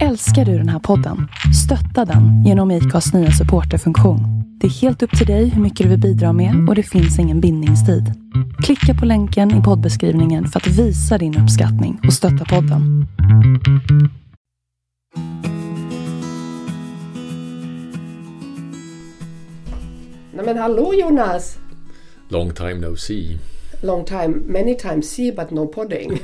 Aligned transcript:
Älskar 0.00 0.44
du 0.44 0.58
den 0.58 0.68
här 0.68 0.78
podden? 0.78 1.28
Stötta 1.64 2.04
den 2.12 2.44
genom 2.44 2.70
IKAs 2.70 3.12
nya 3.12 3.30
supporterfunktion. 3.30 4.20
Det 4.60 4.66
är 4.66 4.70
helt 4.70 5.02
upp 5.02 5.18
till 5.18 5.26
dig 5.26 5.48
hur 5.48 5.62
mycket 5.62 5.84
du 5.84 5.90
vill 5.90 6.00
bidra 6.00 6.32
med 6.32 6.68
och 6.68 6.74
det 6.74 6.82
finns 6.82 7.18
ingen 7.18 7.40
bindningstid. 7.40 8.12
Klicka 8.64 8.94
på 9.00 9.06
länken 9.06 9.60
i 9.60 9.62
poddbeskrivningen 9.62 10.46
för 10.46 10.60
att 10.60 10.66
visa 10.66 11.18
din 11.18 11.38
uppskattning 11.38 12.00
och 12.06 12.12
stötta 12.12 12.44
podden. 12.44 13.06
Nej 20.34 20.44
men 20.44 20.58
hallå 20.58 20.94
Jonas! 20.94 21.58
Long 22.28 22.54
time 22.54 22.74
no 22.74 22.96
see. 22.96 23.38
Long 23.82 24.04
time, 24.04 24.28
many 24.46 24.74
times 24.74 25.10
see 25.10 25.32
but 25.32 25.50
no 25.50 25.66
podding. 25.66 26.10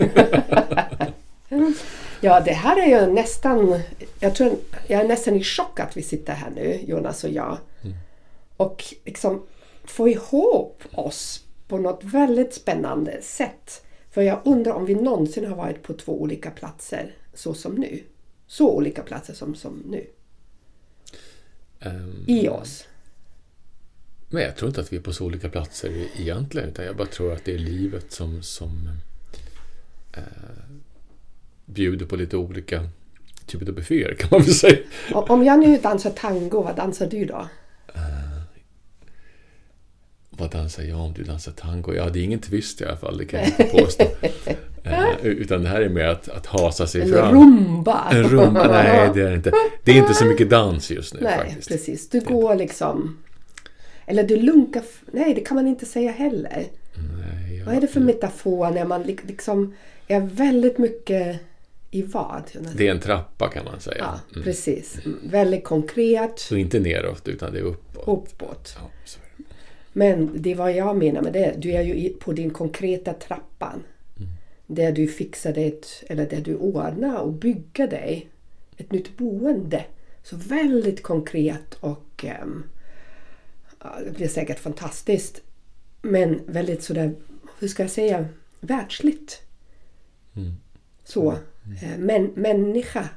ja, 2.20 2.40
det 2.40 2.52
här 2.52 2.82
är 2.82 2.86
ju 2.86 3.12
nästan... 3.12 3.80
Jag, 4.20 4.34
tror, 4.34 4.56
jag 4.86 5.00
är 5.00 5.08
nästan 5.08 5.34
i 5.34 5.44
chock 5.44 5.80
att 5.80 5.96
vi 5.96 6.02
sitter 6.02 6.32
här 6.32 6.50
nu, 6.50 6.80
Jonas 6.86 7.24
och 7.24 7.30
jag. 7.30 7.58
Och 8.56 8.84
liksom 9.04 9.46
få 9.84 10.08
ihop 10.08 10.82
oss 10.92 11.44
på 11.68 11.78
något 11.78 12.04
väldigt 12.04 12.54
spännande 12.54 13.22
sätt. 13.22 13.82
För 14.10 14.22
jag 14.22 14.40
undrar 14.44 14.72
om 14.72 14.86
vi 14.86 14.94
någonsin 14.94 15.46
har 15.46 15.56
varit 15.56 15.82
på 15.82 15.92
två 15.92 16.22
olika 16.22 16.50
platser 16.50 17.14
så 17.34 17.54
som 17.54 17.74
nu. 17.74 18.02
Så 18.46 18.70
olika 18.70 19.02
platser 19.02 19.34
som, 19.34 19.54
som 19.54 19.82
nu. 19.86 20.06
Ehm, 21.80 22.24
I 22.26 22.48
oss. 22.48 22.86
Men 24.28 24.42
jag 24.42 24.56
tror 24.56 24.68
inte 24.68 24.80
att 24.80 24.92
vi 24.92 24.96
är 24.96 25.00
på 25.00 25.12
så 25.12 25.24
olika 25.24 25.48
platser 25.48 26.06
egentligen. 26.16 26.68
Utan 26.68 26.84
jag 26.84 26.96
bara 26.96 27.08
tror 27.08 27.32
att 27.32 27.44
det 27.44 27.54
är 27.54 27.58
livet 27.58 28.12
som, 28.12 28.42
som 28.42 28.88
eh, 30.16 30.22
bjuder 31.74 32.06
på 32.06 32.16
lite 32.16 32.36
olika 32.36 32.80
typer 33.46 33.66
av 33.68 33.74
bufféer 33.74 34.14
kan 34.14 34.28
man 34.32 34.40
väl 34.42 34.54
säga. 34.54 34.76
Om 35.12 35.44
jag 35.44 35.58
nu 35.58 35.78
dansar 35.78 36.10
tango, 36.10 36.62
vad 36.62 36.76
dansar 36.76 37.06
du 37.06 37.24
då? 37.24 37.48
Vad 40.30 40.50
dansar 40.50 40.82
jag 40.82 41.00
om 41.00 41.12
du 41.12 41.22
dansar 41.24 41.52
tango? 41.52 41.94
Ja, 41.94 42.08
det 42.10 42.18
är 42.20 42.24
ingen 42.24 42.38
twist 42.40 42.80
i 42.80 42.84
alla 42.84 42.96
fall, 42.96 43.18
det 43.18 43.24
kan 43.24 43.40
jag 43.40 43.48
inte 43.48 43.64
påstå. 43.64 44.04
eh, 44.84 45.16
utan 45.22 45.62
det 45.62 45.68
här 45.68 45.80
är 45.80 45.88
mer 45.88 46.04
att, 46.04 46.28
att 46.28 46.46
hasa 46.46 46.86
sig 46.86 47.00
En 47.02 47.08
fram. 47.08 47.34
rumba! 47.34 48.08
En 48.10 48.22
rumba? 48.24 48.68
Nej, 48.68 49.10
det 49.14 49.22
är 49.22 49.34
inte. 49.34 49.52
Det 49.84 49.92
är 49.92 49.96
inte 49.96 50.14
så 50.14 50.24
mycket 50.24 50.50
dans 50.50 50.90
just 50.90 51.14
nu 51.14 51.20
Nej, 51.22 51.38
faktiskt. 51.38 51.68
precis. 51.68 52.08
Du 52.08 52.20
går 52.20 52.54
liksom... 52.54 53.18
Eller 54.06 54.22
du 54.22 54.36
lunkar... 54.36 54.82
Nej, 55.12 55.34
det 55.34 55.40
kan 55.40 55.54
man 55.54 55.66
inte 55.66 55.86
säga 55.86 56.10
heller. 56.12 56.64
Nej, 57.18 57.62
Vad 57.66 57.74
är 57.76 57.80
det 57.80 57.86
för 57.86 58.00
metafor 58.00 58.70
när 58.70 58.84
man 58.84 59.02
lik- 59.02 59.24
liksom 59.28 59.74
är 60.08 60.20
väldigt 60.20 60.78
mycket 60.78 61.40
i 61.90 62.02
vad? 62.02 62.42
Det 62.76 62.86
är 62.88 62.90
en 62.94 63.00
trappa 63.00 63.48
kan 63.48 63.64
man 63.64 63.80
säga. 63.80 63.96
Ja, 63.98 64.20
Mm. 64.32 64.44
precis. 64.44 64.98
Väldigt 65.22 65.64
konkret, 65.64 66.38
Så 66.38 66.56
inte 66.56 66.80
neråt, 66.80 67.28
utan 67.28 67.52
det 67.52 67.58
är 67.58 67.62
uppåt. 67.62 68.08
uppåt. 68.08 68.76
Ja. 68.80 68.90
Men 69.92 70.30
det 70.42 70.50
är 70.52 70.54
vad 70.54 70.72
jag 70.72 70.96
menar 70.96 71.22
med 71.22 71.32
det. 71.32 71.54
Du 71.58 71.70
är 71.72 71.82
ju 71.82 72.08
på 72.08 72.32
din 72.32 72.50
konkreta 72.50 73.12
trappan. 73.12 73.82
Mm. 74.16 74.28
Där 74.66 74.92
du 74.92 75.06
fixar 75.08 75.52
dig 75.52 75.66
ett, 75.68 75.86
eller 76.08 76.26
där 76.30 76.40
du 76.40 76.56
ordnar 76.56 77.18
och 77.18 77.32
bygger 77.32 77.86
dig 77.88 78.28
ett 78.76 78.92
nytt 78.92 79.16
boende. 79.16 79.84
Så 80.22 80.36
väldigt 80.36 81.02
konkret 81.02 81.74
och 81.80 82.24
ja, 83.80 83.90
det 84.04 84.10
blir 84.16 84.28
säkert 84.28 84.58
fantastiskt. 84.58 85.40
Men 86.02 86.40
väldigt 86.46 86.82
sådär, 86.82 87.14
hur 87.58 87.68
ska 87.68 87.82
jag 87.82 87.90
säga, 87.90 88.26
världsligt. 88.60 89.42
Mm. 90.36 90.52
Så. 91.04 91.34
Eh, 91.82 91.98
Men, 91.98 92.24
människa. 92.24 93.08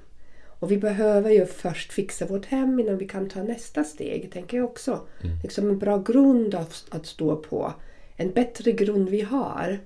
Och 0.43 0.71
vi 0.71 0.77
behöver 0.77 1.31
ju 1.31 1.45
först 1.45 1.93
fixa 1.93 2.25
vårt 2.25 2.45
hem 2.45 2.79
innan 2.79 2.97
vi 2.97 3.07
kan 3.07 3.29
ta 3.29 3.43
nästa 3.43 3.83
steg, 3.83 4.31
tänker 4.33 4.57
jag 4.57 4.65
också. 4.65 5.07
Liksom 5.43 5.69
en 5.69 5.79
bra 5.79 5.97
grund 5.97 6.55
att, 6.55 6.85
att 6.89 7.05
stå 7.05 7.35
på. 7.35 7.73
En 8.15 8.31
bättre 8.31 8.71
grund 8.71 9.09
vi 9.09 9.21
har. 9.21 9.79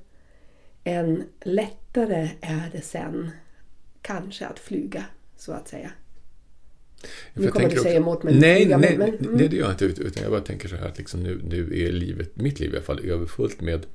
En 0.84 1.24
lättare 1.42 2.30
är 2.42 2.70
det 2.72 2.82
sen 2.82 3.32
kanske 4.02 4.46
att 4.46 4.60
flyga, 4.60 5.06
så 5.38 5.52
att 5.52 5.68
säga. 5.68 5.92
För 7.34 7.42
Nu 7.42 7.48
kommer 7.48 7.70
du 7.70 7.76
säga 7.78 7.98
emot 7.98 8.24
mig 8.24 8.40
Nej, 8.40 8.62
flyga, 8.62 8.78
nej, 8.78 8.98
men- 8.98 9.10
men- 9.12 9.20
mm. 9.20 9.34
nej, 9.38 9.48
det 9.48 9.56
gör 9.56 9.64
jag 9.66 9.74
inte. 9.74 9.86
ut- 9.86 10.00
Utan 10.00 10.24
jag 10.24 10.32
bara 10.32 10.42
tänker 10.42 10.68
så 10.68 10.76
här 10.76 10.88
att 10.88 10.98
liksom 10.98 11.24
nu, 11.24 11.42
nu 11.44 11.80
är 11.86 11.92
livet, 11.92 12.36
mitt 12.36 12.60
liv 12.60 12.70
i 12.74 12.76
alla 12.76 12.86
fall, 12.86 13.00
överfullt 13.06 13.62
med 13.62 13.86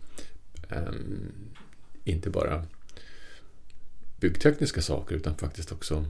ehm, 0.69 1.33
inte 2.05 2.31
bara 2.31 2.65
byggtekniska 4.21 4.83
saker 4.83 5.17
utan 5.17 5.37
faktiskt 5.37 5.73
också 5.73 6.05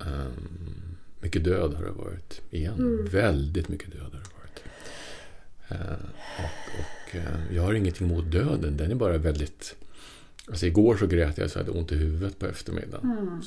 ehm, 0.00 0.96
mycket 1.20 1.44
död 1.44 1.74
har 1.74 1.84
det 1.84 1.90
varit 1.90 2.40
igen. 2.50 2.74
Mm. 2.74 3.04
Väldigt 3.04 3.68
mycket 3.68 3.92
död 3.92 4.00
har 4.02 4.10
det 4.10 4.34
varit. 4.38 4.64
Eh, 5.68 6.04
och 6.38 6.80
och 6.80 7.16
eh, 7.16 7.54
jag 7.54 7.62
har 7.62 7.74
ingenting 7.74 8.06
emot 8.06 8.30
döden, 8.30 8.76
den 8.76 8.90
är 8.90 8.94
bara 8.94 9.18
väldigt... 9.18 9.76
Alltså 10.48 10.66
igår 10.66 10.96
så 10.96 11.06
grät 11.06 11.38
jag 11.38 11.50
så 11.50 11.58
jag 11.58 11.64
hade 11.64 11.78
ont 11.78 11.92
i 11.92 11.94
huvudet 11.94 12.38
på 12.38 12.46
eftermiddagen. 12.46 13.10
Mm. 13.10 13.40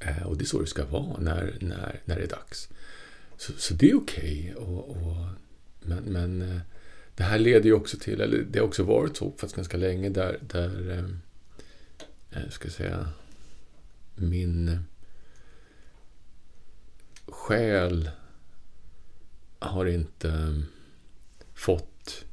Eh, 0.00 0.26
och 0.26 0.36
det 0.36 0.44
är 0.44 0.46
så 0.46 0.60
det 0.60 0.66
ska 0.66 0.84
vara 0.84 1.20
när, 1.20 1.58
när, 1.60 2.00
när 2.04 2.16
det 2.16 2.22
är 2.22 2.28
dags. 2.28 2.68
Så, 3.36 3.52
så 3.52 3.74
det 3.74 3.90
är 3.90 3.96
okej. 3.96 4.54
Och, 4.56 4.88
och, 4.90 5.26
men 5.80 6.04
men 6.04 6.60
det 7.14 7.22
här 7.22 7.38
leder 7.38 7.64
ju 7.64 7.72
också 7.72 7.96
till, 7.96 8.20
eller 8.20 8.44
det 8.50 8.58
har 8.58 8.66
också 8.66 8.82
varit 8.82 9.16
så 9.16 9.32
fast 9.36 9.56
ganska 9.56 9.76
länge 9.76 10.08
där, 10.08 10.38
där 10.40 10.98
eh, 10.98 11.04
ska 12.50 12.66
jag 12.66 12.72
säga, 12.72 13.08
min 14.14 14.84
själ 17.26 18.10
har 19.58 19.86
inte 19.86 20.28
eh, 20.28 20.58
fått 21.54 22.24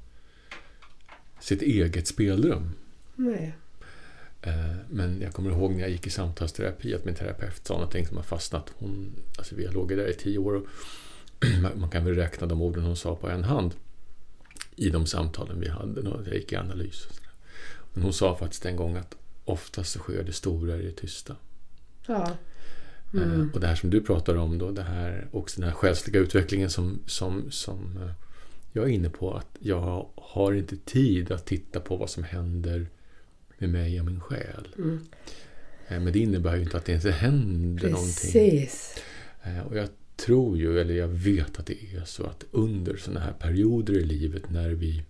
sitt 1.40 1.62
eget 1.62 2.08
spelrum. 2.08 2.72
Nej. 3.16 3.56
Eh, 4.42 4.76
Men 4.90 5.22
jag 5.22 5.34
kommer 5.34 5.52
ihåg 5.52 5.72
när 5.72 5.80
jag 5.80 5.90
gick 5.90 6.08
i 6.08 6.10
samtalsterapi 6.10 6.96
att 6.96 7.06
min 7.06 7.16
terapeut 7.16 7.68
sa 7.68 7.74
någonting 7.74 8.08
som 8.08 8.18
har 8.18 8.24
fastnat. 8.24 8.74
Hon, 8.78 9.16
alltså 9.38 9.56
vi 9.56 9.66
har 9.66 9.74
låg 9.74 9.90
där 9.90 10.10
i 10.10 10.14
tio 10.14 10.38
år 10.38 10.54
och 10.54 10.68
man 11.76 11.90
kan 11.90 12.06
väl 12.06 12.16
räkna 12.16 12.48
de 12.48 12.62
orden 12.62 12.84
hon 12.84 12.96
sa 12.96 13.16
på 13.16 13.30
en 13.30 13.44
hand 13.44 13.76
i 14.76 14.90
de 14.90 15.06
samtalen 15.06 15.60
vi 15.60 15.70
hade 15.70 16.02
när 16.02 16.24
jag 16.26 16.36
gick 16.36 16.52
i 16.52 16.56
analys. 16.56 17.08
Men 17.94 18.04
hon 18.04 18.14
sa 18.14 18.36
faktiskt 18.36 18.66
en 18.66 18.76
gång 18.76 18.96
att 18.96 19.16
oftast 19.50 19.92
så 19.92 20.00
sker 20.00 20.24
det 20.24 20.34
stora 20.34 20.78
i 20.78 20.82
det 20.86 20.92
tysta. 20.92 21.36
Ja. 22.08 22.32
Eh, 23.14 23.46
Och 23.54 23.60
det 23.60 23.68
här 23.68 23.76
som 23.76 23.90
du 23.90 24.02
pratar 24.02 24.36
om 24.36 24.58
då, 24.58 24.72
det 24.72 24.82
här, 24.84 25.28
också 25.32 25.62
den 25.62 25.70
här 25.70 25.76
själsliga 25.76 26.20
utvecklingen 26.20 26.70
som, 26.70 27.00
som, 27.06 27.52
som 27.52 27.98
eh, 28.04 28.12
jag 28.74 28.86
är 28.86 28.90
inne 28.90 29.10
på. 29.10 29.34
Att 29.34 29.58
jag 29.60 30.10
har 30.16 30.54
inte 30.54 30.78
tid 30.78 31.32
att 31.32 31.46
titta 31.46 31.80
på 31.80 31.96
vad 31.98 32.10
som 32.10 32.24
händer 32.24 32.88
med 33.58 33.70
mig 33.70 34.00
och 34.00 34.06
min 34.06 34.22
själ. 34.22 34.68
Mm. 34.78 35.00
Eh, 35.88 36.00
Men 36.00 36.14
det 36.14 36.20
innebär 36.20 36.56
ju 36.56 36.62
inte 36.64 36.78
att 36.78 36.86
det 36.86 36.94
inte 36.94 37.12
händer 37.12 37.90
någonting. 37.90 38.32
Precis. 38.32 38.96
Eh, 39.44 39.60
Och 39.60 39.78
jag 39.78 39.90
tror 40.16 40.58
ju, 40.58 40.80
eller 40.80 40.94
jag 40.94 41.08
vet 41.08 41.60
att 41.60 41.66
det 41.66 41.84
är 41.96 42.04
så 42.06 42.24
att 42.24 42.44
under 42.52 42.98
sådana 42.98 43.20
här 43.20 43.34
perioder 43.34 43.94
i 43.94 44.04
livet 44.06 44.50
när 44.50 44.70
vi, 44.70 45.04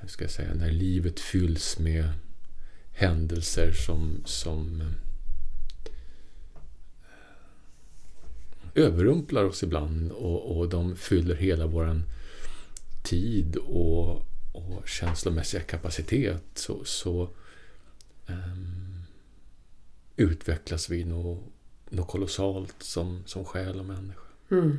hur 0.00 0.08
ska 0.08 0.24
jag 0.24 0.30
säga, 0.30 0.54
när 0.54 0.70
livet 0.70 1.20
fylls 1.20 1.78
med 1.78 2.08
händelser 3.00 3.72
som, 3.72 4.22
som 4.24 4.80
eh, 4.80 4.86
överrumplar 8.74 9.44
oss 9.44 9.62
ibland 9.62 10.12
och, 10.12 10.56
och 10.58 10.68
de 10.68 10.96
fyller 10.96 11.34
hela 11.34 11.66
våran 11.66 12.02
tid 13.02 13.56
och, 13.56 14.10
och 14.52 14.88
känslomässiga 14.88 15.60
kapacitet 15.60 16.42
så, 16.54 16.84
så 16.84 17.28
ehm, 18.26 19.02
utvecklas 20.16 20.90
vi 20.90 21.04
nog, 21.04 21.42
nog 21.88 22.08
kolossalt 22.08 22.76
som, 22.78 23.22
som 23.26 23.44
själ 23.44 23.78
och 23.78 23.86
människa. 23.86 24.20
Mm. 24.50 24.78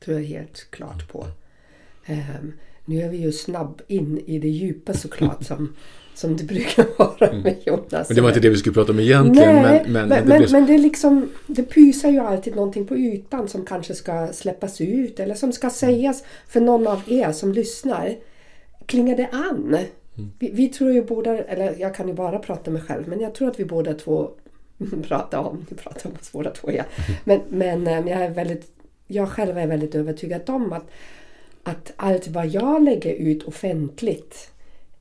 tror 0.00 0.20
jag 0.20 0.26
helt 0.26 0.70
klart 0.70 1.08
på. 1.08 1.28
Ehm, 2.04 2.52
nu 2.86 3.02
är 3.02 3.08
vi 3.08 3.16
ju 3.16 3.32
snabb 3.32 3.82
in 3.86 4.22
i 4.26 4.38
det 4.38 4.48
djupa 4.48 4.94
såklart 4.94 5.44
som, 5.44 5.74
som 6.14 6.36
det 6.36 6.44
brukar 6.44 6.86
vara 6.98 7.32
med 7.32 7.56
Jonas. 7.66 7.92
Mm. 7.92 8.04
Men 8.08 8.16
det 8.16 8.20
var 8.20 8.28
inte 8.28 8.40
det 8.40 8.50
vi 8.50 8.56
skulle 8.56 8.74
prata 8.74 8.92
om 8.92 9.00
egentligen. 9.00 9.54
Nej, 9.54 9.82
men, 9.86 9.92
men, 9.92 10.08
men, 10.08 10.28
det 10.28 10.38
blev 10.38 10.52
men 10.52 10.66
det, 10.66 10.78
liksom, 10.78 11.28
det 11.46 11.62
pysar 11.62 12.10
ju 12.10 12.18
alltid 12.18 12.56
någonting 12.56 12.86
på 12.86 12.96
ytan 12.96 13.48
som 13.48 13.64
kanske 13.64 13.94
ska 13.94 14.28
släppas 14.32 14.80
ut 14.80 15.20
eller 15.20 15.34
som 15.34 15.52
ska 15.52 15.70
sägas 15.70 16.24
för 16.48 16.60
någon 16.60 16.86
av 16.86 17.02
er 17.06 17.32
som 17.32 17.52
lyssnar. 17.52 18.16
Klingar 18.86 19.16
det 19.16 19.28
an? 19.32 19.76
Mm. 20.18 20.30
Vi, 20.38 20.50
vi 20.50 20.68
tror 20.68 20.92
ju 20.92 21.04
båda, 21.04 21.38
eller 21.38 21.74
jag 21.78 21.94
kan 21.94 22.08
ju 22.08 22.14
bara 22.14 22.38
prata 22.38 22.70
med 22.70 22.82
själv, 22.82 23.08
men 23.08 23.20
jag 23.20 23.34
tror 23.34 23.48
att 23.48 23.60
vi 23.60 23.64
båda 23.64 23.94
två 23.94 24.30
pratar 25.08 25.38
om, 25.38 25.66
vi 25.70 25.76
pratar 25.76 26.10
om 26.10 26.16
oss 26.20 26.32
båda 26.32 26.50
två 26.50 26.72
ja. 26.72 26.84
Men, 27.24 27.40
men 27.48 27.86
eh, 27.86 27.92
jag 27.92 28.22
är 28.22 28.30
väldigt, 28.30 28.72
jag 29.06 29.28
själv 29.28 29.58
är 29.58 29.66
väldigt 29.66 29.94
övertygad 29.94 30.50
om 30.50 30.72
att, 30.72 30.90
att 31.68 31.92
allt 31.96 32.28
vad 32.28 32.46
jag 32.46 32.82
lägger 32.82 33.14
ut 33.14 33.42
offentligt 33.42 34.50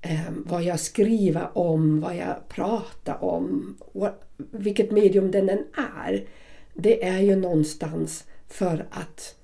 eh, 0.02 0.32
vad 0.46 0.64
jag 0.64 0.80
skriver 0.80 1.58
om, 1.58 2.02
vad 2.02 2.16
jag 2.16 2.48
pratar 2.48 3.24
om, 3.24 3.78
what, 3.94 4.22
vilket 4.38 4.92
medium 4.92 5.32
den 5.32 5.50
än 5.50 5.66
är. 6.06 6.26
Det 6.74 7.04
är 7.04 7.20
ju 7.20 7.36
någonstans 7.36 8.24
för 8.48 8.86
att 8.92 9.36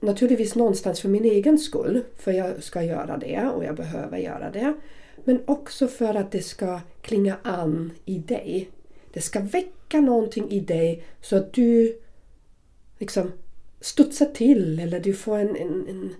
naturligtvis 0.00 0.54
någonstans 0.54 1.00
för 1.00 1.08
min 1.08 1.24
egen 1.24 1.58
skull, 1.58 2.04
för 2.16 2.32
jag 2.32 2.62
ska 2.62 2.82
göra 2.82 3.16
det 3.16 3.50
och 3.56 3.64
jag 3.64 3.76
behöver 3.76 4.18
göra 4.18 4.50
det. 4.50 4.74
Men 5.24 5.40
också 5.46 5.88
för 5.88 6.14
att 6.14 6.32
det 6.32 6.42
ska 6.42 6.80
klinga 7.00 7.36
an 7.42 7.92
i 8.04 8.18
dig. 8.18 8.70
Det 9.12 9.20
ska 9.20 9.40
väcka 9.40 10.00
någonting 10.00 10.50
i 10.50 10.60
dig 10.60 11.04
så 11.20 11.36
att 11.36 11.52
du 11.52 12.00
liksom 12.98 13.32
studsar 13.86 14.26
till 14.26 14.80
eller 14.80 15.00
du 15.00 15.14
får 15.14 15.38
en, 15.38 15.56
en, 15.56 15.88
en, 15.88 16.14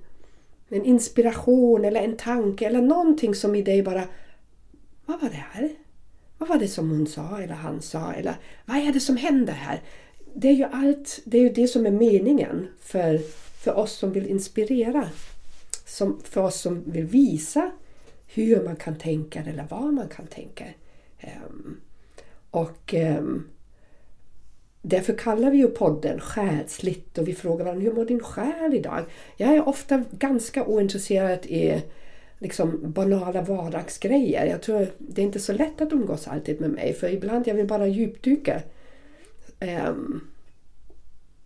en 0.69 0.85
inspiration 0.85 1.85
eller 1.85 2.01
en 2.01 2.17
tanke 2.17 2.67
eller 2.67 2.83
någonting 2.83 3.35
som 3.35 3.55
i 3.55 3.63
dig 3.63 3.83
bara 3.83 4.05
Vad 5.07 5.21
var 5.21 5.29
det 5.29 5.45
här? 5.53 5.71
Vad 6.39 6.49
var 6.49 6.59
det 6.59 6.69
som 6.69 6.91
hon 6.91 7.07
sa 7.07 7.41
eller 7.41 7.55
han 7.55 7.83
sa? 7.83 8.13
Eller 8.13 8.35
vad 8.65 8.77
är 8.77 8.93
det 8.93 9.01
som 9.01 9.17
händer 9.17 9.53
här? 9.53 9.83
Det 10.35 10.49
är 10.49 10.53
ju 10.53 10.65
allt, 10.65 11.21
det 11.25 11.39
är 11.39 11.43
ju 11.43 11.51
det 11.51 11.69
som 11.69 11.87
är 11.87 11.91
meningen 11.91 12.69
för, 12.81 13.19
för 13.65 13.75
oss 13.75 13.93
som 13.93 14.13
vill 14.13 14.27
inspirera. 14.27 15.09
Som, 15.87 16.21
för 16.25 16.43
oss 16.43 16.61
som 16.61 16.91
vill 16.91 17.05
visa 17.05 17.71
hur 18.27 18.65
man 18.65 18.77
kan 18.77 18.99
tänka 18.99 19.43
eller 19.43 19.67
vad 19.71 19.95
man 19.95 20.09
kan 20.09 20.27
tänka. 20.27 20.65
Um, 21.23 21.81
och 22.51 22.95
um, 22.95 23.49
Därför 24.89 25.13
kallar 25.13 25.51
vi 25.51 25.59
ju 25.59 25.69
podden 25.69 26.21
Själsligt 26.21 27.19
och 27.19 27.29
vi 27.29 27.35
frågar 27.35 27.65
varandra 27.65 27.85
hur 27.85 27.93
mår 27.93 28.05
din 28.05 28.21
själ 28.21 28.75
idag? 28.75 29.05
Jag 29.37 29.57
är 29.57 29.69
ofta 29.69 30.05
ganska 30.11 30.65
ointresserad 30.65 31.47
i 31.47 31.83
liksom 32.39 32.81
banala 32.83 33.43
vardagsgrejer. 33.43 34.47
Jag 34.47 34.63
tror 34.63 34.87
det 34.99 35.23
är 35.23 35.27
inte 35.27 35.41
så 35.41 35.53
lätt 35.53 35.81
att 35.81 35.93
umgås 35.93 36.29
alltid 36.29 36.61
med 36.61 36.71
mig 36.71 36.95
för 36.95 37.09
ibland 37.09 37.49
jag 37.49 37.55
vill 37.55 37.67
bara 37.67 37.87
djupdyka. 37.87 38.63
Um, 39.89 40.21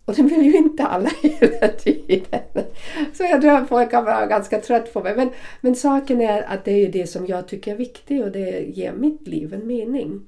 och 0.04 0.14
det 0.14 0.22
vill 0.22 0.44
ju 0.44 0.56
inte 0.56 0.84
alla 0.84 1.10
hela 1.22 1.68
tiden. 1.68 2.64
Så 3.12 3.22
jag 3.22 3.40
tror 3.40 3.52
att 3.52 3.68
folk 3.68 3.90
kan 3.90 4.04
vara 4.04 4.26
ganska 4.26 4.60
trött 4.60 4.92
på 4.92 5.02
mig. 5.02 5.16
Men, 5.16 5.30
men 5.60 5.74
saken 5.74 6.20
är 6.20 6.42
att 6.42 6.64
det 6.64 6.72
är 6.72 6.92
det 6.92 7.06
som 7.06 7.26
jag 7.26 7.48
tycker 7.48 7.72
är 7.72 7.76
viktigt 7.76 8.24
och 8.24 8.30
det 8.30 8.60
ger 8.60 8.92
mitt 8.92 9.28
liv 9.28 9.54
en 9.54 9.66
mening. 9.66 10.20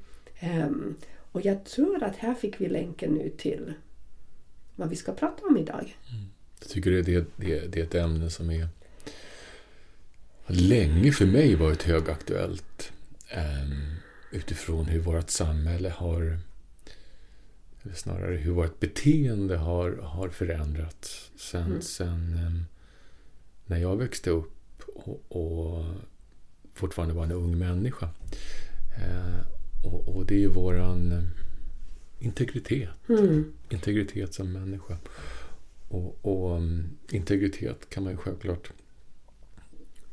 Um, 0.43 0.97
och 1.33 1.45
jag 1.45 1.65
tror 1.65 2.03
att 2.03 2.17
här 2.17 2.35
fick 2.35 2.61
vi 2.61 2.69
länken 2.69 3.15
nu 3.15 3.31
till 3.39 3.75
vad 4.77 4.89
vi 4.89 4.97
ska 4.97 5.13
prata 5.13 5.47
om 5.47 5.57
idag. 5.57 5.97
Mm. 6.11 6.25
Jag 6.61 6.69
tycker 6.69 6.91
det, 6.91 7.03
det, 7.03 7.27
det, 7.37 7.73
det 7.73 7.81
är 7.81 7.85
ett 7.85 7.95
ämne 7.95 8.31
som 8.31 8.51
är 8.51 8.69
länge 10.47 11.13
för 11.13 11.27
mig 11.27 11.55
varit 11.55 11.83
högaktuellt. 11.83 12.93
Um, 13.37 13.97
utifrån 14.31 14.85
hur 14.85 15.01
vårt 15.01 15.31
samhälle 15.31 15.91
har 15.91 16.39
eller 17.83 17.95
snarare 17.95 18.37
hur 18.37 18.53
vårt 18.53 18.81
beteende 18.81 19.57
har, 19.57 19.93
har 19.93 20.29
förändrats 20.29 21.31
sen, 21.37 21.67
mm. 21.67 21.83
sen 21.83 22.41
um, 22.47 22.65
när 23.67 23.79
jag 23.79 23.97
växte 23.97 24.31
upp 24.31 24.83
och, 24.87 25.23
och, 25.29 25.85
fortfarande 26.75 27.15
var 27.15 27.25
en 27.25 27.33
ung 27.33 27.59
människa. 27.59 28.07
Uh, 28.99 29.62
och, 29.83 30.17
och, 30.17 30.27
det 30.27 30.35
är 30.35 30.39
ju 30.39 30.49
våran 30.49 31.13
um, 31.13 31.29
integritet. 32.19 32.89
Mm. 33.09 33.53
Integritet 33.71 34.35
som 34.35 34.53
människa. 34.53 34.97
Och, 35.89 36.19
och 36.23 36.57
um, 36.57 36.85
integritet 37.11 37.91
kan 37.91 38.03
man 38.03 38.13
ju 38.13 38.17
självklart 38.17 38.71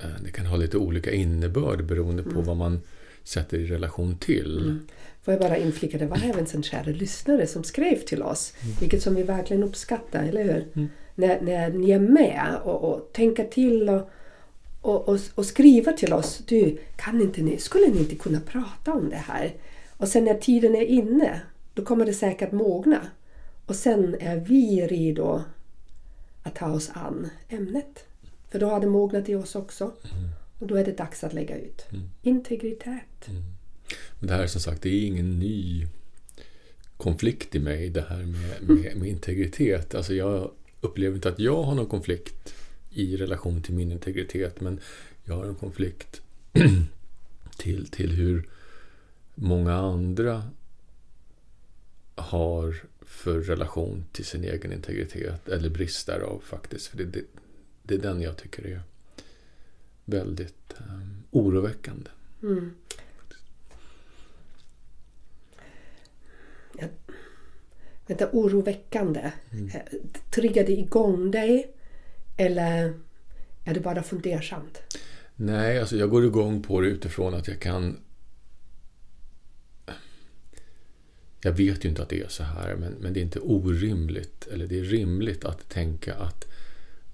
uh, 0.04 0.24
det 0.24 0.31
kan 0.31 0.45
ha 0.45 0.57
lite 0.57 0.77
olika 0.77 1.12
innebörd 1.12 1.86
beroende 1.86 2.24
på 2.24 2.30
mm. 2.30 2.44
vad 2.44 2.57
man 2.57 2.81
sätter 3.24 3.57
i 3.57 3.66
relation 3.66 4.18
till. 4.18 4.57
Mm. 4.57 4.88
Får 5.21 5.31
jag 5.33 5.42
bara 5.42 5.57
inflika, 5.57 5.98
det 5.98 6.06
var 6.06 6.18
även 6.24 6.45
en 6.54 6.63
kära 6.63 6.92
lyssnare 6.92 7.48
som 7.48 7.63
skrev 7.63 7.95
till 7.95 8.24
oss, 8.24 8.54
mm. 8.62 8.75
vilket 8.80 9.01
som 9.01 9.16
vi 9.16 9.24
verkligen 9.24 9.63
uppskattar, 9.63 10.24
eller 10.24 10.44
hur? 10.44 10.68
Mm. 10.74 10.89
När, 11.16 11.42
när 11.42 11.69
ni 11.69 11.92
är 11.92 12.00
med 12.00 12.56
och, 12.63 12.94
och 12.94 13.13
tänker 13.13 13.44
till 13.44 13.89
och, 13.89 14.10
och, 14.81 15.10
och, 15.10 15.20
och 15.36 15.46
skriver 15.46 15.92
till 15.92 16.14
oss. 16.14 16.42
Du, 16.48 16.78
kan 16.96 17.22
inte 17.22 17.42
ni, 17.42 17.58
skulle 17.58 17.88
ni 17.88 18.00
inte 18.00 18.16
kunna 18.16 18.40
prata 18.40 18.94
om 18.94 19.10
det 19.10 19.16
här? 19.16 19.54
Och 19.98 20.08
sen 20.08 20.26
när 20.26 20.34
tiden 20.34 20.76
är 20.76 20.86
inne, 20.86 21.42
då 21.74 21.86
kommer 21.86 22.06
det 22.06 22.14
säkert 22.14 22.52
mogna. 22.52 23.08
Och 23.66 23.76
sen 23.76 24.16
är 24.20 24.38
vi 24.38 24.88
redo 24.88 25.42
att 26.44 26.56
ta 26.56 26.72
oss 26.72 26.90
an 26.94 27.30
ämnet. 27.50 28.06
För 28.50 28.60
då 28.60 28.70
har 28.70 28.80
det 28.80 28.88
mognat 28.88 29.30
i 29.30 29.36
oss 29.36 29.56
också. 29.56 29.84
Mm. 29.84 30.30
Och 30.60 30.68
då 30.68 30.76
är 30.76 30.86
det 30.86 30.98
dags 30.98 31.24
att 31.24 31.34
lägga 31.34 31.58
ut. 31.58 31.86
Mm. 31.92 32.10
Integritet. 32.22 33.28
Mm. 33.28 33.44
Men 34.20 34.28
det 34.28 34.34
här 34.34 34.48
som 34.48 34.62
sagt, 34.62 34.81
det 34.81 34.90
är 34.90 35.08
ingen 35.08 35.40
ny 35.40 35.88
konflikt 36.98 37.56
i 37.56 37.60
mig, 37.60 37.90
det 37.90 38.06
här 38.10 38.18
med, 38.18 38.62
med, 38.62 38.98
med 38.98 39.10
integritet. 39.10 39.96
Alltså 39.96 40.14
jag 40.14 40.52
upplever 40.81 41.16
inte 41.16 41.30
att 41.30 41.40
jag 41.40 41.64
har 41.64 41.76
någon 41.76 41.86
konflikt 41.86 42.54
i 42.89 43.18
relation 43.18 43.62
till 43.62 43.74
min 43.74 43.91
integritet, 43.91 44.62
men 44.62 44.80
jag 45.24 45.36
har 45.36 45.45
en 45.45 45.56
konflikt 45.56 46.21
till, 47.57 47.88
till 47.88 48.12
hur 48.12 48.50
många 49.36 49.74
andra 49.74 50.44
har 52.15 52.75
för 53.01 53.41
relation 53.41 54.06
till 54.12 54.25
sin 54.25 54.44
egen 54.44 54.74
integritet, 54.74 55.47
eller 55.47 55.69
brist 55.69 56.07
därav 56.07 56.41
faktiskt. 56.45 56.88
För 56.88 56.97
det, 56.97 57.06
det, 57.06 57.24
det 57.83 57.94
är 57.94 58.00
den 58.00 58.21
jag 58.21 58.38
tycker 58.38 58.68
är 58.68 58.81
väldigt 60.06 60.74
um, 60.77 61.24
oroväckande. 61.31 62.09
Mm. 62.44 62.71
vänta, 68.07 68.30
oroväckande. 68.31 69.31
Mm. 69.51 69.68
Eh, 69.68 69.81
triggar 70.30 70.65
det 70.65 70.71
igång 70.71 71.31
dig? 71.31 71.74
Eller 72.39 72.94
är 73.63 73.74
det 73.74 73.80
bara 73.80 74.03
fundersamt? 74.03 74.81
Nej, 75.36 75.80
alltså 75.80 75.97
jag 75.97 76.09
går 76.09 76.25
igång 76.25 76.63
på 76.63 76.81
det 76.81 76.88
utifrån 76.88 77.33
att 77.33 77.47
jag 77.47 77.59
kan... 77.59 78.00
Jag 81.41 81.51
vet 81.51 81.86
ju 81.86 81.89
inte 81.89 82.01
att 82.01 82.09
det 82.09 82.21
är 82.21 82.27
så 82.27 82.44
här, 82.44 82.75
men, 82.75 82.94
men 82.94 83.13
det 83.13 83.19
är 83.19 83.21
inte 83.21 83.39
orimligt, 83.39 84.47
eller 84.47 84.68
det 84.68 84.80
är 84.80 84.83
rimligt 84.83 85.45
att 85.45 85.69
tänka 85.69 86.15
att, 86.15 86.47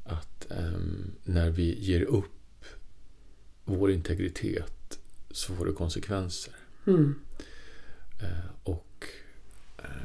att 0.03 0.47
um, 0.49 1.11
när 1.23 1.49
vi 1.49 1.79
ger 1.79 2.01
upp 2.01 2.65
vår 3.63 3.91
integritet 3.91 4.99
så 5.31 5.53
får 5.53 5.65
det 5.65 5.71
konsekvenser. 5.71 6.53
Mm. 6.87 7.19
Uh, 8.23 8.49
och 8.63 9.05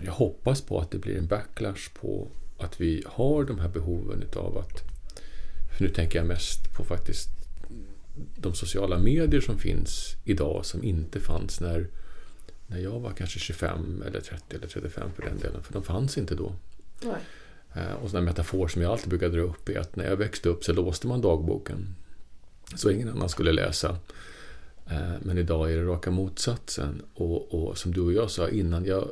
jag 0.04 0.12
hoppas 0.12 0.60
på 0.60 0.80
att 0.80 0.90
det 0.90 0.98
blir 0.98 1.18
en 1.18 1.26
backlash 1.26 1.90
på 2.00 2.28
att 2.58 2.80
vi 2.80 3.04
har 3.06 3.44
de 3.44 3.58
här 3.58 3.68
behoven 3.68 4.22
utav 4.22 4.58
att... 4.58 4.99
För 5.70 5.84
nu 5.84 5.90
tänker 5.90 6.18
jag 6.18 6.26
mest 6.26 6.74
på 6.74 6.84
faktiskt 6.84 7.28
de 8.36 8.54
sociala 8.54 8.98
medier 8.98 9.40
som 9.40 9.58
finns 9.58 10.16
idag 10.24 10.66
som 10.66 10.84
inte 10.84 11.20
fanns 11.20 11.60
när, 11.60 11.88
när 12.66 12.78
jag 12.78 13.00
var 13.00 13.10
kanske 13.10 13.38
25 13.38 14.02
eller 14.06 14.20
30 14.20 14.56
eller 14.56 14.66
35 14.66 15.10
för 15.16 15.22
den 15.22 15.38
delen. 15.38 15.62
För 15.62 15.72
de 15.72 15.82
fanns 15.82 16.18
inte 16.18 16.34
då. 16.34 16.52
Nej. 17.02 17.20
Eh, 17.74 17.92
och 17.92 18.14
en 18.14 18.24
metafor 18.24 18.68
som 18.68 18.82
jag 18.82 18.92
alltid 18.92 19.08
brukar 19.08 19.28
dra 19.28 19.40
upp 19.40 19.68
är 19.68 19.78
att 19.78 19.96
när 19.96 20.08
jag 20.08 20.16
växte 20.16 20.48
upp 20.48 20.64
så 20.64 20.72
låste 20.72 21.06
man 21.06 21.20
dagboken. 21.20 21.94
Så 22.76 22.90
ingen 22.90 23.08
annan 23.08 23.28
skulle 23.28 23.52
läsa. 23.52 23.98
Eh, 24.86 25.12
men 25.22 25.38
idag 25.38 25.72
är 25.72 25.76
det 25.76 25.84
raka 25.84 26.10
motsatsen. 26.10 27.02
Och, 27.14 27.54
och 27.54 27.78
som 27.78 27.92
du 27.92 28.00
och 28.00 28.12
jag 28.12 28.30
sa 28.30 28.48
innan, 28.48 28.84
jag, 28.84 29.08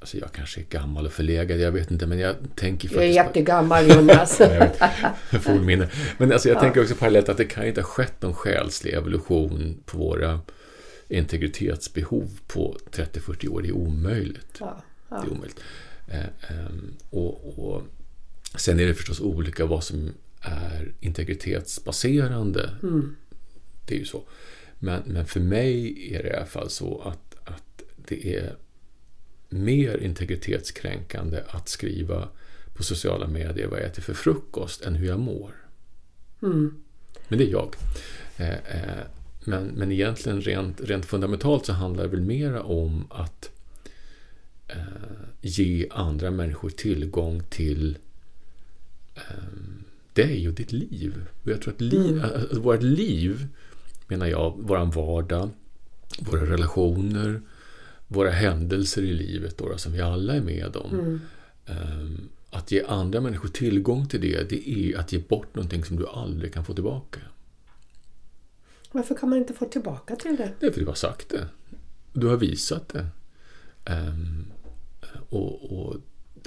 Alltså 0.00 0.16
jag 0.16 0.32
kanske 0.32 0.60
är 0.60 0.64
gammal 0.64 1.06
och 1.06 1.12
förlegad, 1.12 1.58
jag 1.58 1.72
vet 1.72 1.90
inte, 1.90 2.06
men 2.06 2.18
jag 2.18 2.36
tänker 2.54 2.88
faktiskt... 2.88 3.00
Du 3.00 3.00
är 3.00 3.24
jättegammal 3.24 3.88
Jonas. 3.88 4.36
Fornminne. 5.42 5.88
Men 6.18 6.32
alltså 6.32 6.48
jag 6.48 6.56
ja. 6.56 6.60
tänker 6.60 6.82
också 6.82 6.94
parallellt 6.94 7.28
att 7.28 7.36
det 7.36 7.44
kan 7.44 7.66
inte 7.66 7.80
ha 7.80 7.86
skett 7.86 8.22
någon 8.22 8.34
själslig 8.34 8.94
evolution 8.94 9.82
på 9.84 9.98
våra 9.98 10.40
integritetsbehov 11.08 12.40
på 12.46 12.76
30-40 12.92 13.48
år. 13.48 13.62
Det 13.62 13.68
är 13.68 13.72
omöjligt. 13.72 14.56
Ja. 14.60 14.82
Ja. 15.08 15.16
Det 15.16 15.26
är 15.26 15.32
omöjligt. 15.32 15.60
Eh, 16.08 16.20
eh, 16.20 16.72
och, 17.10 17.58
och, 17.58 17.82
sen 18.54 18.80
är 18.80 18.86
det 18.86 18.94
förstås 18.94 19.20
olika 19.20 19.66
vad 19.66 19.84
som 19.84 20.12
är 20.40 20.92
integritetsbaserande. 21.00 22.70
Mm. 22.82 23.16
Det 23.86 23.94
är 23.94 23.98
ju 23.98 24.04
så. 24.04 24.22
Men, 24.78 25.02
men 25.06 25.26
för 25.26 25.40
mig 25.40 26.08
är 26.14 26.22
det 26.22 26.28
i 26.28 26.32
alla 26.32 26.46
fall 26.46 26.70
så 26.70 27.00
att, 27.00 27.48
att 27.48 27.82
det 27.96 28.36
är 28.36 28.56
mer 29.48 29.98
integritetskränkande 29.98 31.42
att 31.48 31.68
skriva 31.68 32.28
på 32.74 32.82
sociala 32.82 33.26
medier 33.26 33.66
vad 33.66 33.78
jag 33.78 33.86
äter 33.86 34.02
för 34.02 34.14
frukost 34.14 34.82
än 34.82 34.94
hur 34.94 35.06
jag 35.06 35.20
mår. 35.20 35.54
Mm. 36.42 36.74
Men 37.28 37.38
det 37.38 37.44
är 37.44 37.50
jag. 37.50 37.76
Eh, 38.36 38.52
eh, 38.52 39.04
men, 39.44 39.66
men 39.66 39.92
egentligen 39.92 40.40
rent, 40.40 40.80
rent 40.80 41.06
fundamentalt 41.06 41.66
så 41.66 41.72
handlar 41.72 42.02
det 42.02 42.10
väl 42.10 42.20
mera 42.20 42.62
om 42.62 43.06
att 43.10 43.50
eh, 44.68 44.76
ge 45.40 45.88
andra 45.90 46.30
människor 46.30 46.70
tillgång 46.70 47.42
till 47.50 47.98
dig 50.12 50.48
och 50.48 50.54
ditt 50.54 50.72
liv. 50.72 51.14
Och 51.42 51.50
jag 51.50 51.62
tror 51.62 51.74
att 51.74 51.80
liv, 51.80 52.12
mm. 52.12 52.24
alltså, 52.24 52.60
vårt 52.60 52.82
liv, 52.82 53.46
menar 54.06 54.26
jag, 54.26 54.58
våran 54.58 54.90
vardag, 54.90 55.50
våra 56.18 56.46
relationer, 56.46 57.40
våra 58.08 58.30
händelser 58.30 59.02
i 59.02 59.12
livet 59.12 59.58
då, 59.58 59.78
som 59.78 59.92
vi 59.92 60.00
alla 60.00 60.34
är 60.34 60.40
med 60.40 60.76
om. 60.76 60.90
Mm. 60.98 61.20
Um, 61.66 62.28
att 62.50 62.72
ge 62.72 62.82
andra 62.82 63.20
människor 63.20 63.48
tillgång 63.48 64.08
till 64.08 64.20
det, 64.20 64.50
det 64.50 64.70
är 64.70 64.98
att 64.98 65.12
ge 65.12 65.18
bort 65.18 65.54
någonting 65.54 65.84
som 65.84 65.96
du 65.96 66.06
aldrig 66.06 66.54
kan 66.54 66.64
få 66.64 66.74
tillbaka. 66.74 67.20
Varför 68.92 69.14
kan 69.14 69.28
man 69.28 69.38
inte 69.38 69.54
få 69.54 69.64
tillbaka 69.64 70.16
till 70.16 70.36
det? 70.36 70.50
Det 70.60 70.66
är 70.66 70.70
för 70.70 70.80
att 70.80 70.84
du 70.84 70.86
har 70.86 70.94
sagt 70.94 71.28
det. 71.28 71.46
Du 72.12 72.26
har 72.26 72.36
visat 72.36 72.88
det. 72.88 73.06
Um, 73.92 74.46
och, 75.28 75.72
och 75.72 75.96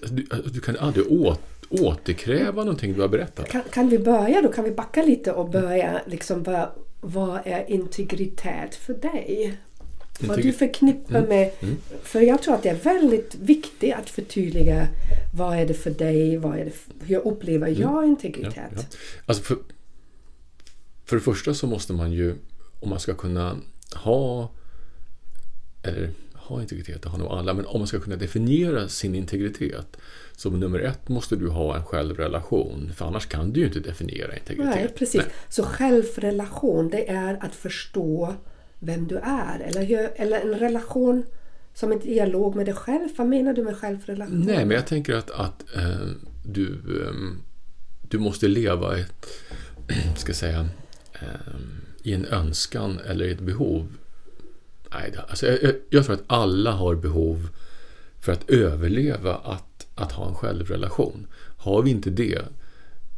du, 0.09 0.27
du, 0.53 0.59
kan 0.59 0.77
aldrig 0.77 1.11
åt, 1.11 1.41
återkräva 1.69 2.63
någonting 2.63 2.93
du 2.93 3.01
har 3.01 3.07
berättat. 3.07 3.49
Kan, 3.49 3.61
kan, 3.71 3.89
vi 3.89 3.99
börja 3.99 4.41
då? 4.41 4.51
Kan 4.51 4.63
vi 4.63 4.71
backa 4.71 5.03
lite 5.03 5.31
och 5.31 5.49
börja 5.49 6.01
liksom 6.07 6.43
vad, 6.43 6.69
vad 7.01 7.39
är 7.45 7.71
integritet 7.71 8.75
för 8.75 8.93
dig? 8.93 9.57
Vad 10.27 10.41
du 10.41 10.53
förknippar 10.53 11.15
mm. 11.15 11.29
med... 11.29 11.51
Mm. 11.59 11.77
För 12.03 12.21
jag 12.21 12.41
tror 12.41 12.55
att 12.55 12.63
det 12.63 12.69
är 12.69 12.75
väldigt 12.75 13.35
viktigt 13.35 13.93
att 13.93 14.09
förtydliga 14.09 14.87
vad 15.33 15.57
är 15.57 15.65
det 15.65 15.73
för 15.73 15.91
dig? 15.91 16.37
Vad 16.37 16.59
är 16.59 16.65
det 16.65 16.71
för, 16.71 17.05
hur 17.05 17.27
upplever 17.27 17.67
mm. 17.67 17.81
jag 17.81 18.07
integritet? 18.07 18.55
Ja, 18.55 18.71
ja. 18.75 18.81
Alltså 19.25 19.43
för, 19.43 19.57
för 21.05 21.15
det 21.15 21.21
första 21.21 21.53
så 21.53 21.67
måste 21.67 21.93
man 21.93 22.11
ju, 22.11 22.35
om 22.79 22.89
man 22.89 22.99
ska 22.99 23.13
kunna 23.13 23.57
ha 23.95 24.51
eller 25.83 26.09
ha 26.33 26.61
integritet, 26.61 27.01
det 27.01 27.09
har 27.09 27.17
nog 27.17 27.27
alla, 27.27 27.53
men 27.53 27.65
om 27.65 27.79
man 27.79 27.87
ska 27.87 27.99
kunna 27.99 28.15
definiera 28.15 28.87
sin 28.87 29.15
integritet 29.15 29.97
så 30.35 30.49
nummer 30.49 30.79
ett 30.79 31.09
måste 31.09 31.35
du 31.35 31.49
ha 31.49 31.75
en 31.75 31.85
självrelation, 31.85 32.91
för 32.95 33.05
annars 33.05 33.25
kan 33.25 33.53
du 33.53 33.59
ju 33.59 33.65
inte 33.65 33.79
definiera 33.79 34.37
integritet. 34.37 34.75
Nej, 34.75 34.87
precis. 34.97 35.21
Nej. 35.21 35.31
Så 35.49 35.63
självrelation, 35.63 36.89
det 36.89 37.09
är 37.09 37.37
att 37.41 37.55
förstå 37.55 38.35
vem 38.83 39.07
du 39.07 39.17
är, 39.17 39.59
eller, 39.59 39.83
hur, 39.83 40.09
eller 40.15 40.41
en 40.41 40.59
relation 40.59 41.25
som 41.73 41.91
en 41.91 41.99
dialog 41.99 42.55
med 42.55 42.65
dig 42.65 42.75
själv. 42.75 43.09
Vad 43.17 43.27
menar 43.27 43.53
du 43.53 43.63
med 43.63 43.77
självrelation? 43.77 44.41
Nej, 44.41 44.65
men 44.65 44.75
jag 44.75 44.87
tänker 44.87 45.15
att, 45.15 45.31
att 45.31 45.75
äh, 45.75 46.07
du, 46.43 46.73
äh, 46.73 47.13
du 48.01 48.19
måste 48.19 48.47
leva 48.47 48.97
ett, 48.97 49.27
ska 50.17 50.33
säga, 50.33 50.69
äh, 51.13 51.59
i 52.03 52.13
en 52.13 52.25
önskan 52.25 52.99
eller 53.07 53.27
ett 53.27 53.39
behov 53.39 53.87
Nej, 54.93 55.13
alltså 55.27 55.47
jag, 55.47 55.73
jag, 55.89 56.05
tror 56.05 56.15
att 56.15 56.23
alla 56.27 56.71
har 56.71 56.95
behov 56.95 57.49
för 58.19 58.31
att 58.31 58.49
överleva 58.49 59.35
att, 59.35 59.87
att 59.95 60.11
ha 60.11 60.27
en 60.27 60.35
självrelation. 60.35 61.27
Har 61.57 61.81
vi 61.81 61.91
inte 61.91 62.09
det 62.09 62.41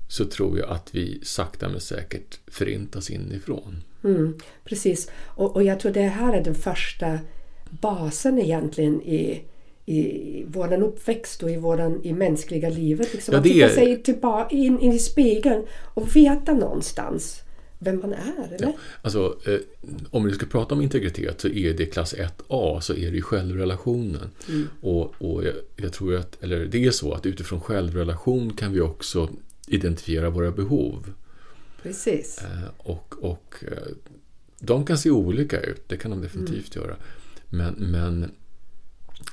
så 0.07 0.25
tror 0.25 0.59
jag 0.59 0.69
att 0.69 0.89
vi 0.95 1.19
sakta 1.23 1.69
men 1.69 1.79
säkert 1.79 2.39
förintas 2.47 3.09
inifrån. 3.09 3.83
Mm, 4.03 4.37
precis, 4.63 5.11
och, 5.25 5.55
och 5.55 5.63
jag 5.63 5.79
tror 5.79 5.91
det 5.91 6.01
här 6.01 6.33
är 6.33 6.43
den 6.43 6.55
första 6.55 7.19
basen 7.81 8.39
egentligen 8.39 9.01
i, 9.01 9.41
i 9.85 10.45
vår 10.47 10.73
uppväxt 10.73 11.43
och 11.43 11.51
i, 11.51 11.57
våran, 11.57 12.01
i 12.03 12.13
mänskliga 12.13 12.69
livet. 12.69 13.13
Liksom. 13.13 13.33
Ja, 13.33 13.39
att 13.39 13.45
titta 13.45 13.69
sig 13.69 14.03
tillbaka 14.03 14.55
in, 14.55 14.79
in 14.79 14.93
i 14.93 14.99
spegeln 14.99 15.65
och 15.93 16.15
veta 16.15 16.53
någonstans 16.53 17.43
vem 17.83 17.99
man 17.99 18.13
är? 18.13 18.47
Eller? 18.47 18.67
Ja, 18.67 18.73
alltså, 19.01 19.37
eh, 19.45 19.59
om 20.09 20.23
vi 20.23 20.33
ska 20.33 20.45
prata 20.45 20.75
om 20.75 20.81
integritet 20.81 21.41
så 21.41 21.47
är 21.47 21.73
det 21.73 21.85
klass 21.85 22.15
1A 22.15 22.79
så 22.79 22.93
är 22.93 23.11
det 23.11 23.15
ju 23.15 23.21
självrelationen. 23.21 24.29
Mm. 24.49 24.67
Och, 24.81 25.13
och 25.17 25.43
jag, 25.43 25.53
jag, 25.75 25.93
tror 25.93 26.15
att, 26.15 26.43
eller 26.43 26.65
det 26.65 26.85
är 26.85 26.91
så 26.91 27.13
att 27.13 27.25
utifrån 27.25 27.61
självrelation 27.61 28.53
kan 28.53 28.73
vi 28.73 28.81
också 28.81 29.29
identifiera 29.67 30.29
våra 30.29 30.51
behov. 30.51 31.13
Precis. 31.83 32.41
Eh, 32.41 32.69
och, 32.77 33.15
och 33.21 33.55
eh, 33.67 33.93
de 34.59 34.85
kan 34.85 34.97
se 34.97 35.11
olika 35.11 35.61
ut, 35.61 35.83
det 35.87 35.97
kan 35.97 36.11
de 36.11 36.21
definitivt 36.21 36.75
mm. 36.75 36.87
göra. 36.87 36.97
Men, 37.49 37.73
men 37.73 38.31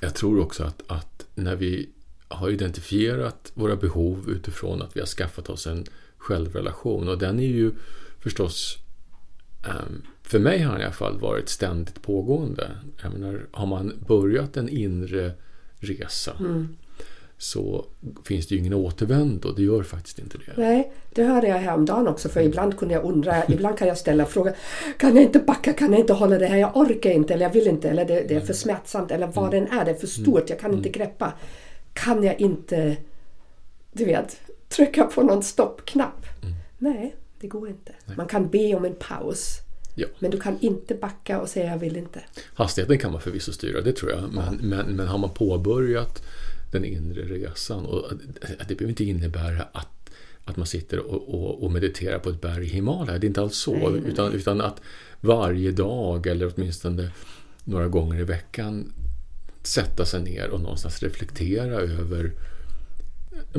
jag 0.01 0.15
tror 0.15 0.41
också 0.41 0.65
att, 0.65 0.83
att 0.87 1.27
när 1.35 1.57
vi 1.57 1.89
har 2.29 2.51
identifierat 2.51 3.53
våra 3.55 3.77
behov 3.77 4.31
utifrån 4.31 4.83
att 4.83 4.97
vi 4.97 5.01
har 5.01 5.07
skaffat 5.07 5.49
oss 5.49 5.67
en 5.67 5.85
självrelation 6.17 7.09
och 7.09 7.19
den 7.19 7.41
är 7.41 7.49
ju 7.49 7.73
förstås 8.19 8.79
ehm, 9.63 10.03
för 10.23 10.39
mig 10.39 10.59
har 10.59 10.73
den 10.73 10.81
i 10.81 10.85
alla 10.85 10.93
fall 10.93 11.21
varit 11.21 11.49
ständigt 11.49 12.03
pågående. 12.03 12.71
Jag 13.03 13.13
menar, 13.13 13.47
har 13.51 13.67
man 13.67 13.93
börjat 14.09 14.57
en 14.57 14.69
inre 14.69 15.33
resa 15.79 16.37
mm. 16.41 16.77
Så 17.41 17.87
finns 18.25 18.47
det 18.47 18.55
ju 18.55 18.61
ingen 18.61 18.75
återvändo. 18.75 19.53
Det 19.53 19.63
gör 19.63 19.83
faktiskt 19.83 20.19
inte 20.19 20.39
det. 20.39 20.53
Nej, 20.57 20.93
det 21.15 21.23
hörde 21.23 21.49
jag 21.49 21.57
häromdagen 21.57 22.09
också 22.09 22.29
för 22.29 22.41
ibland 22.41 22.79
kunde 22.79 22.95
jag 22.95 23.05
undra, 23.05 23.45
ibland 23.49 23.79
kan 23.79 23.89
jag 23.89 23.99
ställa 23.99 24.27
frågan 24.27 24.55
Kan 24.99 25.15
jag 25.15 25.25
inte 25.25 25.39
backa? 25.39 25.73
Kan 25.73 25.93
jag 25.93 26.01
inte 26.01 26.13
hålla 26.13 26.39
det 26.39 26.47
här? 26.47 26.57
Jag 26.57 26.77
orkar 26.77 27.11
inte 27.11 27.35
eller 27.35 27.47
jag 27.47 27.53
vill 27.53 27.67
inte 27.67 27.91
eller 27.91 28.05
det, 28.05 28.15
det 28.15 28.35
är 28.35 28.41
för 28.41 28.47
mm. 28.47 28.55
smärtsamt 28.55 29.11
eller 29.11 29.27
vad 29.27 29.55
mm. 29.55 29.65
den 29.65 29.79
är. 29.79 29.85
Det 29.85 29.91
är 29.91 29.95
för 29.95 30.07
stort, 30.07 30.51
jag 30.51 30.61
kan 30.61 30.75
inte 30.75 30.89
mm. 30.89 30.99
greppa. 30.99 31.33
Kan 31.93 32.25
jag 32.25 32.41
inte, 32.41 32.97
du 33.93 34.05
vet, 34.05 34.41
trycka 34.69 35.05
på 35.05 35.23
någon 35.23 35.43
stoppknapp? 35.43 36.27
Mm. 36.43 36.55
Nej, 36.79 37.17
det 37.41 37.47
går 37.47 37.69
inte. 37.69 37.93
Nej. 38.07 38.17
Man 38.17 38.27
kan 38.27 38.49
be 38.49 38.75
om 38.75 38.85
en 38.85 38.95
paus. 38.95 39.59
Ja. 39.95 40.07
Men 40.19 40.31
du 40.31 40.41
kan 40.41 40.59
inte 40.61 40.95
backa 40.95 41.41
och 41.41 41.49
säga 41.49 41.71
jag 41.71 41.79
vill 41.79 41.97
inte. 41.97 42.21
Hastigheten 42.55 42.99
kan 42.99 43.13
man 43.13 43.21
förvisso 43.21 43.53
styra, 43.53 43.81
det 43.81 43.93
tror 43.93 44.11
jag. 44.11 44.21
Men, 44.21 44.45
ja. 44.45 44.53
men, 44.61 44.87
men 44.87 45.07
har 45.07 45.19
man 45.19 45.31
påbörjat 45.31 46.23
den 46.71 46.85
inre 46.85 47.23
resan 47.23 47.87
och 47.87 48.13
det 48.69 48.75
behöver 48.75 48.89
inte 48.89 49.05
innebära 49.05 49.63
att, 49.63 50.11
att 50.45 50.57
man 50.57 50.67
sitter 50.67 50.99
och, 50.99 51.35
och, 51.35 51.65
och 51.65 51.73
mediterar 51.73 52.19
på 52.19 52.31
ett 52.31 52.41
berg 52.41 52.65
i 52.65 52.69
Himalaya. 52.69 53.19
Det 53.19 53.27
är 53.27 53.29
inte 53.29 53.43
alls 53.43 53.57
så. 53.57 53.91
Nej, 53.91 54.03
utan, 54.07 54.33
utan 54.33 54.61
att 54.61 54.81
varje 55.21 55.71
dag 55.71 56.27
eller 56.27 56.53
åtminstone 56.55 57.11
några 57.65 57.89
gånger 57.89 58.21
i 58.21 58.25
veckan 58.25 58.93
sätta 59.63 60.05
sig 60.05 60.23
ner 60.23 60.51
och 60.51 60.61
någonstans 60.61 61.03
reflektera 61.03 61.75
över 61.75 62.33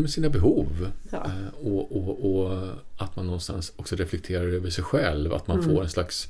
sina 0.07 0.29
behov. 0.29 0.91
Ja. 1.09 1.25
Eh, 1.25 1.67
och, 1.67 1.97
och, 1.97 2.35
och, 2.35 2.67
att 2.97 3.15
man 3.15 3.25
någonstans 3.25 3.73
också 3.75 3.95
reflekterar 3.95 4.43
över 4.43 4.69
sig 4.69 4.83
själv. 4.83 5.33
Att 5.33 5.47
man 5.47 5.59
mm. 5.59 5.69
får 5.69 5.83
en 5.83 5.89
slags, 5.89 6.27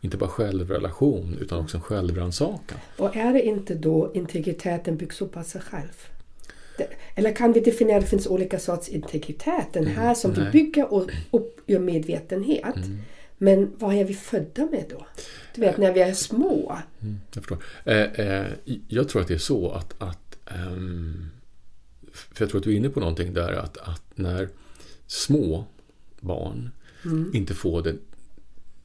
inte 0.00 0.16
bara 0.16 0.30
självrelation, 0.30 1.38
utan 1.40 1.58
också 1.58 1.76
en 1.76 1.82
självrannsakan. 1.82 2.78
Och 2.96 3.16
är 3.16 3.32
det 3.32 3.42
inte 3.42 3.74
då 3.74 4.10
integriteten 4.14 4.96
byggs 4.96 5.20
upp 5.20 5.36
av 5.36 5.42
sig 5.42 5.60
själv? 5.60 6.08
Eller 7.14 7.32
kan 7.32 7.52
vi 7.52 7.60
definiera 7.60 7.96
att 7.96 8.04
det 8.04 8.10
finns 8.10 8.26
olika 8.26 8.58
sorts 8.58 8.88
integritet? 8.88 9.66
Den 9.72 9.86
här 9.86 10.02
mm, 10.02 10.14
som 10.14 10.30
nej. 10.30 10.44
vi 10.44 10.50
bygger 10.50 10.94
upp 11.30 11.60
ur 11.66 11.78
medvetenhet. 11.78 12.76
Mm. 12.76 12.98
Men 13.38 13.72
vad 13.78 13.94
är 13.94 14.04
vi 14.04 14.14
födda 14.14 14.66
med 14.66 14.84
då? 14.90 15.06
Du 15.54 15.60
vet 15.60 15.78
när 15.78 15.92
vi 15.92 16.00
är 16.00 16.12
små. 16.12 16.78
Mm, 17.00 17.20
jag 17.34 17.44
förstår. 17.44 17.58
Eh, 17.84 18.02
eh, 18.02 18.46
jag 18.88 19.08
tror 19.08 19.22
att 19.22 19.28
det 19.28 19.34
är 19.34 19.38
så 19.38 19.70
att, 19.70 20.02
att 20.02 20.38
um, 20.66 21.30
för 22.12 22.42
jag 22.42 22.50
tror 22.50 22.58
att 22.58 22.64
du 22.64 22.72
är 22.72 22.76
inne 22.76 22.88
på 22.88 23.00
någonting 23.00 23.34
där 23.34 23.52
att, 23.52 23.76
att 23.76 24.02
när 24.14 24.48
små 25.06 25.64
barn 26.20 26.70
mm. 27.04 27.30
inte 27.34 27.54
får 27.54 27.82
den, 27.82 27.98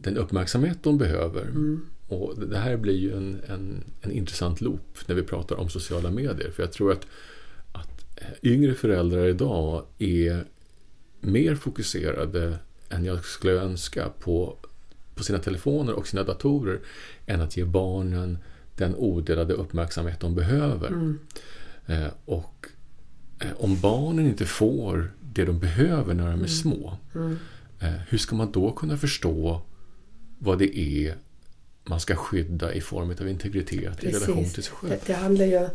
den 0.04 0.18
uppmärksamhet 0.18 0.78
de 0.84 0.98
behöver. 0.98 1.42
Mm. 1.42 1.86
Och 2.08 2.40
Det 2.40 2.58
här 2.58 2.78
blir 2.78 2.98
ju 2.98 3.18
en, 3.18 3.42
en, 3.48 3.84
en, 4.02 4.12
intressant 4.12 4.62
loop 4.62 4.98
när 5.06 5.16
vi 5.16 5.24
pratar 5.24 5.56
om 5.56 5.70
sociala 5.70 6.12
medier. 6.12 6.52
För 6.52 6.64
jag 6.64 6.72
tror 6.72 6.92
att, 6.92 7.08
att 7.72 8.04
yngre 8.44 8.74
föräldrar 8.74 9.28
idag 9.28 9.86
är 9.98 10.46
mer 11.20 11.56
fokuserade 11.56 12.58
än 12.90 13.06
jag 13.06 13.26
skulle 13.26 13.54
önska 13.54 14.10
på, 14.20 14.58
på 15.16 15.24
sina 15.24 15.40
telefoner 15.40 15.94
och 15.94 16.08
sina 16.08 16.24
datorer 16.24 16.80
än 17.26 17.42
att 17.42 17.58
ge 17.58 17.66
barnen 17.66 18.38
den 18.76 18.96
odelade 18.96 19.54
uppmärksamhet 19.54 20.20
de 20.20 20.36
behöver. 20.36 20.88
Mm. 20.88 21.20
Eh, 21.86 22.08
och 22.26 22.68
Eh, 23.44 23.52
om 23.58 23.80
barnen 23.80 24.26
inte 24.26 24.46
får 24.46 25.12
det 25.34 25.46
de 25.46 25.60
behöver 25.60 26.14
när 26.14 26.24
de 26.24 26.30
är 26.30 26.34
mm. 26.34 26.48
små, 26.48 26.98
mm. 27.16 27.38
Eh, 27.80 27.94
hur 28.10 28.18
ska 28.18 28.36
man 28.36 28.52
då 28.52 28.72
kunna 28.72 28.98
förstå 28.98 29.62
vad 30.44 30.60
det 30.60 30.80
är 30.80 31.16
man 31.86 32.00
ska 32.00 32.16
skydda 32.16 32.74
i 32.74 32.82
form 32.82 33.16
av 33.22 33.28
integritet 33.28 33.98
Precis. 33.98 34.22
i 34.22 34.26
relation 34.26 34.50
till 34.50 34.64
sig 34.64 34.74
själv? 34.74 34.92
Det, 34.92 35.08
det 35.08 35.14
handlar 35.14 35.46
ju 35.46 35.70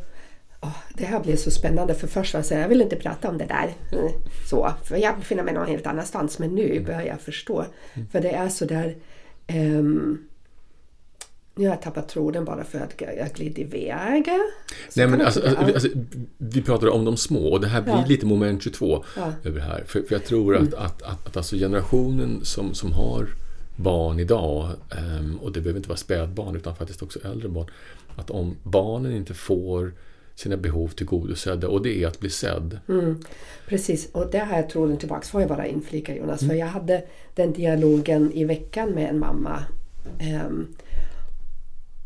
Oh, 0.60 0.76
det 0.94 1.04
här 1.04 1.20
blir 1.20 1.36
så 1.36 1.50
spännande 1.50 1.94
för 1.94 2.06
först 2.06 2.34
var 2.34 2.38
jag 2.38 2.46
säga, 2.46 2.60
jag 2.60 2.68
vill 2.68 2.82
inte 2.82 2.96
prata 2.96 3.28
om 3.28 3.38
det 3.38 3.44
där. 3.44 3.74
Mm. 3.92 4.12
Så, 4.50 4.72
för 4.84 4.96
jag 4.96 5.18
befinner 5.18 5.42
mig 5.42 5.54
någon 5.54 5.66
helt 5.66 5.86
annanstans 5.86 6.38
men 6.38 6.54
nu 6.54 6.70
mm. 6.70 6.84
börjar 6.84 7.02
jag 7.02 7.20
förstå. 7.20 7.64
Mm. 7.94 8.08
För 8.08 8.20
det 8.20 8.30
är 8.30 8.48
så 8.48 8.64
där 8.64 8.96
um, 9.48 10.28
nu 11.54 11.64
har 11.64 11.74
jag 11.74 11.82
tappat 11.82 12.08
tråden 12.08 12.44
bara 12.44 12.64
för 12.64 12.78
att 12.78 13.00
jag 13.00 13.32
glidit 13.34 13.58
iväg. 13.58 14.28
Nej, 14.96 15.06
men 15.06 15.20
alltså, 15.20 15.46
alltså, 15.46 15.64
alltså, 15.64 15.88
vi 16.38 16.62
pratar 16.62 16.88
om 16.88 17.04
de 17.04 17.16
små 17.16 17.52
och 17.52 17.60
det 17.60 17.68
här 17.68 17.82
blir 17.82 17.94
ja. 17.94 18.04
lite 18.08 18.26
moment 18.26 18.62
22 18.62 19.04
ja. 19.16 19.32
över 19.44 19.58
det 19.58 19.66
här. 19.66 19.84
För, 19.86 20.02
för 20.02 20.14
jag 20.14 20.24
tror 20.24 20.56
att, 20.56 20.60
mm. 20.60 20.74
att, 20.78 21.02
att, 21.02 21.26
att 21.26 21.36
alltså 21.36 21.56
generationen 21.56 22.44
som, 22.44 22.74
som 22.74 22.92
har 22.92 23.28
barn 23.78 24.20
idag, 24.20 24.70
um, 25.20 25.38
och 25.42 25.52
det 25.52 25.60
behöver 25.60 25.78
inte 25.78 25.88
vara 25.88 25.96
spädbarn 25.96 26.56
utan 26.56 26.76
faktiskt 26.76 27.02
också 27.02 27.18
äldre 27.24 27.48
barn, 27.48 27.66
att 28.16 28.30
om 28.30 28.56
barnen 28.62 29.12
inte 29.12 29.34
får 29.34 29.92
sina 30.34 30.56
behov 30.56 30.88
tillgodosedda 30.88 31.68
och 31.68 31.82
det 31.82 32.02
är 32.02 32.06
att 32.06 32.20
bli 32.20 32.30
sedd. 32.30 32.78
Mm, 32.88 33.22
precis, 33.68 34.08
och 34.12 34.34
har 34.34 34.56
jag 34.56 34.70
tråden 34.70 34.96
tillbaka. 34.96 35.22
Får 35.22 35.40
jag 35.40 35.48
bara 35.50 35.66
inflika 35.66 36.16
Jonas? 36.16 36.42
Mm. 36.42 36.50
För 36.50 36.58
jag 36.58 36.66
hade 36.66 37.04
den 37.34 37.52
dialogen 37.52 38.32
i 38.32 38.44
veckan 38.44 38.90
med 38.90 39.10
en 39.10 39.18
mamma. 39.18 39.64
Um, 40.46 40.68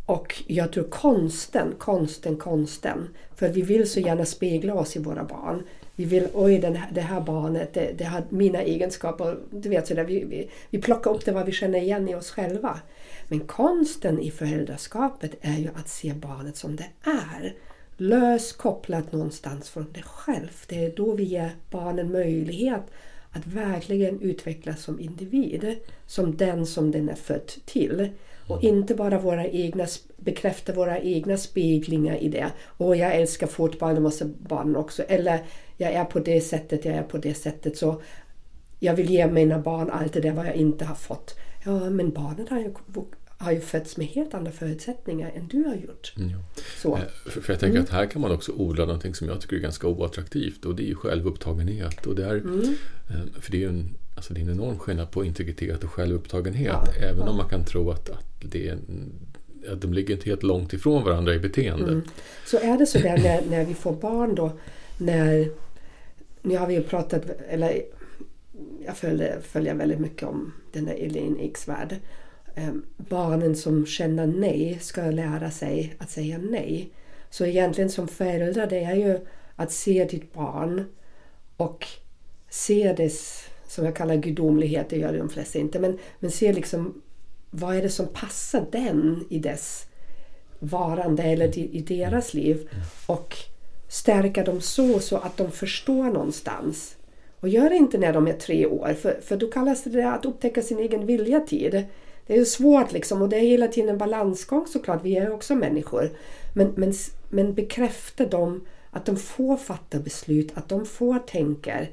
och 0.07 0.43
jag 0.47 0.73
tror 0.73 0.85
konsten, 0.85 1.75
konsten, 1.79 2.37
konsten. 2.37 3.09
För 3.37 3.49
vi 3.49 3.62
vill 3.62 3.91
så 3.91 4.00
gärna 4.00 4.25
spegla 4.25 4.75
oss 4.75 4.97
i 4.97 4.99
våra 4.99 5.25
barn. 5.25 5.62
Vi 5.97 6.05
vill, 6.05 6.29
oj 6.35 6.59
den 6.59 6.77
här, 6.77 6.91
det 6.93 7.01
här 7.01 7.21
barnet, 7.21 7.75
det, 7.75 7.93
det 7.99 8.05
har 8.05 8.23
mina 8.29 8.63
egenskaper. 8.63 9.39
Du 9.51 9.69
vet 9.69 9.87
sådär, 9.87 10.05
vi, 10.05 10.25
vi, 10.25 10.51
vi 10.71 10.79
plockar 10.79 11.11
upp 11.11 11.25
det 11.25 11.33
vad 11.33 11.47
vi 11.47 11.53
känner 11.53 11.79
igen 11.79 12.09
i 12.09 12.15
oss 12.15 12.31
själva. 12.31 12.81
Men 13.29 13.41
konsten 13.41 14.21
i 14.21 14.31
föräldraskapet 14.31 15.31
är 15.41 15.59
ju 15.59 15.69
att 15.75 15.89
se 15.89 16.13
barnet 16.13 16.57
som 16.57 16.77
det 16.77 16.87
är. 17.05 17.55
Lös 17.97 18.53
kopplat 18.53 19.13
någonstans 19.13 19.71
från 19.71 19.87
det 19.93 20.03
själv. 20.03 20.65
Det 20.69 20.85
är 20.85 20.97
då 20.97 21.13
vi 21.13 21.25
ger 21.25 21.51
barnen 21.71 22.13
möjlighet 22.13 22.83
att 23.31 23.47
verkligen 23.47 24.21
utvecklas 24.21 24.83
som 24.83 25.01
individ. 25.01 25.77
Som 26.07 26.37
den 26.37 26.67
som 26.67 26.91
den 26.91 27.09
är 27.09 27.15
född 27.15 27.53
till. 27.65 28.09
Och 28.47 28.65
inte 28.65 28.95
bara 28.95 29.19
våra 29.19 29.47
egna, 29.47 29.87
bekräfta 30.17 30.73
våra 30.73 31.01
egna 31.01 31.37
speglingar 31.37 32.17
i 32.17 32.29
det. 32.29 32.47
Och 32.65 32.97
jag 32.97 33.15
älskar 33.15 33.47
fotboll, 33.47 33.95
det 33.95 34.01
måste 34.01 34.25
barnen 34.25 34.77
också. 34.77 35.03
Eller 35.03 35.41
jag 35.83 35.93
är 35.93 36.05
på 36.05 36.19
det 36.19 36.41
sättet, 36.41 36.85
jag 36.85 36.95
är 36.95 37.03
på 37.03 37.19
det 37.19 37.35
sättet. 37.35 37.77
Så 37.77 38.03
jag 38.79 38.95
vill 38.95 39.11
ge 39.11 39.27
mina 39.27 39.59
barn 39.59 39.91
allt 39.91 40.12
det 40.12 40.21
där 40.21 40.33
vad 40.33 40.47
jag 40.47 40.55
inte 40.55 40.85
har 40.85 40.95
fått. 40.95 41.39
Ja, 41.65 41.91
men 41.91 42.11
barnen 42.11 42.47
har 42.51 42.59
ju, 42.59 42.75
har 43.39 43.53
ju 43.53 43.61
fötts 43.61 43.97
med 43.97 44.07
helt 44.07 44.35
andra 44.35 44.53
förutsättningar 44.53 45.33
än 45.37 45.49
du 45.49 45.65
har 45.65 45.75
gjort. 45.75 46.12
Mm. 46.17 46.33
Så. 46.83 46.97
Eh, 46.97 47.03
för 47.25 47.53
jag 47.53 47.61
tänker 47.61 47.67
mm. 47.79 47.83
att 47.83 47.91
här 47.91 48.07
kan 48.07 48.23
man 48.23 48.33
också 48.33 48.53
odla 48.53 48.85
någonting 48.85 49.15
som 49.15 49.29
jag 49.29 49.41
tycker 49.41 49.57
är 49.57 49.61
ganska 49.61 49.87
oattraktivt 49.87 50.65
och 50.65 50.75
det 50.75 50.83
är 50.83 50.87
ju 50.87 50.95
självupptagenhet. 50.95 52.07
Och 52.07 52.15
det 52.15 52.25
är, 52.25 52.35
mm. 52.35 52.77
Eh, 53.11 53.41
för 53.41 53.51
det 53.51 53.57
är 53.57 53.61
ju 53.61 53.69
en, 53.69 53.97
alltså 54.17 54.35
det 54.35 54.41
är 54.41 54.43
en 54.43 54.51
enorm 54.51 54.79
skillnad 54.79 55.11
på 55.11 55.25
integritet 55.25 55.85
och 55.85 55.91
självupptagenhet. 55.91 56.73
Ja. 56.73 57.07
Även 57.09 57.19
ja. 57.19 57.31
om 57.31 57.37
man 57.37 57.49
kan 57.49 57.65
tro 57.65 57.91
att, 57.91 58.11
att, 58.11 58.27
det 58.41 58.69
är 58.69 58.73
en, 58.73 59.12
att 59.73 59.81
de 59.81 59.93
ligger 59.93 60.15
inte 60.15 60.29
helt 60.29 60.43
långt 60.43 60.73
ifrån 60.73 61.05
varandra 61.05 61.35
i 61.35 61.39
beteende. 61.39 61.93
Mm. 61.93 62.03
Så 62.47 62.59
är 62.59 62.79
det 62.79 62.87
så 62.87 62.99
där 62.99 63.19
när, 63.19 63.43
när 63.51 63.65
vi 63.65 63.75
får 63.75 63.93
barn 63.93 64.35
då, 64.35 64.53
när 64.99 65.49
nu 66.43 66.57
har 66.57 66.67
vi 66.67 66.75
ju 66.75 66.83
pratat, 66.83 67.25
eller 67.49 67.83
jag 68.87 68.97
följer, 68.97 69.41
följer 69.41 69.75
väldigt 69.75 70.01
mycket 70.01 70.29
om 70.29 70.53
den 70.73 70.85
där 70.85 70.95
Elaine 70.95 71.37
X 71.41 71.69
värld. 71.69 71.97
Um, 72.57 72.87
barnen 72.97 73.57
som 73.57 73.87
känner 73.87 74.27
nej 74.27 74.79
ska 74.81 75.03
lära 75.03 75.51
sig 75.51 75.95
att 75.99 76.11
säga 76.11 76.39
nej. 76.39 76.93
Så 77.31 77.47
egentligen 77.47 77.91
som 77.91 78.09
förälder 78.09 78.67
det 78.67 78.85
är 78.85 78.95
ju 78.95 79.19
att 79.57 79.73
se 79.73 80.05
ditt 80.05 80.33
barn 80.33 80.85
och 81.57 81.87
se 82.49 82.93
dess, 82.93 83.49
som 83.67 83.85
jag 83.85 83.97
kallar 83.97 84.17
gudomlighet, 84.17 84.91
det 84.91 84.99
gör 84.99 85.19
de 85.19 85.29
flesta 85.29 85.59
inte, 85.59 85.79
men, 85.79 85.99
men 86.19 86.31
se 86.31 86.53
liksom 86.53 87.03
vad 87.51 87.77
är 87.77 87.83
det 87.83 87.89
som 87.89 88.07
passar 88.07 88.67
den 88.73 89.25
i 89.31 89.39
dess 89.39 89.87
varande 90.59 91.23
eller 91.23 91.59
i 91.59 91.81
deras 91.81 92.35
liv. 92.35 92.69
Och 93.07 93.37
stärka 93.93 94.45
dem 94.45 94.61
så, 94.61 95.01
så 95.01 95.17
att 95.17 95.37
de 95.37 95.51
förstår 95.51 96.05
någonstans. 96.05 96.97
Och 97.41 97.49
gör 97.49 97.71
det 97.71 97.77
inte 97.77 97.99
när 97.99 98.13
de 98.13 98.27
är 98.27 98.33
tre 98.33 98.67
år, 98.67 98.95
för, 99.01 99.21
för 99.23 99.37
då 99.37 99.51
kallas 99.51 99.85
det 99.85 100.05
att 100.05 100.25
upptäcka 100.25 100.63
sin 100.63 100.79
egen 100.79 101.07
viljatid. 101.07 101.85
Det 102.27 102.39
är 102.39 102.45
svårt 102.45 102.93
liksom 102.93 103.23
och 103.23 103.29
det 103.29 103.37
är 103.37 103.41
hela 103.41 103.69
tiden 103.69 103.91
en 103.91 103.99
balansgång 103.99 104.67
såklart, 104.67 105.05
vi 105.05 105.17
är 105.17 105.33
också 105.33 105.55
människor. 105.55 106.11
Men, 106.55 106.73
men, 106.77 106.93
men 107.29 107.55
bekräfta 107.55 108.27
dem 108.27 108.67
att 108.91 109.07
de 109.07 109.17
får 109.17 109.57
fatta 109.57 109.99
beslut, 109.99 110.51
att 110.55 110.69
de 110.69 110.87
får 110.87 111.19
tänka. 111.19 111.87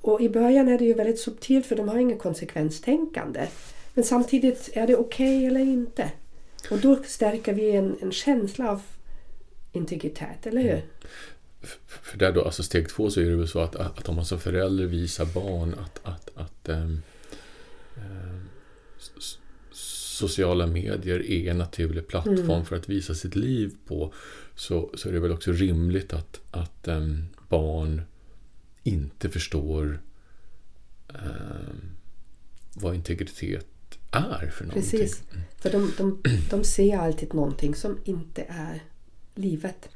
Och 0.00 0.20
i 0.20 0.28
början 0.28 0.68
är 0.68 0.78
det 0.78 0.84
ju 0.84 0.94
väldigt 0.94 1.20
subtilt 1.20 1.66
för 1.66 1.76
de 1.76 1.88
har 1.88 1.98
inget 1.98 2.18
konsekvenstänkande. 2.18 3.46
Men 3.94 4.04
samtidigt, 4.04 4.70
är 4.72 4.86
det 4.86 4.96
okej 4.96 5.36
okay 5.36 5.46
eller 5.46 5.60
inte? 5.60 6.10
Och 6.70 6.78
då 6.78 6.96
stärker 7.02 7.52
vi 7.52 7.70
en, 7.70 7.96
en 8.00 8.12
känsla 8.12 8.70
av 8.70 8.82
integritet, 9.72 10.46
eller 10.46 10.62
hur? 10.62 10.70
Mm. 10.70 10.82
För 11.86 12.18
där 12.18 12.32
då, 12.32 12.44
alltså 12.44 12.62
steg 12.62 12.88
två 12.88 13.10
så 13.10 13.20
är 13.20 13.24
det 13.24 13.36
väl 13.36 13.48
så 13.48 13.60
att, 13.60 13.76
att 13.76 14.08
om 14.08 14.16
man 14.16 14.24
som 14.24 14.40
förälder 14.40 14.86
visar 14.86 15.26
barn 15.26 15.74
att, 15.74 16.00
att, 16.02 16.30
att 16.34 16.68
ähm, 16.68 17.02
ähm, 17.96 18.48
sociala 19.72 20.66
medier 20.66 21.30
är 21.30 21.50
en 21.50 21.58
naturlig 21.58 22.08
plattform 22.08 22.50
mm. 22.50 22.64
för 22.64 22.76
att 22.76 22.88
visa 22.88 23.14
sitt 23.14 23.36
liv 23.36 23.76
på 23.86 24.12
så, 24.54 24.90
så 24.94 25.08
är 25.08 25.12
det 25.12 25.20
väl 25.20 25.32
också 25.32 25.52
rimligt 25.52 26.12
att, 26.12 26.40
att 26.50 26.88
ähm, 26.88 27.28
barn 27.48 28.02
inte 28.82 29.28
förstår 29.28 30.00
vad 32.74 32.94
integritet 32.94 33.66
är 34.10 34.50
för 34.50 34.64
någonting. 34.64 35.00
Precis, 35.00 35.22
mm. 35.30 35.42
för 35.58 35.70
de, 35.70 35.92
de, 35.96 36.22
de 36.50 36.64
ser 36.64 36.98
alltid 36.98 37.34
någonting 37.34 37.74
som 37.74 37.98
inte 38.04 38.44
är 38.48 38.82
livet. 39.40 39.88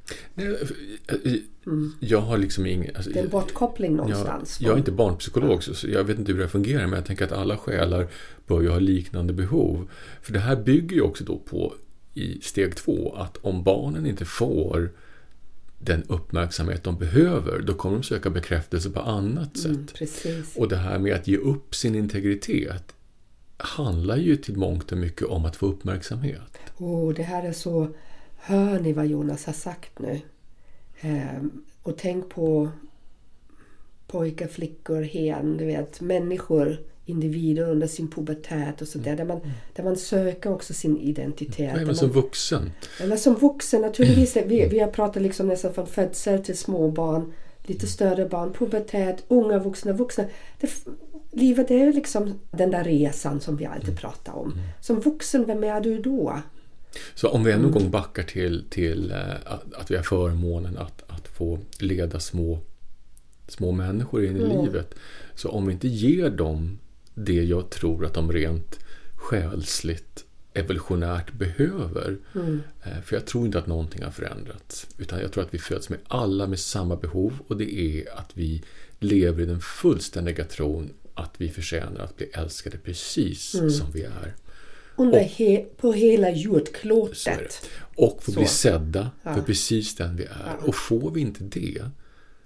Mm. 1.67 1.93
Jag 2.01 2.21
har 2.21 2.39
liksom 2.39 2.67
ingen... 2.67 2.97
Alltså, 2.97 3.11
det 3.11 3.19
är 3.19 3.25
en 3.25 3.31
bortkoppling 3.31 3.97
någonstans. 3.97 4.61
Jag, 4.61 4.69
jag 4.69 4.75
är 4.75 4.79
inte 4.79 4.93
barnpsykolog 4.93 5.63
så 5.63 5.89
jag 5.89 6.05
vet 6.05 6.19
inte 6.19 6.33
hur 6.33 6.39
det 6.39 6.49
fungerar 6.49 6.87
men 6.87 6.95
jag 6.95 7.05
tänker 7.05 7.25
att 7.25 7.33
alla 7.33 7.57
själar 7.57 8.09
bör 8.47 8.63
ju 8.63 8.69
ha 8.69 8.79
liknande 8.79 9.33
behov. 9.33 9.89
För 10.23 10.33
det 10.33 10.39
här 10.39 10.57
bygger 10.57 10.97
ju 10.97 11.03
också 11.03 11.25
då 11.25 11.39
på 11.39 11.75
i 12.15 12.41
steg 12.41 12.77
två 12.77 13.15
att 13.17 13.37
om 13.37 13.63
barnen 13.63 14.07
inte 14.07 14.25
får 14.25 14.91
den 15.79 16.03
uppmärksamhet 16.03 16.85
de 16.85 16.99
behöver, 16.99 17.59
då 17.59 17.75
kommer 17.75 17.97
de 17.97 18.03
söka 18.03 18.31
bekräftelse 18.31 18.91
på 18.91 19.01
annat 19.01 19.65
mm, 19.65 19.87
sätt. 19.87 19.95
Precis. 19.95 20.57
Och 20.57 20.69
det 20.69 20.77
här 20.77 20.99
med 20.99 21.15
att 21.15 21.29
ge 21.29 21.37
upp 21.37 21.75
sin 21.75 21.95
integritet 21.95 22.95
handlar 23.57 24.17
ju 24.17 24.37
till 24.37 24.57
mångt 24.57 24.93
och 24.93 24.99
mycket 24.99 25.27
om 25.27 25.45
att 25.45 25.57
få 25.57 25.67
uppmärksamhet. 25.67 26.59
Oh, 26.77 27.15
det 27.15 27.23
här 27.23 27.43
är 27.43 27.53
så 27.53 27.89
Hör 28.47 28.81
ni 28.81 28.93
vad 28.93 29.07
Jonas 29.07 29.47
har 29.47 29.53
sagt 29.53 29.99
nu? 29.99 30.21
Eh, 31.01 31.43
och 31.83 31.97
tänk 31.97 32.29
på 32.29 32.69
pojkar, 34.07 34.47
flickor, 34.47 35.03
hen, 35.03 35.57
du 35.57 35.65
vet, 35.65 36.01
människor, 36.01 36.81
individer 37.07 37.71
under 37.71 37.87
sin 37.87 38.11
pubertät 38.11 38.83
och 38.83 38.89
sådär. 38.89 39.13
Mm. 39.13 39.17
Där, 39.17 39.35
man, 39.35 39.53
där 39.75 39.85
man 39.85 39.97
söker 39.97 40.53
också 40.53 40.75
sin 40.75 40.99
identitet. 40.99 41.77
Även 41.77 41.97
som 41.97 42.11
vuxen. 42.11 42.73
Eller 43.01 43.17
som 43.17 43.35
vuxen 43.35 43.81
naturligtvis. 43.81 44.37
Vi, 44.37 44.69
vi 44.69 44.79
har 44.79 44.89
pratat 44.89 45.23
liksom 45.23 45.49
nästan 45.49 45.75
från 45.75 45.87
födsel 45.87 46.45
till 46.45 46.59
småbarn, 46.59 47.33
lite 47.63 47.87
större 47.87 48.29
barn, 48.29 48.53
pubertät, 48.53 49.25
unga 49.29 49.59
vuxna, 49.59 49.93
vuxna. 49.93 50.25
Det, 50.61 50.71
livet 51.31 51.71
är 51.71 51.79
ju 51.79 51.93
liksom 51.93 52.41
den 52.51 52.71
där 52.71 52.85
resan 52.85 53.41
som 53.41 53.57
vi 53.57 53.67
alltid 53.67 53.89
mm. 53.89 53.97
pratar 53.97 54.33
om. 54.33 54.53
Mm. 54.53 54.65
Som 54.81 55.01
vuxen, 55.01 55.45
vem 55.47 55.65
är 55.65 55.81
du 55.81 55.99
då? 55.99 56.39
Så 57.15 57.29
om 57.29 57.45
vi 57.45 57.53
ännu 57.53 57.67
en 57.67 57.73
gång 57.73 57.91
backar 57.91 58.23
till, 58.23 58.65
till 58.71 59.11
eh, 59.11 59.53
att, 59.73 59.91
vi 59.91 59.97
har 59.97 60.03
förmånen 60.03 60.79
att, 60.79 61.03
att 61.07 61.29
få 61.29 61.59
leda 61.79 62.21
små, 62.21 62.61
små 63.49 63.73
människor 63.73 64.25
in 64.25 64.37
i 64.37 64.43
mm. 64.43 64.65
livet. 64.65 64.95
Så 65.35 65.49
om 65.49 65.67
vi 65.67 65.73
inte 65.73 65.89
ger 65.89 66.31
dem 66.31 66.79
det 67.15 67.45
jag 67.45 67.71
tror 67.71 68.07
att 68.07 68.15
de 68.15 68.33
rent 68.33 68.79
själsligt 69.15 70.25
evolutionärt 70.55 71.33
behöver. 71.33 72.19
Mm. 72.35 72.63
Eh, 72.83 73.01
för 73.05 73.17
jag 73.17 73.27
tror 73.27 73.47
inte 73.47 73.59
att 73.59 73.67
någonting 73.67 74.03
har 74.03 74.11
förändrats. 74.11 74.87
Utan 74.99 75.21
jag 75.21 75.33
tror 75.33 75.45
att 75.45 75.55
vi 75.55 75.59
föds 75.59 75.89
med 75.89 75.99
alla 76.09 76.47
med 76.47 76.59
samma 76.59 76.97
behov 76.97 77.33
och 77.47 77.57
det 77.57 77.75
är 77.81 78.19
att 78.19 78.31
vi 78.35 78.63
lever 78.99 79.43
i 79.43 79.47
den 79.47 79.61
fullständiga 79.61 80.45
tron 80.45 80.91
att 81.15 81.35
vi 81.37 81.49
förtjänar 81.49 82.01
att 82.01 82.17
bli 82.17 82.27
älskade 82.27 82.79
precis 82.79 83.55
mm. 83.55 83.71
som 83.71 83.93
vi 83.93 84.03
är. 84.03 84.35
Under 84.97 85.21
och, 85.21 85.25
he, 85.25 85.65
på 85.77 85.93
hela 85.93 86.31
jordklotet. 86.31 87.71
Och 87.97 88.23
få 88.23 88.33
bli 88.33 88.47
sedda 88.47 89.11
ja. 89.23 89.35
för 89.35 89.43
precis 89.43 89.97
den 89.97 90.17
vi 90.17 90.25
är. 90.25 90.57
Ja. 90.61 90.67
Och 90.67 90.75
får 90.75 91.11
vi 91.11 91.21
inte 91.21 91.45
det... 91.45 91.83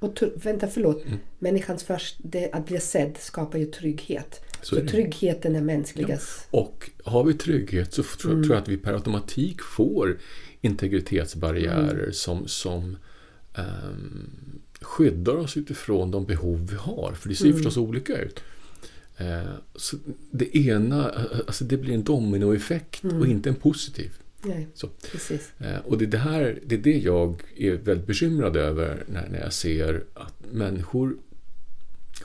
Och 0.01 0.23
vänta, 0.35 0.69
förlåt. 0.69 1.07
Mm. 1.07 1.19
Människans 1.39 1.83
först, 1.85 2.17
det, 2.19 2.51
att 2.53 2.67
bli 2.67 2.81
sedd 2.81 3.17
skapar 3.19 3.59
ju 3.59 3.67
trygghet. 3.67 4.41
Så, 4.63 4.77
så 4.77 4.87
tryggheten 4.87 5.57
är 5.57 5.61
mänskligas... 5.61 6.49
Ja. 6.51 6.59
Och 6.59 6.91
har 7.05 7.25
vi 7.25 7.35
trygghet 7.35 7.95
så 7.95 8.03
tror, 8.03 8.33
mm. 8.33 8.45
tror 8.45 8.55
jag 8.55 8.63
att 8.63 8.69
vi 8.69 8.77
per 8.77 8.93
automatik 8.93 9.63
får 9.63 10.19
integritetsbarriärer 10.61 12.03
mm. 12.03 12.13
som, 12.13 12.49
som 12.49 12.97
um, 13.57 14.61
skyddar 14.81 15.37
oss 15.37 15.57
utifrån 15.57 16.11
de 16.11 16.27
behov 16.27 16.69
vi 16.71 16.77
har. 16.77 17.13
För 17.13 17.29
det 17.29 17.35
ser 17.35 17.45
mm. 17.45 17.57
förstås 17.57 17.77
olika 17.77 18.19
ut. 18.19 18.41
Eh, 19.19 19.53
så 19.75 19.97
det 20.31 20.57
ena, 20.57 21.11
alltså 21.47 21.65
det 21.65 21.77
blir 21.77 21.95
en 21.95 22.05
dominoeffekt 22.05 23.05
mm. 23.05 23.21
och 23.21 23.27
inte 23.27 23.49
en 23.49 23.55
positiv. 23.55 24.13
Nej, 24.43 24.69
så. 24.75 24.89
Precis. 25.13 25.53
Eh, 25.59 25.79
och 25.79 25.99
det, 25.99 26.05
är 26.05 26.09
det, 26.09 26.19
här, 26.19 26.59
det 26.67 26.75
är 26.75 26.79
det 26.79 26.99
jag 26.99 27.43
är 27.57 27.73
väldigt 27.73 28.07
bekymrad 28.07 28.57
över 28.57 29.05
när, 29.07 29.29
när 29.29 29.41
jag 29.41 29.53
ser 29.53 30.05
att 30.15 30.35
människor 30.53 31.17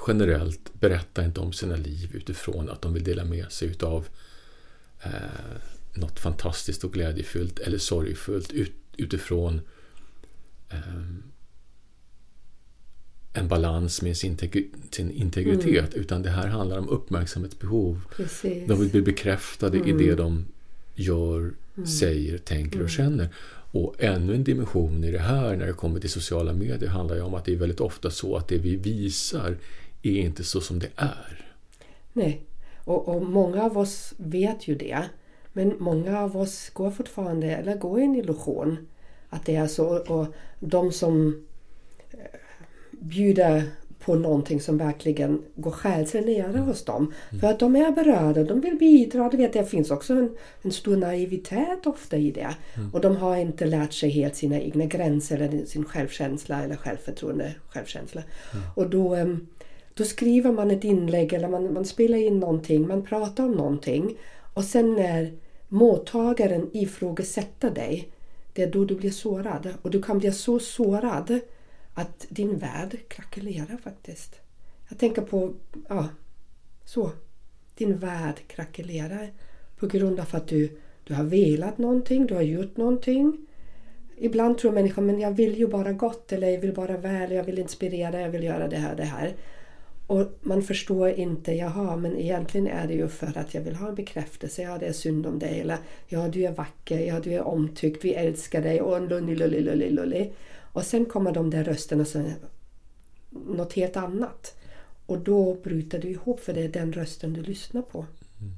generellt 0.08 0.74
berättar 0.74 1.26
inte 1.26 1.40
om 1.40 1.54
sina 1.54 1.76
liv 1.76 2.16
utifrån 2.16 2.70
att 2.70 2.82
de 2.82 2.94
vill 2.94 3.04
dela 3.04 3.26
med 3.26 3.52
sig 3.52 3.68
utav 3.68 4.08
eh, 5.04 5.12
något 5.94 6.20
fantastiskt 6.20 6.84
och 6.84 6.94
glädjefullt 6.94 7.60
eller 7.60 7.78
sorgfullt 7.78 8.52
ut, 8.52 8.74
utifrån 8.98 9.62
um, 10.72 11.24
en 13.34 13.48
balans 13.48 14.02
med 14.02 14.18
sin, 14.18 14.38
sin 14.92 15.12
integritet. 15.12 15.94
Mm. 15.94 16.02
Utan 16.02 16.22
det 16.22 16.30
här 16.30 16.48
handlar 16.48 16.78
om 16.78 16.90
uppmärksamhetsbehov. 16.90 18.02
Precis. 18.16 18.68
De 18.68 18.80
vill 18.80 18.90
bli 18.90 19.02
bekräftade 19.02 19.78
mm. 19.78 19.90
i 19.90 20.06
det 20.06 20.16
de 20.16 20.46
gör, 20.96 21.54
mm. 21.78 21.88
säger, 21.88 22.38
tänker 22.38 22.76
och 22.76 22.80
mm. 22.80 22.90
känner. 22.90 23.30
Och 23.72 23.96
ännu 24.00 24.36
en 24.36 24.44
dimension 24.44 25.04
i 25.04 25.12
det 25.12 25.20
här 25.20 25.56
när 25.56 25.68
det 25.68 25.74
kommer 25.74 26.00
till 26.00 26.10
sociala 26.10 26.54
medier 26.54 26.90
handlar 26.90 27.16
ju 27.16 27.22
om 27.22 27.34
att 27.34 27.46
det 27.46 27.54
är 27.54 27.58
väldigt 27.58 27.82
ofta 27.82 28.10
så 28.10 28.36
att 28.36 28.48
det 28.48 28.58
vi 28.58 28.76
visar 28.76 29.58
är 30.02 30.18
inte 30.18 30.44
så 30.44 30.62
som 30.62 30.80
det 30.80 30.90
är. 30.96 31.54
Nej, 32.14 32.42
och, 32.84 33.08
och 33.08 33.26
många 33.26 33.64
av 33.64 33.78
oss 33.78 34.14
vet 34.18 34.68
ju 34.68 34.76
det. 34.76 35.04
Men 35.54 35.76
många 35.80 36.20
av 36.20 36.38
oss 36.38 36.70
går 36.70 36.92
fortfarande, 36.92 37.48
eller 37.48 37.76
går 37.76 38.00
i 38.00 38.04
en 38.04 38.16
illusion 38.16 38.88
att 39.30 39.46
det 39.46 39.56
är 39.56 39.68
så. 39.68 39.98
Och 39.98 40.28
de 40.60 40.92
som 40.92 41.46
bjuder 43.04 43.64
på 44.06 44.16
någonting 44.16 44.62
som 44.62 44.78
verkligen 44.78 45.42
går 45.56 45.72
själsligt 45.72 46.26
nere 46.26 46.58
hos 46.58 46.86
dem. 46.86 47.14
Mm. 47.30 47.42
För 47.42 47.48
att 47.48 47.60
de 47.60 47.76
är 47.76 47.92
berörda, 47.92 48.44
de 48.44 48.62
vill 48.62 48.76
bidra. 48.76 49.30
Du 49.30 49.38
vet, 49.38 49.54
det 49.54 49.66
finns 49.66 49.92
också 49.92 50.14
en, 50.14 50.30
en 50.62 50.72
stor 50.72 50.98
naivitet 50.98 51.86
ofta 51.88 52.18
i 52.18 52.32
det. 52.32 52.56
Mm. 52.76 52.94
Och 52.94 53.02
de 53.02 53.16
har 53.16 53.38
inte 53.38 53.66
lärt 53.66 53.94
sig 53.94 54.10
helt 54.10 54.36
sina 54.36 54.60
egna 54.60 54.86
gränser 54.86 55.40
eller 55.40 55.66
sin 55.66 55.86
självkänsla 55.86 56.64
eller 56.64 56.76
självförtroende. 56.76 57.56
Självkänsla. 57.70 58.22
Mm. 58.54 58.66
Och 58.76 58.90
då, 58.90 59.18
då 59.94 60.04
skriver 60.04 60.52
man 60.52 60.72
ett 60.72 60.84
inlägg 60.84 61.34
eller 61.34 61.48
man, 61.48 61.74
man 61.74 61.86
spelar 61.86 62.18
in 62.18 62.40
någonting, 62.40 62.88
man 62.88 63.06
pratar 63.06 63.44
om 63.44 63.52
någonting. 63.52 64.18
Och 64.54 64.64
sen 64.64 64.96
när 64.96 65.34
mottagaren 65.70 66.70
ifrågasätter 66.74 67.72
dig, 67.72 68.10
det 68.54 68.64
är 68.64 68.72
då 68.72 68.86
du 68.86 68.96
blir 68.96 69.12
sårad. 69.12 69.74
Och 69.82 69.92
du 69.92 70.02
kan 70.02 70.20
bli 70.20 70.32
så 70.32 70.60
sårad 70.60 71.40
att 71.94 72.26
din 72.30 72.58
värld 72.58 72.98
krackelerar 73.08 73.78
faktiskt. 73.78 74.36
Jag 74.90 74.98
tänker 74.98 75.22
på, 75.22 75.54
ja, 75.90 76.10
så. 76.86 77.12
Din 77.76 77.98
värld 77.98 78.40
krackelerar 78.48 79.32
på 79.78 79.88
grund 79.88 80.20
av 80.20 80.28
att 80.32 80.48
du, 80.48 80.80
du 81.04 81.14
har 81.14 81.24
velat 81.24 81.78
någonting, 81.78 82.28
du 82.28 82.34
har 82.34 82.42
gjort 82.42 82.78
någonting. 82.78 83.38
Ibland 84.18 84.58
tror 84.58 84.72
människor, 84.72 85.02
men 85.02 85.20
jag 85.20 85.32
vill 85.32 85.58
ju 85.58 85.68
bara 85.68 85.94
gott 85.94 86.32
eller 86.32 86.50
jag 86.50 86.60
vill 86.60 86.74
bara 86.74 86.98
väl, 86.98 87.32
jag 87.32 87.44
vill 87.44 87.60
inspirera, 87.60 88.22
jag 88.22 88.30
vill 88.30 88.44
göra 88.44 88.68
det 88.68 88.78
här, 88.78 88.96
det 88.96 89.04
här. 89.04 89.36
Och 90.08 90.28
man 90.42 90.62
förstår 90.64 91.10
inte, 91.10 91.52
jaha, 91.52 91.96
men 91.96 92.18
egentligen 92.18 92.68
är 92.68 92.88
det 92.88 92.94
ju 92.94 93.08
för 93.08 93.38
att 93.38 93.54
jag 93.54 93.62
vill 93.62 93.76
ha 93.76 93.90
en 93.90 93.96
bekräftelse. 93.96 94.62
Ja, 94.62 94.78
det 94.78 94.86
är 94.86 94.94
synd 94.94 95.26
om 95.26 95.40
dig. 95.40 95.60
Eller 95.60 95.78
ja, 96.08 96.28
du 96.28 96.46
är 96.46 96.52
vacker. 96.52 97.00
Ja, 97.00 97.20
du 97.20 97.34
är 97.34 97.42
omtyckt. 97.42 98.06
Vi 98.06 98.14
älskar 98.14 98.62
dig. 98.62 98.82
Och 98.82 99.02
lulli, 99.02 99.36
lulli, 99.36 99.62
lulli, 99.62 99.90
lulli. 99.90 100.32
Och 100.74 100.84
sen 100.84 101.06
kommer 101.06 101.32
de 101.32 101.50
där 101.50 101.64
rösterna 101.64 102.06
säger 102.06 102.36
något 103.30 103.74
helt 103.74 103.98
annat. 103.98 104.56
Och 105.06 105.20
då 105.20 105.58
bryter 105.64 106.00
du 106.00 106.08
ihop 106.08 106.40
för 106.40 106.54
det 106.54 106.62
är 106.62 106.70
den 106.70 106.94
rösten 106.94 107.34
du 107.34 107.42
lyssnar 107.42 107.82
på. 107.82 108.06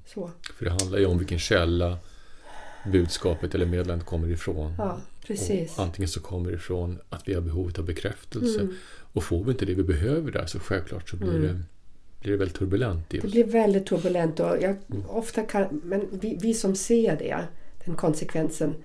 Så. 0.06 0.32
För 0.58 0.65
det 0.65 0.71
handlar 0.71 0.99
ju 0.99 1.06
om 1.06 1.17
vilken 1.17 1.39
källa 1.39 1.97
budskapet 2.91 3.56
eller 3.56 3.65
meddelandet 3.65 4.08
kommer 4.08 4.32
ifrån. 4.32 4.73
Ja, 4.78 4.99
antingen 5.78 6.10
så 6.10 6.19
kommer 6.19 6.49
det 6.49 6.56
ifrån 6.56 6.99
att 7.10 7.28
vi 7.28 7.34
har 7.34 7.41
behovet 7.41 7.80
av 7.80 7.86
bekräftelse. 7.86 8.60
Mm. 8.60 8.75
Och 9.13 9.23
får 9.23 9.43
vi 9.43 9.51
inte 9.51 9.65
det 9.65 9.73
vi 9.73 9.84
behöver 9.84 10.32
där 10.32 10.45
så 10.45 10.60
självklart 10.60 11.10
så 11.10 11.17
blir, 11.17 11.36
mm. 11.36 11.41
det, 11.41 11.63
blir 12.21 12.32
det 12.32 12.38
väldigt 12.38 12.58
turbulent. 12.58 13.10
Det 13.10 13.21
blir 13.21 13.43
väldigt 13.43 13.86
turbulent. 13.86 14.39
Och 14.39 14.58
jag, 14.62 14.75
mm. 14.91 15.06
ofta 15.08 15.41
kan, 15.41 15.82
men 15.84 16.08
vi, 16.12 16.38
vi 16.41 16.54
som 16.54 16.75
ser 16.75 17.17
det, 17.17 17.45
den 17.86 17.95
konsekvensen 17.95 18.75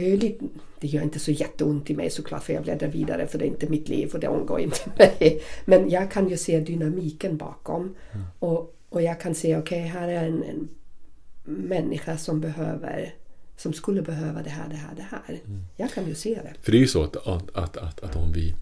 det, 0.00 0.12
är 0.12 0.16
lite, 0.16 0.44
det 0.80 0.86
gör 0.86 1.02
inte 1.02 1.18
så 1.18 1.30
jätteont 1.30 1.90
i 1.90 1.96
mig 1.96 2.10
såklart 2.10 2.44
för 2.44 2.52
jag 2.52 2.62
bläddrar 2.62 2.88
vidare 2.88 3.26
för 3.26 3.38
det 3.38 3.44
är 3.44 3.48
inte 3.48 3.68
mitt 3.68 3.88
liv 3.88 4.10
och 4.14 4.20
det 4.20 4.28
omgår 4.28 4.60
inte 4.60 4.90
mig. 4.98 5.42
Men 5.64 5.90
jag 5.90 6.10
kan 6.10 6.28
ju 6.28 6.36
se 6.36 6.60
dynamiken 6.60 7.36
bakom. 7.36 7.94
Mm. 8.12 8.26
Och, 8.38 8.76
och 8.88 9.02
jag 9.02 9.20
kan 9.20 9.34
se, 9.34 9.56
okej 9.56 9.80
okay, 9.80 10.00
här 10.00 10.08
är 10.08 10.26
en, 10.26 10.42
en 10.42 10.68
människa 11.44 12.16
som 12.16 12.40
behöver 12.40 13.14
som 13.56 13.72
skulle 13.72 14.02
behöva 14.02 14.42
det 14.42 14.50
här, 14.50 14.68
det 14.68 14.76
här, 14.76 14.94
det 14.96 15.06
här. 15.10 15.40
Mm. 15.46 15.62
Jag 15.76 15.92
kan 15.92 16.06
ju 16.06 16.14
se 16.14 16.34
det. 16.34 16.54
För 16.62 16.72
det 16.72 16.78
är 16.78 16.80
ju 16.80 16.88
så 16.88 17.02
att, 17.02 17.16
att, 17.16 17.56
att, 17.56 17.76
att, 17.76 18.00
att 18.00 18.16
om 18.16 18.32
vi 18.32 18.54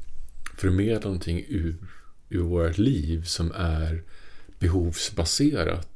förmedlar 0.59 1.01
någonting 1.01 1.45
ur, 1.49 1.77
ur 2.29 2.43
vårt 2.43 2.79
liv 2.79 3.25
som 3.25 3.53
är 3.53 4.03
behovsbaserat 4.59 5.94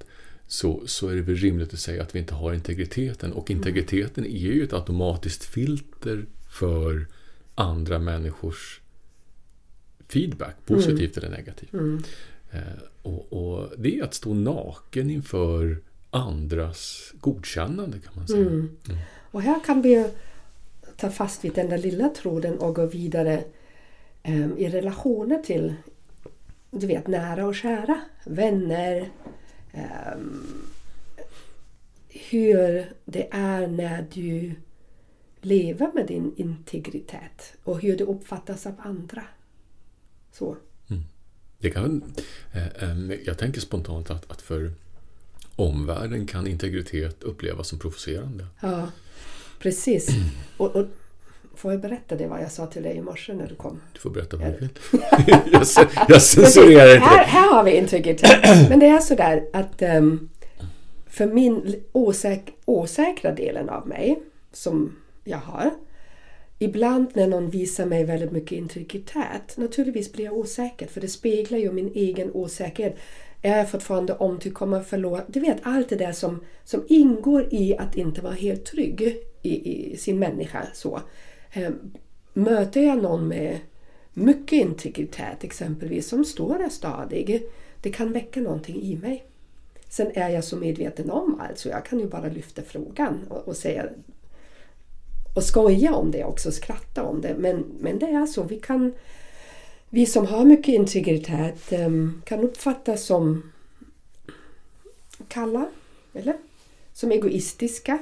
så, 0.49 0.83
så 0.87 1.09
är 1.09 1.15
det 1.15 1.23
väl 1.23 1.37
rimligt 1.37 1.73
att 1.73 1.81
säga 1.81 2.03
att 2.03 2.15
vi 2.15 2.19
inte 2.19 2.35
har 2.35 2.53
integriteten. 2.55 3.33
Och 3.33 3.51
integriteten 3.51 4.25
mm. 4.25 4.37
är 4.37 4.53
ju 4.53 4.65
ett 4.65 4.73
automatiskt 4.73 5.45
filter 5.45 6.27
för 6.51 7.07
andra 7.55 7.99
människors 7.99 8.81
feedback, 10.09 10.57
positivt 10.67 11.17
mm. 11.17 11.27
eller 11.27 11.37
negativt. 11.37 11.73
Mm. 11.73 12.03
Eh, 12.51 12.61
och, 13.03 13.33
och, 13.33 13.73
det 13.79 13.99
är 13.99 14.05
att 14.05 14.15
stå 14.15 14.35
naken 14.35 15.11
inför 15.11 15.83
andras 16.11 17.13
godkännande 17.21 17.99
kan 17.99 18.13
man 18.17 18.29
säga. 18.29 18.41
Mm. 18.41 18.77
mm. 18.89 18.99
Och 19.31 19.43
här 19.43 19.61
kan 19.67 19.83
vi 19.83 20.11
ta 20.97 21.11
fast 21.11 21.45
vid 21.45 21.53
den 21.53 21.69
där 21.69 21.79
lilla 21.79 22.09
tråden 22.09 22.59
och 22.59 22.75
gå 22.75 22.87
vidare 22.87 23.45
um, 24.25 24.59
i 24.59 24.69
relationer 24.69 25.43
till 25.43 25.75
du 26.71 26.87
vet, 26.87 27.07
nära 27.07 27.47
och 27.47 27.55
kära, 27.55 28.01
vänner, 28.25 29.11
um, 29.73 30.67
hur 32.09 32.93
det 33.05 33.29
är 33.31 33.67
när 33.67 34.07
du 34.13 34.55
lever 35.41 35.91
med 35.95 36.07
din 36.07 36.35
integritet 36.37 37.57
och 37.65 37.81
hur 37.81 37.97
det 37.97 38.05
uppfattas 38.05 38.67
av 38.67 38.75
andra. 38.79 39.25
Så. 40.33 40.57
Mm. 40.91 41.03
Det 41.59 41.71
kan, 41.71 42.15
eh, 42.53 43.13
jag 43.25 43.39
tänker 43.39 43.61
spontant 43.61 44.11
att, 44.11 44.31
att 44.31 44.43
för 44.43 44.73
omvärlden 45.57 46.27
kan 46.27 46.47
integritet 46.47 47.23
upplevas 47.23 47.69
som 47.69 47.79
provocerande. 47.79 48.47
Ja, 48.61 48.91
precis. 49.59 50.09
Och, 50.57 50.77
och, 50.77 50.87
får 51.59 51.73
jag 51.73 51.81
berätta 51.81 52.17
det 52.17 52.27
vad 52.27 52.43
jag 52.43 52.53
sa 52.53 52.67
till 52.67 52.83
dig 52.83 52.97
i 52.97 53.01
morse 53.01 53.35
när 53.35 53.47
du 53.47 53.55
kom? 53.55 53.81
Du 53.93 54.01
får 54.01 54.11
berätta 54.11 54.37
vad 54.37 54.47
du 54.47 54.59
vill. 54.59 54.71
jag, 55.53 55.67
jag 56.09 56.23
censurerar 56.23 56.95
inte 56.95 57.07
här, 57.07 57.25
här 57.25 57.55
har 57.55 57.65
vi 57.65 57.77
integritet. 57.77 58.31
Men 58.69 58.79
det 58.79 58.87
är 58.87 58.99
sådär 58.99 59.45
att 59.53 59.83
um, 59.83 60.29
för 61.07 61.27
min 61.27 61.83
osäk 61.93 62.55
osäkra 62.65 63.33
delen 63.33 63.69
av 63.69 63.89
mig 63.89 64.23
som 64.53 64.97
jag 65.25 65.39
har 65.39 65.71
Ibland 66.59 67.11
när 67.15 67.27
någon 67.27 67.51
visar 67.51 67.87
mig 67.87 68.05
väldigt 68.05 68.33
mycket 68.33 68.59
integritet, 68.59 69.57
naturligtvis 69.57 70.13
blir 70.13 70.25
jag 70.25 70.37
osäker 70.37 70.87
för 70.87 71.01
det 71.01 71.09
speglar 71.09 71.59
ju 71.59 71.73
min 71.73 71.93
egen 71.95 72.31
osäkerhet. 72.33 72.97
Är 73.43 73.59
jag 73.59 73.71
fortfarande 73.71 74.15
omtyckt? 74.15 74.55
Kommer 74.55 74.83
förlora? 74.83 75.23
Du 75.27 75.41
vet 75.41 75.59
allt 75.63 75.89
det 75.89 75.97
där 75.97 76.13
som, 76.13 76.41
som 76.65 76.85
ingår 76.89 77.55
i 77.55 77.77
att 77.77 77.97
inte 77.97 78.21
vara 78.21 78.33
helt 78.33 78.65
trygg 78.65 79.17
i, 79.43 79.73
i 79.73 79.97
sin 79.97 80.19
människa. 80.19 80.67
Så. 80.75 81.01
Eh, 81.53 81.71
möter 82.33 82.83
jag 82.83 83.03
någon 83.03 83.29
med 83.29 83.59
mycket 84.13 84.53
integritet 84.53 85.45
exempelvis 85.45 86.09
som 86.09 86.25
står 86.25 86.59
där 86.59 86.69
stadig, 86.69 87.43
det 87.83 87.91
kan 87.91 88.13
väcka 88.13 88.41
någonting 88.41 88.83
i 88.83 88.97
mig. 88.97 89.25
Sen 89.89 90.11
är 90.15 90.29
jag 90.29 90.45
så 90.45 90.57
medveten 90.57 91.11
om 91.11 91.41
allt 91.41 91.59
så 91.59 91.69
jag 91.69 91.85
kan 91.85 91.99
ju 92.01 92.07
bara 92.07 92.29
lyfta 92.29 92.63
frågan 92.63 93.21
och, 93.29 93.49
och 93.49 93.57
säga 93.57 93.87
och 95.37 95.45
skoja 95.45 95.95
om 95.95 96.11
det 96.11 96.25
också, 96.25 96.53
skratta 96.53 97.03
om 97.03 97.21
det. 97.21 97.35
Men, 97.39 97.65
men 97.81 97.99
det 97.99 98.07
är 98.07 98.27
så, 98.27 98.43
vi 98.43 98.59
kan 98.59 98.93
vi 99.91 100.07
som 100.07 100.27
har 100.27 100.45
mycket 100.45 100.75
integritet 100.75 101.73
ehm, 101.73 102.23
kan 102.25 102.41
uppfattas 102.41 103.05
som 103.05 103.53
kalla, 105.29 105.69
eller? 106.15 106.37
Som 106.93 107.13
egoistiska, 107.13 107.99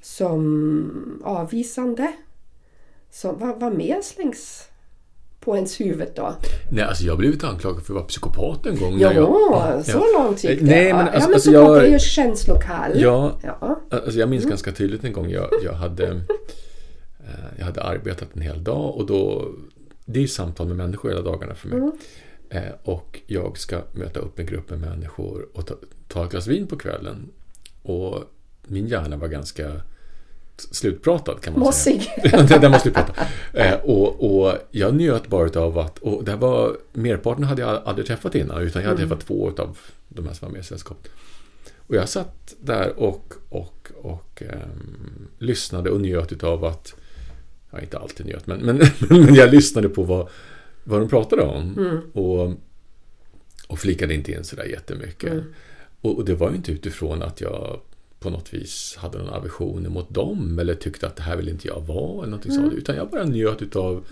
som 0.00 1.22
avvisande. 1.24 2.12
Som, 3.14 3.38
vad, 3.38 3.60
vad 3.60 3.74
mer 3.74 4.02
slängs 4.02 4.68
på 5.40 5.56
ens 5.56 5.80
huvud 5.80 6.08
då? 6.16 6.34
Nej, 6.70 6.84
alltså 6.84 7.04
jag 7.04 7.12
har 7.12 7.18
blivit 7.18 7.44
anklagad 7.44 7.82
för 7.82 7.92
att 7.92 7.96
vara 7.96 8.04
psykopat 8.04 8.66
en 8.66 8.76
gång. 8.76 8.98
Ja, 8.98 9.12
jag, 9.12 9.84
så 9.84 9.90
ja. 9.90 10.22
långt 10.22 10.44
gick 10.44 10.60
det. 10.60 10.66
Nej, 10.66 10.92
men, 10.92 11.08
alltså, 11.08 11.20
ja, 11.20 11.26
men 11.26 11.34
alltså, 11.34 11.50
jag, 11.50 11.84
är 11.84 11.92
ju 11.92 11.98
känslokall. 11.98 13.00
Ja, 13.00 13.38
ja. 13.42 13.80
Alltså, 13.90 14.18
jag 14.18 14.28
minns 14.28 14.44
mm. 14.44 14.50
ganska 14.50 14.72
tydligt 14.72 15.04
en 15.04 15.12
gång 15.12 15.30
jag, 15.30 15.48
jag 15.64 15.72
hade 15.72 16.06
eh, 16.06 17.44
jag 17.58 17.64
hade 17.64 17.82
arbetat 17.82 18.28
en 18.34 18.42
hel 18.42 18.64
dag 18.64 18.96
och 18.96 19.06
då 19.06 19.48
det 20.04 20.22
är 20.22 20.26
samtal 20.26 20.66
med 20.66 20.76
människor 20.76 21.08
hela 21.08 21.22
dagarna 21.22 21.54
för 21.54 21.68
mig. 21.68 21.78
Mm. 21.78 21.92
Eh, 22.48 22.74
och 22.82 23.20
jag 23.26 23.58
ska 23.58 23.80
möta 23.92 24.20
upp 24.20 24.38
en 24.38 24.46
grupp 24.46 24.70
med 24.70 24.80
människor 24.80 25.48
och 25.54 25.66
ta, 25.66 25.74
ta 26.08 26.24
ett 26.24 26.30
glas 26.30 26.46
vin 26.46 26.66
på 26.66 26.76
kvällen. 26.76 27.30
Och 27.82 28.22
min 28.62 28.86
hjärna 28.86 29.16
var 29.16 29.28
ganska 29.28 29.72
slutpratad 30.56 31.40
kan 31.40 31.52
man 31.52 31.62
Mossig. 31.62 32.02
säga. 32.30 32.58
den 32.58 32.72
var 32.72 32.78
slutpratad. 32.78 33.26
Eh, 33.52 33.74
och, 33.74 34.36
och 34.44 34.58
jag 34.70 34.94
njöt 34.94 35.28
bara 35.28 35.60
av 35.60 35.78
att, 35.78 35.98
och 35.98 36.24
det 36.24 36.36
var, 36.36 36.76
merparten 36.92 37.44
hade 37.44 37.62
jag 37.62 37.82
aldrig 37.84 38.06
träffat 38.06 38.34
innan 38.34 38.62
utan 38.62 38.82
jag 38.82 38.88
hade 38.88 39.02
mm. 39.02 39.08
träffat 39.08 39.26
två 39.26 39.52
av 39.58 39.78
de 40.08 40.26
här 40.26 40.34
som 40.34 40.48
var 40.48 40.52
med 40.52 40.60
i 40.60 40.64
sällskapet. 40.64 41.12
Och 41.86 41.96
jag 41.96 42.08
satt 42.08 42.54
där 42.60 42.98
och, 42.98 43.34
och, 43.48 43.90
och 44.02 44.42
um, 44.42 45.28
lyssnade 45.38 45.90
och 45.90 46.00
njöt 46.00 46.44
av 46.44 46.64
att 46.64 46.94
ja, 47.70 47.80
inte 47.80 47.98
alltid 47.98 48.26
njöt, 48.26 48.46
men, 48.46 48.60
men, 48.66 48.78
men 49.08 49.34
jag 49.34 49.50
lyssnade 49.50 49.88
på 49.88 50.02
vad, 50.02 50.28
vad 50.84 51.00
de 51.00 51.08
pratade 51.08 51.42
om. 51.42 51.74
Mm. 51.78 52.00
Och, 52.12 52.52
och 53.66 53.78
flikade 53.78 54.14
inte 54.14 54.32
in 54.32 54.44
sådär 54.44 54.64
jättemycket. 54.64 55.32
Mm. 55.32 55.44
Och, 56.00 56.16
och 56.16 56.24
det 56.24 56.34
var 56.34 56.50
ju 56.50 56.56
inte 56.56 56.72
utifrån 56.72 57.22
att 57.22 57.40
jag 57.40 57.80
på 58.24 58.30
något 58.30 58.54
vis 58.54 58.96
hade 58.98 59.18
någon 59.18 59.28
aversion 59.28 59.86
mot 59.92 60.14
dem 60.14 60.58
eller 60.58 60.74
tyckte 60.74 61.06
att 61.06 61.16
det 61.16 61.22
här 61.22 61.36
vill 61.36 61.48
inte 61.48 61.68
jag 61.68 61.80
vara 61.86 62.18
eller 62.18 62.30
någonting 62.30 62.52
Mm. 62.52 62.64
sånt. 62.64 62.74
Utan 62.78 62.96
jag 62.96 63.10
bara 63.10 63.24
njöt 63.24 63.62
utav 63.62 64.04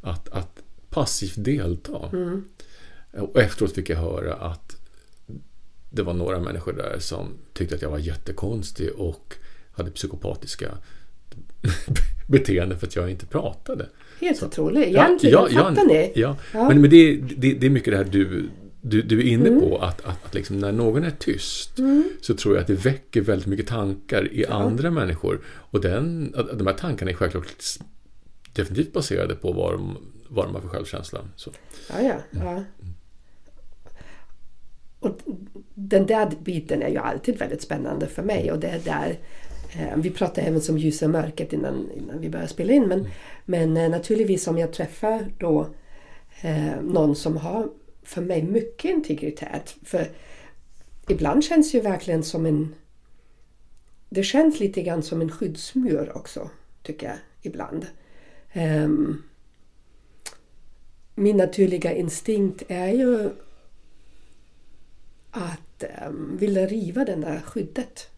att, 0.00 0.28
att 0.28 0.62
passivt 0.90 1.34
delta. 1.36 2.08
Mm. 2.12 2.44
Och 3.12 3.40
efteråt 3.40 3.72
fick 3.74 3.90
jag 3.90 3.96
höra 3.96 4.34
att 4.34 4.76
det 5.90 6.02
var 6.02 6.14
några 6.14 6.40
människor 6.40 6.72
där 6.72 6.96
som 6.98 7.28
tyckte 7.52 7.74
att 7.74 7.82
jag 7.82 7.90
var 7.90 7.98
jättekonstig 7.98 8.90
och 8.96 9.34
hade 9.72 9.90
psykopatiska 9.90 10.68
beteenden 12.28 12.78
för 12.78 12.86
att 12.86 12.96
jag 12.96 13.10
inte 13.10 13.26
pratade. 13.26 13.88
Helt 14.20 14.42
otroligt. 14.42 14.86
Egentligen, 14.86 15.48
fattar 15.50 15.86
ni? 15.88 16.12
Ja, 16.14 16.36
Ja. 16.52 16.68
men, 16.68 16.80
men 16.80 16.90
det, 16.90 17.16
det, 17.16 17.52
det 17.54 17.66
är 17.66 17.70
mycket 17.70 17.92
det 17.92 17.96
här 17.96 18.04
du, 18.04 18.48
du, 18.86 19.02
du 19.02 19.18
är 19.20 19.32
inne 19.32 19.48
Mm. 19.48 19.60
på. 19.60 19.78
Att, 19.78 20.04
att, 20.04 20.24
att 20.24 20.34
liksom 20.34 20.58
när 20.58 20.72
någon 20.72 21.04
är 21.04 21.10
tyst 21.10 21.70
så 22.20 22.34
tror 22.34 22.54
jag 22.54 22.60
att 22.62 22.66
det 22.66 22.74
väcker 22.74 23.20
väldigt 23.20 23.46
mycket 23.46 23.66
tankar 23.66 24.32
i 24.32 24.46
andra 24.46 24.90
människor. 24.90 25.40
Och 25.46 25.80
den, 25.80 26.34
att 26.36 26.58
de 26.58 26.66
här 26.66 26.74
tankarna 26.74 27.10
är 27.10 27.14
självklart 27.14 27.46
definitivt 28.52 28.92
baserade 28.92 29.34
på 29.34 29.52
vad 29.52 29.72
de, 29.72 29.96
vad 30.28 30.46
de 30.46 30.54
har 30.54 30.60
för 30.60 30.68
självkänsla. 30.68 31.18
Så. 31.36 31.50
Ja, 31.90 32.02
ja. 32.02 32.16
ja. 32.30 32.64
Och 35.00 35.18
den 35.74 36.06
där 36.06 36.30
biten 36.42 36.82
är 36.82 36.88
ju 36.88 36.96
alltid 36.98 37.38
väldigt 37.38 37.62
spännande 37.62 38.06
för 38.06 38.22
mig. 38.22 38.52
Och 38.52 38.58
det 38.58 38.68
är 38.68 38.80
där, 38.84 39.18
eh, 39.72 39.96
vi 39.96 40.10
pratade 40.10 40.46
även 40.46 40.60
som 40.60 40.78
ljus 40.78 41.02
och 41.02 41.10
mörkret 41.10 41.52
innan, 41.52 41.90
innan 41.96 42.20
vi 42.20 42.30
började 42.30 42.48
spela 42.50 42.72
in. 42.72 42.88
Men, 42.88 43.06
men 43.44 43.76
eh, 43.76 43.90
naturligtvis 43.90 44.46
om 44.48 44.58
jag 44.58 44.72
träffar 44.72 45.26
då 45.38 45.68
eh, 46.42 46.82
någon 46.82 47.16
som 47.16 47.36
har 47.36 47.68
för 48.04 48.22
mig 48.22 48.42
mycket 48.42 48.90
integritet. 48.90 49.76
För 49.82 50.08
ibland 51.08 51.44
känns 51.44 51.72
det 51.72 51.78
ju 51.78 51.84
verkligen 51.84 52.22
som 52.22 52.46
en... 52.46 52.74
Det 54.08 54.22
känns 54.22 54.60
lite 54.60 54.82
grann 54.82 55.02
som 55.02 55.20
en 55.20 55.30
skyddsmur 55.30 56.16
också, 56.16 56.50
tycker 56.82 57.06
jag, 57.06 57.16
ibland. 57.42 57.86
Um, 58.54 59.22
min 61.14 61.36
naturliga 61.36 61.92
instinkt 61.92 62.62
är 62.68 62.88
ju 62.88 63.30
att 65.30 65.84
um, 66.06 66.36
vilja 66.36 66.66
riva 66.66 67.04
det 67.04 67.16
där 67.16 67.40
skyddet. 67.40 68.08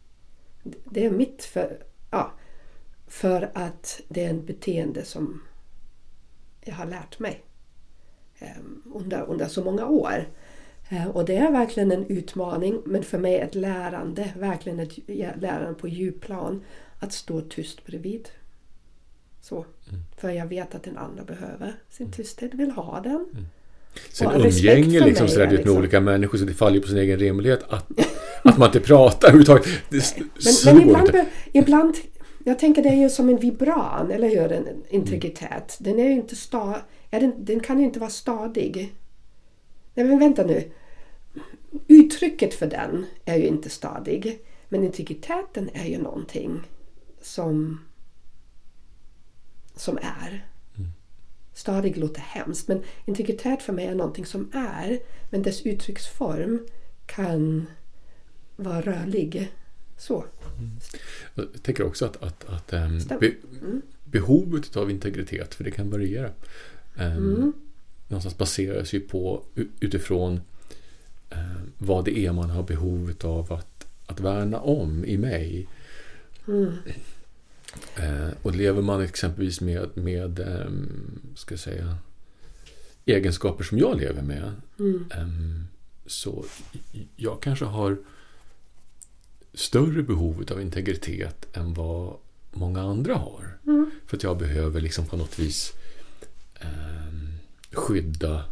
Det 0.64 1.04
är 1.04 1.10
mitt 1.10 1.44
för, 1.44 1.82
ja, 2.10 2.32
för 3.06 3.50
att 3.54 4.00
det 4.08 4.24
är 4.24 4.34
ett 4.34 4.46
beteende 4.46 5.04
som 5.04 5.42
jag 6.60 6.74
har 6.74 6.86
lärt 6.86 7.18
mig 7.18 7.44
under, 8.94 9.22
under 9.28 9.48
så 9.48 9.64
många 9.64 9.86
år. 9.86 10.28
Uh, 10.92 11.06
och 11.06 11.24
det 11.24 11.36
är 11.36 11.52
verkligen 11.52 11.92
en 11.92 12.06
utmaning 12.06 12.82
men 12.84 13.02
för 13.02 13.18
mig 13.18 13.36
ett 13.36 13.54
lärande, 13.54 14.32
verkligen 14.38 14.80
ett 14.80 14.98
lärande 15.40 15.74
på 15.74 15.88
djupplan 15.88 16.62
att 16.98 17.12
stå 17.12 17.40
tyst 17.40 17.86
bredvid. 17.86 18.28
Så. 19.42 19.66
För 20.16 20.30
jag 20.30 20.46
vet 20.46 20.74
att 20.74 20.82
den 20.82 20.98
andra 20.98 21.24
behöver 21.24 21.72
sin 21.90 22.12
tysthet, 22.12 22.54
vill 22.54 22.70
ha 22.70 23.00
den. 23.00 23.48
Sen 24.12 24.26
Och 24.26 24.32
respekt 24.42 24.78
umgänge 24.78 25.00
liksom, 25.00 25.28
sådär, 25.28 25.40
vet, 25.40 25.50
med 25.50 25.58
liksom- 25.58 25.78
olika 25.78 26.00
människor 26.00 26.38
så 26.38 26.44
det 26.44 26.54
faller 26.54 26.74
ju 26.74 26.80
på 26.82 26.88
sin 26.88 26.98
egen 26.98 27.18
rimlighet 27.18 27.62
att, 27.68 27.86
att 28.42 28.58
man 28.58 28.68
inte 28.68 28.80
pratar 28.80 29.28
överhuvudtaget. 29.28 29.66
Det, 29.90 30.16
Men, 30.16 30.74
men 30.74 30.82
ibland, 30.82 31.06
inte. 31.06 31.12
be- 31.12 31.26
ibland, 31.58 31.94
jag 32.44 32.58
tänker 32.58 32.82
det 32.82 32.88
är 32.88 33.02
ju 33.02 33.10
som 33.10 33.28
en 33.28 33.36
vibran, 33.36 34.10
eller 34.10 34.28
hur? 34.28 34.52
En 34.52 34.66
integritet. 34.88 35.76
Den 35.80 35.98
är 35.98 36.04
ju 36.04 36.12
inte 36.12 36.36
sta, 36.36 36.76
är 37.16 37.20
den, 37.20 37.44
den 37.44 37.60
kan 37.60 37.78
ju 37.78 37.84
inte 37.84 38.00
vara 38.00 38.10
stadig. 38.10 38.94
Nej 39.94 40.06
men 40.06 40.18
vänta 40.18 40.46
nu. 40.46 40.72
Uttrycket 41.88 42.54
för 42.54 42.66
den 42.66 43.06
är 43.24 43.36
ju 43.36 43.46
inte 43.46 43.70
stadig. 43.70 44.38
Men 44.68 44.84
integriteten 44.84 45.70
är 45.72 45.86
ju 45.86 45.98
någonting 45.98 46.62
som, 47.20 47.80
som 49.74 49.98
är. 49.98 50.46
Stadig 51.52 51.96
låter 51.96 52.20
hemskt 52.20 52.68
men 52.68 52.82
integritet 53.04 53.62
för 53.62 53.72
mig 53.72 53.86
är 53.86 53.94
någonting 53.94 54.26
som 54.26 54.50
är. 54.54 54.98
Men 55.30 55.42
dess 55.42 55.66
uttrycksform 55.66 56.66
kan 57.06 57.66
vara 58.56 58.80
rörlig. 58.80 59.52
Så. 59.96 60.24
Jag 61.34 61.62
tänker 61.62 61.84
också 61.84 62.04
att, 62.04 62.22
att, 62.22 62.44
att 62.44 62.66
Stämmer. 63.02 63.20
be, 63.20 63.32
behovet 64.04 64.76
av 64.76 64.90
integritet, 64.90 65.54
för 65.54 65.64
det 65.64 65.70
kan 65.70 65.90
variera, 65.90 66.30
um, 66.98 67.52
någonstans 68.08 68.38
baseras 68.38 68.92
ju 68.92 69.00
på 69.00 69.42
utifrån 69.80 70.40
ehm, 71.30 71.72
vad 71.78 72.04
det 72.04 72.18
är 72.18 72.32
man 72.32 72.50
har 72.50 72.62
behov 72.62 73.12
av 73.24 73.52
att, 73.52 73.86
att 74.06 74.20
värna 74.20 74.60
om 74.60 75.04
i 75.04 75.18
mig. 75.18 75.66
Eh, 77.96 78.28
och 78.42 78.54
lever 78.54 78.82
man 78.82 79.00
exempelvis 79.00 79.60
med, 79.60 79.90
med 79.94 80.40
ehm, 80.40 81.20
ska 81.34 81.56
säga, 81.58 81.96
egenskaper 83.04 83.64
som 83.64 83.78
jag 83.78 84.00
lever 84.00 84.22
med 84.22 84.52
ehm, 85.10 85.64
så 86.06 86.44
jag 87.16 87.42
kanske 87.42 87.64
har 87.64 87.96
större 89.54 90.02
behov 90.02 90.44
av 90.50 90.60
integritet 90.60 91.56
än 91.56 91.74
vad 91.74 92.16
många 92.52 92.82
andra 92.82 93.14
har. 93.14 93.58
För 94.06 94.16
att 94.16 94.22
jag 94.22 94.38
behöver 94.38 94.80
liksom 94.80 95.06
på 95.06 95.16
något 95.16 95.38
vis 95.38 95.72
ehm, 95.72 95.85
skydda 97.72 98.44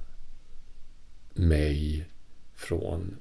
mig 1.35 2.07
från 2.55 3.17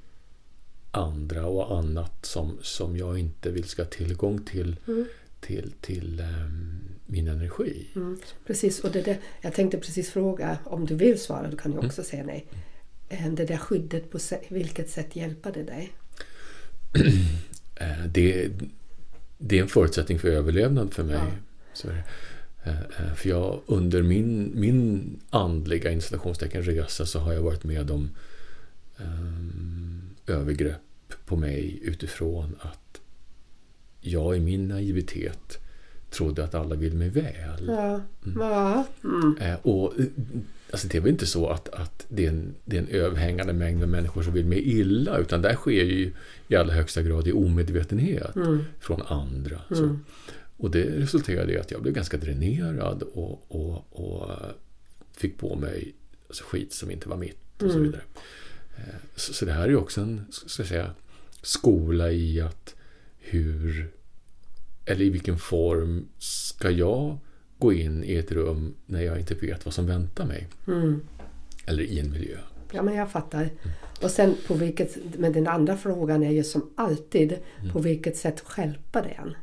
andra 0.90 1.46
och 1.46 1.78
annat 1.78 2.26
som, 2.26 2.58
som 2.62 2.96
jag 2.96 3.18
inte 3.18 3.50
vill 3.50 3.64
ska 3.64 3.82
ha 3.82 3.90
tillgång 3.90 4.44
till, 4.44 4.76
till, 5.40 5.72
till 5.80 6.20
ehm, 6.20 6.80
min 7.06 7.28
energi. 7.28 7.86
Precis, 8.46 8.80
och 8.80 8.90
det 8.92 9.02
där, 9.02 9.18
jag 9.40 9.54
tänkte 9.54 9.78
precis 9.78 10.10
fråga 10.10 10.58
om 10.64 10.86
du 10.86 10.94
vill 10.94 11.20
svara, 11.20 11.50
du 11.50 11.56
kan 11.56 11.72
ju 11.72 11.78
också 11.78 12.02
säga 12.02 12.24
nej. 12.24 12.46
Eh, 13.08 13.32
Det 13.32 13.44
där 13.44 13.56
skyddet, 13.56 14.10
på 14.10 14.18
vilket 14.48 14.90
sätt 14.90 15.16
hjälper 15.16 15.52
det 15.52 15.62
dig? 15.62 15.92
Eh, 17.76 18.04
det, 18.06 18.50
det 19.38 19.58
är 19.58 19.62
en 19.62 19.68
förutsättning 19.68 20.18
för 20.18 20.28
överlevnad 20.28 20.94
för 20.94 21.04
mig. 21.04 21.14
Ja. 21.14 21.30
Det. 22.64 22.70
Eh, 22.70 23.06
eh, 23.06 23.14
För 23.14 23.28
jag 23.28 23.60
under 23.66 24.02
min, 24.02 24.52
min 24.54 25.16
andliga 25.30 25.90
installationstecken 25.90 26.62
resa 26.62 27.06
så 27.06 27.18
har 27.18 27.32
jag 27.32 27.42
varit 27.42 27.64
med 27.64 27.90
om 27.90 28.10
um, 28.96 30.02
övergrepp 30.26 30.80
på 31.26 31.36
mig 31.36 31.80
utifrån 31.82 32.56
att 32.60 33.00
jag 34.00 34.36
i 34.36 34.40
min 34.40 34.68
naivitet 34.68 35.58
trodde 36.10 36.44
att 36.44 36.54
alla 36.54 36.74
vill 36.74 36.94
mig 36.94 37.08
väl. 37.08 37.64
Ja, 37.66 38.00
ja. 38.36 38.86
Mm. 39.04 39.36
Eh, 39.40 39.56
och 39.62 39.92
alltså 40.70 40.88
det 40.88 40.98
är 40.98 41.00
väl 41.00 41.10
inte 41.10 41.26
så 41.26 41.48
att, 41.48 41.68
att 41.68 42.06
det, 42.08 42.26
är 42.26 42.28
en, 42.28 42.54
det 42.64 42.76
är 42.76 42.80
en 42.80 42.88
överhängande 42.88 43.52
mängd 43.52 43.78
med 43.78 43.88
människor 43.88 44.22
som 44.22 44.32
vill 44.32 44.46
mig 44.46 44.78
illa 44.78 45.18
utan 45.18 45.42
där 45.42 45.54
sker 45.54 45.84
ju 45.84 46.12
i 46.48 46.56
allra 46.56 46.74
högsta 46.74 47.02
grad 47.02 47.28
i 47.28 47.32
omedvetenhet 47.32 48.34
från 48.80 49.02
andra. 49.02 49.60
Och 50.64 50.70
det 50.70 50.84
resulterade 50.84 51.52
i 51.52 51.58
att 51.58 51.70
jag 51.70 51.82
blev 51.82 51.94
ganska 51.94 52.16
dränerad 52.16 53.02
och, 53.02 53.44
och, 53.48 53.84
och 53.90 54.30
fick 55.12 55.38
på 55.38 55.56
mig 55.56 55.94
alltså, 56.28 56.44
skit 56.44 56.72
som 56.72 56.90
inte 56.90 57.08
var 57.08 57.16
mitt 57.16 57.62
och 57.62 57.70
så 57.70 57.78
vidare. 57.78 58.02
Eh, 58.76 58.94
Så, 59.16 59.32
så 59.32 59.44
det 59.44 59.52
här 59.52 59.62
är 59.64 59.68
ju 59.68 59.76
också 59.76 60.00
en 60.00 60.24
ska 60.30 60.62
jag 60.62 60.68
säga, 60.68 60.90
skola 61.42 62.10
i 62.12 62.40
att 62.40 62.74
hur 63.18 63.90
eller 64.84 65.02
i 65.04 65.10
vilken 65.10 65.38
form 65.38 66.08
ska 66.18 66.70
jag 66.70 67.18
gå 67.58 67.72
in 67.72 68.04
i 68.04 68.14
ett 68.14 68.32
rum 68.32 68.74
när 68.86 69.02
jag 69.02 69.18
inte 69.18 69.34
vet 69.34 69.64
vad 69.64 69.74
som 69.74 69.86
väntar 69.86 70.26
mig? 70.26 70.48
Eller 71.66 71.82
i 71.82 71.98
en 72.00 72.10
miljö. 72.10 72.38
ja, 72.72 72.82
men 72.82 72.94
jag 72.94 73.10
fattar. 73.10 73.50
Och 74.02 74.10
sen 74.10 74.34
på 74.46 74.54
vilket, 74.54 75.18
men 75.18 75.32
den 75.32 75.46
andra 75.46 75.76
frågan 75.76 76.22
är 76.22 76.30
ju 76.30 76.44
som 76.44 76.70
alltid, 76.76 77.38
på 77.72 77.78
vilket 77.78 78.16
sätt 78.16 78.40
stjälper 78.40 79.02
det 79.02 79.08
en? 79.08 79.34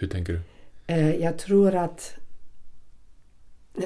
Hur 0.00 0.08
tänker 0.08 0.32
du? 0.32 0.40
Eh, 0.94 1.14
Jag 1.14 1.38
tror 1.38 1.74
att 1.74 2.14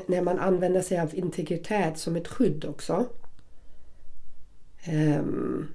när 0.07 0.23
man 0.23 0.39
använder 0.39 0.83
sig 0.83 1.01
av 1.01 1.15
integritet 1.15 1.99
som 1.99 2.17
ett 2.17 2.29
skydd 2.29 2.65
också. 2.65 3.07
Um, 4.89 5.69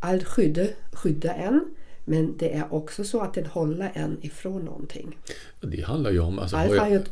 all 0.00 0.24
skydd 0.24 0.74
skyddar 0.92 1.34
en. 1.34 1.74
Men 2.04 2.36
det 2.36 2.52
är 2.52 2.74
också 2.74 3.04
så 3.04 3.20
att 3.20 3.34
den 3.34 3.46
håller 3.46 3.92
en 3.94 4.18
ifrån 4.22 4.64
någonting. 4.64 5.18
Det 5.60 5.82
handlar 5.82 6.10
ju 6.10 6.18
om... 6.18 6.38
Alltså, 6.38 6.56
har 6.56 6.66
jag, 6.66 7.02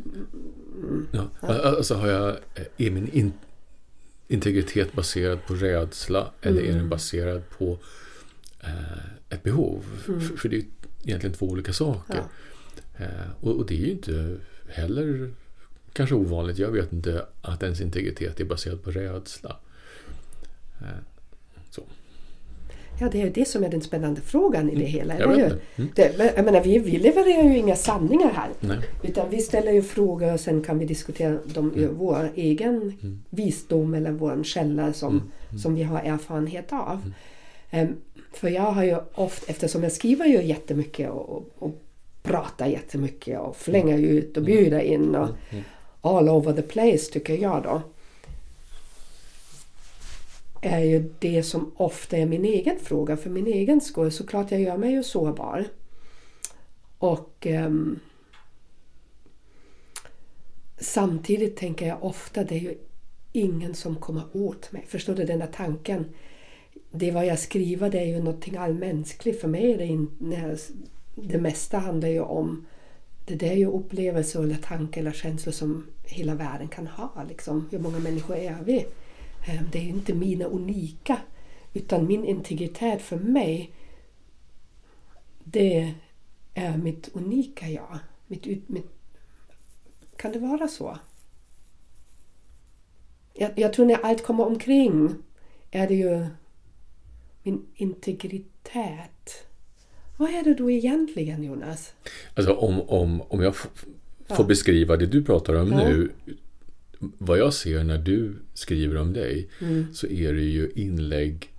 ja, 1.13 1.29
alltså 1.63 1.95
har 1.95 2.09
jag, 2.09 2.37
är 2.77 2.91
min 2.91 3.09
in, 3.09 3.33
integritet 4.29 4.93
baserad 4.93 5.47
på 5.47 5.55
rädsla 5.55 6.31
eller 6.41 6.63
är 6.63 6.73
den 6.73 6.89
baserad 6.89 7.43
på 7.59 7.79
eh, 8.61 9.05
ett 9.29 9.43
behov? 9.43 9.85
För, 10.05 10.37
för 10.37 10.49
det 10.49 10.57
är 10.57 10.65
egentligen 11.05 11.35
två 11.35 11.47
olika 11.47 11.73
saker. 11.73 12.15
Ja. 12.15 12.29
Eh, 12.99 13.07
och, 13.41 13.67
det 13.67 13.75
är 13.75 13.79
ju 13.79 13.91
inte 13.91 14.37
heller 14.69 15.31
kanske 15.93 16.15
ovanligt, 16.15 16.59
jag 16.59 16.71
vet 16.71 16.93
inte, 16.93 17.27
att 17.43 17.63
ens 17.63 17.81
integritet 17.81 18.41
är 18.41 18.45
baserad 18.45 18.83
på 18.83 18.91
rädsla. 18.91 19.57
Eh, 20.81 20.87
så. 21.71 21.83
Ja, 23.01 23.09
det 23.13 23.21
är 23.21 23.25
ju 23.25 23.31
det 23.31 23.49
som 23.49 23.65
är 23.65 23.69
den 23.69 23.81
spännande 23.81 24.21
frågan 24.21 24.71
i 24.71 24.75
det 24.75 24.85
hela. 24.85 25.19
Jag 25.19 25.33
eller 25.33 25.43
hur? 25.43 25.57
det. 25.77 25.83
Mm. 25.83 25.91
Det, 25.95 26.33
jag 26.37 26.45
menar, 26.45 26.61
vi, 26.61 26.79
vi 26.79 26.99
levererar 26.99 27.43
ju 27.43 27.59
inga 27.59 27.77
sanningar 27.77 28.33
här. 28.33 28.51
Nej. 28.61 28.79
Utan 29.03 29.31
vi 29.31 29.39
ställer 29.39 29.73
ju 29.73 29.83
frågor 29.83 30.33
och 30.33 30.41
sen 30.41 30.63
kan 30.63 30.79
vi 30.79 30.85
diskutera 30.85 31.39
dem 31.45 31.73
ur 31.77 31.89
vår 31.89 32.31
egen 32.35 32.99
visdom 33.31 33.95
eller 33.95 34.11
vår 34.11 34.45
källa 34.45 34.93
som, 34.93 35.33
som 35.63 35.75
vi 35.75 35.83
har 35.83 36.01
erfarenhet 36.01 36.73
av. 36.73 37.13
Ehm, 37.71 37.97
för 38.33 38.49
jag 38.49 38.73
har 38.73 38.85
ju 38.85 38.97
ofta, 39.15 39.51
eftersom 39.51 39.83
jag 39.83 39.93
skriver 39.93 40.27
ju 40.27 40.43
jättemycket 40.43 41.11
och, 41.11 41.29
och, 41.29 41.49
och 41.59 41.84
pratar 42.25 42.67
jättemycket 42.67 43.41
och 43.41 43.57
flänger 43.57 43.99
ut 43.99 44.37
och 44.37 44.43
bjuder 44.43 44.81
in 44.81 45.15
och 45.15 45.29
all 46.01 46.29
over 46.29 46.53
the 46.53 46.63
place 46.63 47.13
tycker 47.13 47.37
jag 47.37 47.63
då. 47.63 47.83
Är 50.61 50.79
ju 50.79 51.13
det 51.19 51.43
som 51.43 51.73
ofta 51.77 52.17
är 52.17 52.27
min 52.27 52.45
egen 52.45 52.79
fråga 52.79 53.17
för 53.17 53.31
min 53.31 53.47
egen 53.47 53.81
skull. 53.81 54.13
Såklart 54.13 54.51
jag 54.51 54.61
gör 54.61 54.77
mig 54.77 54.93
ju 54.93 55.03
sårbar. 55.03 55.65
Och 56.99 57.47
ehm, 57.47 57.99
samtidigt 60.79 61.57
tänker 61.57 61.87
jag 61.87 62.05
ofta 62.05 62.45
det 62.45 62.55
är 62.55 62.61
ju 62.61 62.79
ingen 63.33 63.75
som 63.75 63.97
kommer 63.97 64.25
åt 64.33 64.73
mig. 64.73 64.85
Förstår 64.89 65.15
du 65.15 65.25
den 65.25 65.39
där 65.39 65.51
tanken? 65.55 66.05
Det 66.91 67.11
vad 67.11 67.27
jag 67.27 67.39
skriver 67.39 67.91
det 67.91 67.99
är 67.99 68.07
ju 68.07 68.19
någonting 68.19 68.57
allmänskligt. 68.57 69.41
För 69.41 69.49
mig 69.49 69.73
är 69.73 69.79
det, 69.79 69.87
in, 69.87 70.11
när 70.19 70.49
jag, 70.49 70.59
det 71.15 71.39
mesta 71.39 71.79
handlar 71.79 72.09
ju 72.09 72.21
om 72.21 72.67
det 73.25 73.35
där 73.35 73.51
är 73.51 73.57
ju 73.57 73.67
upplevelser 73.67 74.43
eller 74.43 74.57
tankar 74.57 75.01
eller 75.01 75.13
känslor 75.13 75.53
som 75.53 75.87
hela 76.05 76.35
världen 76.35 76.69
kan 76.69 76.87
ha. 76.87 77.25
Liksom. 77.29 77.69
Hur 77.71 77.79
många 77.79 77.99
människor 77.99 78.37
är 78.37 78.63
vi? 78.65 78.87
Ehm, 79.47 79.65
det 79.73 79.79
är 79.79 79.83
ju 79.83 79.89
inte 79.89 80.15
mina 80.15 80.45
unika. 80.45 81.19
Utan 81.73 82.07
min 82.07 82.25
integritet 82.25 83.03
för 83.03 83.17
mig 83.17 83.71
det 85.45 85.95
är 86.55 86.77
mitt 86.77 87.09
unika 87.13 87.69
jag. 87.69 87.99
Mitt, 88.27 88.69
mitt, 88.69 88.87
kan 90.17 90.33
det 90.33 90.39
vara 90.39 90.69
så? 90.69 90.99
Jag, 93.33 93.59
jag 93.59 93.73
tror 93.73 93.87
när 93.87 94.05
allt 94.05 94.23
kommer 94.23 94.47
omkring 94.47 95.15
är 95.71 95.89
det 95.89 95.95
ju 95.95 96.27
min 97.43 97.67
integritet. 97.75 99.11
Vad 100.17 100.31
är 100.31 100.45
det 100.45 100.55
då 100.55 100.71
egentligen 100.71 101.43
Jonas? 101.43 101.93
Alltså 102.35 102.53
om, 102.53 102.81
om, 102.81 103.23
om 103.23 103.41
jag 103.43 103.55
Ja. 104.27 104.35
får 104.35 104.45
beskriva 104.45 104.97
det 104.97 105.07
du 105.07 105.25
pratar 105.25 105.55
om 105.55 105.73
Ja. 105.73 105.89
nu. 105.89 106.11
Vad 106.99 107.39
jag 107.39 107.55
ser 107.55 107.85
när 107.85 107.99
du 107.99 108.37
skriver 108.55 108.97
om 108.97 109.13
dig 109.13 109.49
Mm. 109.61 109.87
så 109.95 110.07
är 110.07 110.33
det 110.33 110.43
ju 110.43 110.71
inlägg 110.75 111.51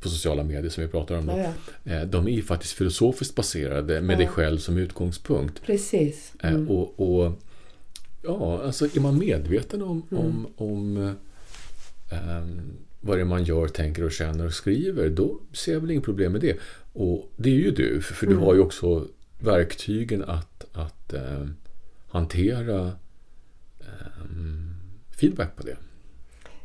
på 0.00 0.08
sociala 0.08 0.44
medier 0.44 0.70
som 0.70 0.82
vi 0.84 0.88
pratar 0.90 1.14
om. 1.18 1.28
Ja, 1.28 1.52
ja. 1.84 1.92
Eh, 1.92 2.02
De 2.08 2.26
är 2.28 2.32
ju 2.32 2.42
faktiskt 2.42 2.72
filosofiskt 2.72 3.34
baserade 3.34 4.00
med 4.00 4.14
Ja. 4.14 4.18
dig 4.18 4.26
själv 4.26 4.58
som 4.58 4.76
utgångspunkt. 4.78 5.62
Precis. 5.62 6.32
Eh, 6.42 6.50
Mm. 6.50 6.68
Och, 6.70 7.00
och 7.00 7.32
ja, 8.22 8.62
alltså 8.62 8.84
är 8.84 9.00
man 9.00 9.18
medveten 9.18 9.82
om, 9.82 10.02
Mm. 10.10 10.24
om, 10.24 10.46
om 10.56 11.14
ehm, 12.10 12.60
vad 13.00 13.16
det 13.18 13.20
är 13.20 13.24
man 13.24 13.44
gör, 13.44 13.68
tänker 13.68 14.04
och 14.04 14.12
känner 14.12 14.46
och 14.46 14.52
skriver, 14.54 15.08
då 15.10 15.40
ser 15.52 15.72
jag 15.72 15.80
väl 15.80 15.90
inget 15.90 16.04
problem 16.04 16.32
med 16.32 16.40
det. 16.40 16.56
Och 17.00 17.28
det 17.36 17.48
är 17.50 17.54
ju 17.54 17.70
du, 17.70 18.02
för, 18.02 18.14
för 18.14 18.26
du 18.26 18.32
Mm. 18.32 18.44
har 18.44 18.54
ju 18.54 18.60
också 18.60 19.06
verktygen 19.38 20.24
att, 20.24 20.64
att 20.72 21.12
eh, 21.12 21.46
hantera 22.08 22.92
ehm, 23.80 24.74
feedback 25.20 25.56
på 25.56 25.62
det. 25.62 25.76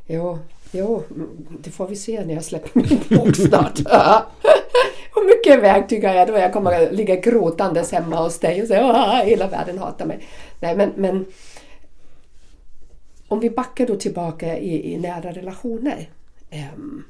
Jo, 0.08 0.39
jo, 0.72 1.04
det 1.63 1.69
får 1.72 1.88
vi 1.88 1.96
se 1.96 2.26
när 2.26 2.34
jag 2.34 2.43
släpper 2.43 2.80
min 2.80 3.19
bok 3.19 3.36
snart. 3.36 3.80
Hur 5.15 5.26
mycket 5.28 5.63
verktyg 5.63 6.04
har 6.04 6.13
jag 6.13 6.28
då? 6.28 6.34
Jag 6.34 6.54
kommer 6.54 6.84
att 6.84 6.93
ligga 6.93 7.15
gråtandes 7.15 7.91
hemma 7.91 8.24
hos 8.24 8.39
dig 8.39 8.62
och 8.62 8.67
säga 8.67 8.93
att 8.93 9.26
hela 9.26 9.48
världen 9.48 9.78
hatar 9.78 10.06
mig. 10.06 10.28
Nej, 10.60 10.76
men, 10.78 10.91
men 10.96 11.26
om 13.28 13.39
vi 13.39 13.50
backar 13.50 13.88
då 13.88 13.96
tillbaka 13.96 14.58
i, 14.58 14.93
i 14.93 14.98
nära 14.98 15.32
relationer. 15.32 16.10
Ehm, 16.50 17.04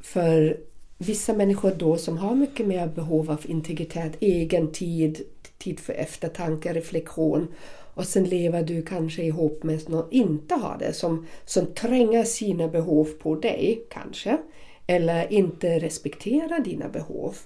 för 0.00 0.56
vissa 1.02 1.32
människor 1.32 1.72
då 1.78 1.96
som 1.96 2.18
har 2.18 2.34
mycket 2.34 2.66
mer 2.66 2.86
behov 2.86 3.30
av 3.30 3.40
integritet, 3.44 4.12
egen 4.20 4.72
tid, 4.72 5.20
tid 5.58 5.80
för 5.80 5.92
eftertanke, 5.92 6.72
reflektion 6.72 7.48
och 7.94 8.06
sen 8.06 8.24
lever 8.24 8.62
du 8.62 8.82
kanske 8.82 9.22
ihop 9.22 9.62
med 9.62 9.90
någon 9.90 10.02
som 10.02 10.08
inte 10.10 10.54
har 10.54 10.78
det, 10.78 10.92
som, 10.92 11.26
som 11.44 11.66
tränger 11.66 12.24
sina 12.24 12.68
behov 12.68 13.04
på 13.04 13.34
dig 13.34 13.84
kanske, 13.90 14.38
eller 14.86 15.32
inte 15.32 15.78
respekterar 15.78 16.60
dina 16.60 16.88
behov. 16.88 17.36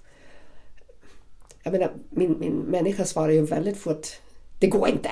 Jag 1.63 1.73
menar, 1.73 1.93
min, 2.11 2.39
min 2.39 2.57
människa 2.57 3.05
svarar 3.05 3.33
ju 3.33 3.47
väldigt 3.47 3.77
fort, 3.79 4.07
det 4.59 4.67
går 4.67 4.89
inte. 4.89 5.11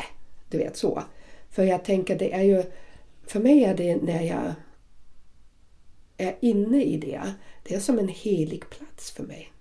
Du 0.48 0.58
vet 0.58 0.76
så. 0.76 1.02
För 1.50 1.62
jag 1.62 1.84
tänker 1.84 2.18
det 2.18 2.32
är 2.32 2.42
ju, 2.42 2.62
för 3.26 3.40
mig 3.40 3.64
är 3.64 3.74
det 3.74 3.96
när 3.96 4.22
jag 4.22 4.52
är 6.16 6.36
inne 6.40 6.84
i 6.84 6.96
det, 6.96 7.34
det 7.62 7.74
är 7.74 7.80
som 7.80 7.98
en 7.98 8.08
helig 8.08 8.70
plats 8.70 9.10
för 9.10 9.22
mig. 9.22 9.52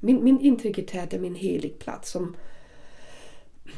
Min, 0.00 0.24
min 0.24 0.40
integritet 0.40 1.12
är 1.12 1.18
min 1.18 1.34
helig 1.34 1.78
plats 1.78 2.10
som, 2.10 2.36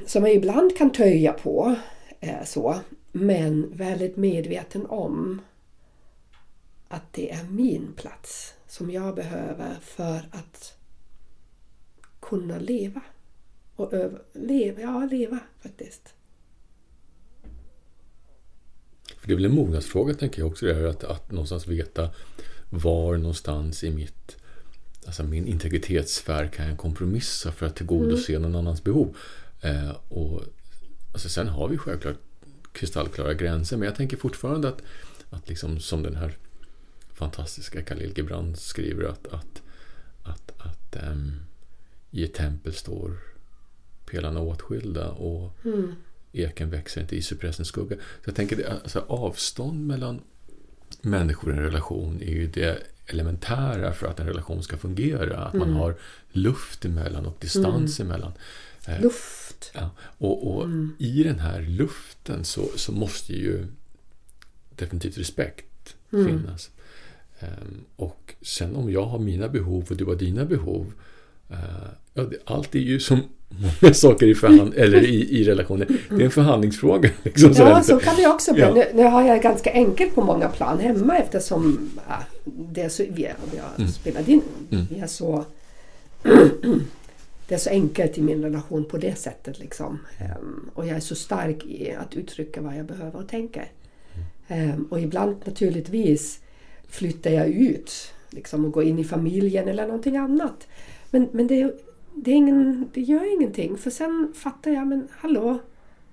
som 0.06 0.24
jag 0.24 0.34
ibland 0.34 0.76
kan 0.76 0.92
töja 0.92 1.32
på. 1.32 1.76
Eh, 2.20 2.44
så, 2.44 2.80
men 3.12 3.76
väldigt 3.76 4.16
medveten 4.16 4.86
om 4.86 5.40
att 6.88 7.12
det 7.12 7.30
är 7.30 7.44
min 7.44 7.92
plats 7.96 8.54
som 8.66 8.90
jag 8.90 9.14
behöver 9.14 9.74
för 9.80 10.28
att 10.32 10.78
kunna 12.20 12.58
leva. 12.58 13.00
Och 13.76 13.92
över, 13.92 14.22
leva, 14.32 14.80
ja 14.80 15.04
leva 15.10 15.38
faktiskt. 15.62 16.14
För 19.20 19.28
det 19.28 19.32
är 19.32 19.36
väl 19.36 19.44
en 19.44 19.54
mognadsfråga 19.54 20.14
tänker 20.14 20.42
jag 20.42 20.50
också 20.50 20.66
det 20.66 20.74
här 20.74 20.84
att, 20.84 21.04
att 21.04 21.30
någonstans 21.30 21.66
veta 21.66 22.10
var 22.70 23.16
någonstans 23.16 23.84
i 23.84 23.90
mitt 23.90 24.36
alltså 25.06 25.22
min 25.22 25.46
integritetssfär 25.46 26.46
kan 26.46 26.68
jag 26.68 26.78
kompromissa 26.78 27.52
för 27.52 27.66
att 27.66 27.76
tillgodose 27.76 28.38
någon 28.38 28.54
annans 28.54 28.84
behov. 28.84 29.16
Eh, 29.60 29.90
och 30.08 30.42
alltså 31.12 31.28
Sen 31.28 31.48
har 31.48 31.68
vi 31.68 31.78
självklart 31.78 32.16
kristallklara 32.72 33.34
gränser 33.34 33.76
men 33.76 33.86
jag 33.86 33.96
tänker 33.96 34.16
fortfarande 34.16 34.68
att, 34.68 34.82
att 35.30 35.48
liksom 35.48 35.80
som 35.80 36.02
den 36.02 36.16
här 36.16 36.36
fantastiska 37.14 37.82
Khalil 37.82 38.12
Gibran 38.16 38.56
skriver 38.56 39.04
att, 39.04 39.26
att, 39.26 39.62
att, 40.22 40.52
att 40.58 40.96
ehm, 40.96 41.32
i 42.10 42.24
ett 42.24 42.34
tempel 42.34 42.74
står 42.74 43.18
pelarna 44.06 44.40
åtskilda 44.40 45.10
och 45.10 45.52
Mm. 45.64 45.94
Eken 46.32 46.70
växer 46.70 47.00
inte 47.00 47.16
i 47.16 47.22
cypressens 47.22 47.68
skugga. 47.68 47.96
Så 47.96 48.02
jag 48.24 48.34
tänker 48.34 48.70
alltså 48.70 49.04
avstånd 49.08 49.86
mellan 49.86 50.20
människor 51.02 51.52
i 51.54 51.56
en 51.56 51.62
relation 51.62 52.22
är 52.22 52.30
ju 52.30 52.46
det 52.46 52.82
elementära 53.06 53.92
för 53.92 54.06
att 54.06 54.20
en 54.20 54.26
relation 54.26 54.62
ska 54.62 54.76
fungera. 54.76 55.38
Att 55.38 55.54
man 55.54 55.72
har 55.72 55.94
luft 56.32 56.84
emellan 56.84 57.26
och 57.26 57.36
distans 57.40 58.00
emellan. 58.00 58.32
Eh, 58.86 59.00
Luft. 59.02 59.70
Ja, 59.74 59.90
och 60.18 60.56
och 60.56 60.68
i 60.98 61.22
den 61.22 61.38
här 61.38 61.60
luften 61.62 62.44
så, 62.44 62.68
så 62.76 62.92
måste 62.92 63.32
ju 63.32 63.66
definitivt 64.76 65.18
respekt 65.18 65.96
finnas. 66.10 66.70
Ehm, 67.40 67.84
och 67.96 68.34
sen 68.42 68.76
om 68.76 68.92
jag 68.92 69.06
har 69.06 69.18
mina 69.18 69.48
behov 69.48 69.86
och 69.90 69.96
du 69.96 70.04
har 70.04 70.14
dina 70.16 70.44
behov. 70.44 70.92
eh, 71.50 71.56
ja, 72.14 72.22
det, 72.22 72.36
allt 72.44 72.74
är 72.74 72.78
ju 72.78 73.00
som 73.00 73.22
många 73.82 73.94
saker 73.94 74.26
i, 74.26 74.34
förhand, 74.34 74.74
eller 74.76 75.02
i, 75.04 75.40
i 75.40 75.44
relationer. 75.44 75.86
Det 76.08 76.14
är 76.14 76.20
en 76.20 76.30
förhandlingsfråga. 76.30 77.10
Liksom, 77.22 77.52
Ja, 77.56 77.82
så 77.82 77.98
kan 77.98 78.16
det 78.16 78.26
också 78.26 78.52
bli. 78.54 78.62
Ja. 78.62 78.74
Nu, 78.74 78.84
nu 78.94 79.02
har 79.02 79.22
jag 79.22 79.42
ganska 79.42 79.72
enkelt 79.72 80.14
på 80.14 80.22
många 80.24 80.48
plan 80.48 80.78
hemma 80.78 81.18
eftersom 81.18 81.90
ja, 82.08 82.16
det 82.44 82.80
är 82.82 82.88
så, 82.88 83.04
vi, 83.10 83.24
har- 83.24 83.34
vi 83.52 83.58
har 83.84 83.88
spelat 83.92 84.28
in. 84.28 84.42
Mm. 84.70 84.84
Vi 84.90 84.98
är 85.00 85.06
så, 85.06 85.44
det 87.48 87.54
är 87.54 87.58
så 87.58 87.70
enkelt 87.70 88.18
i 88.18 88.22
min 88.22 88.42
relation 88.42 88.84
på 88.84 88.96
det 88.98 89.18
sättet. 89.18 89.58
Liksom. 89.58 89.98
Ehm, 90.18 90.70
och 90.74 90.86
jag 90.86 90.96
är 90.96 91.00
så 91.00 91.14
stark 91.14 91.64
i 91.64 91.92
att 91.92 92.14
uttrycka 92.16 92.60
vad 92.60 92.76
jag 92.76 92.86
behöver 92.86 93.16
och 93.20 93.28
tänker. 93.28 93.64
Ehm, 94.48 94.86
och 94.90 95.00
ibland 95.00 95.36
naturligtvis 95.44 96.38
flyttar 96.88 97.30
jag 97.30 97.48
ut 97.48 97.92
liksom, 98.30 98.64
och 98.64 98.72
går 98.72 98.84
in 98.84 98.98
i 98.98 99.04
familjen 99.04 99.68
eller 99.68 99.86
någonting 99.86 100.16
annat. 100.16 100.66
Men, 101.10 101.28
men 101.32 101.46
det, 101.46 101.72
det, 102.14 102.30
är 102.30 102.36
ingen, 102.36 102.90
det 102.94 103.00
gör 103.00 103.34
ingenting 103.34 103.78
för 103.78 103.90
sen 103.90 104.32
fattar 104.34 104.70
jag, 104.70 104.86
men 104.86 105.08
hallå, 105.10 105.58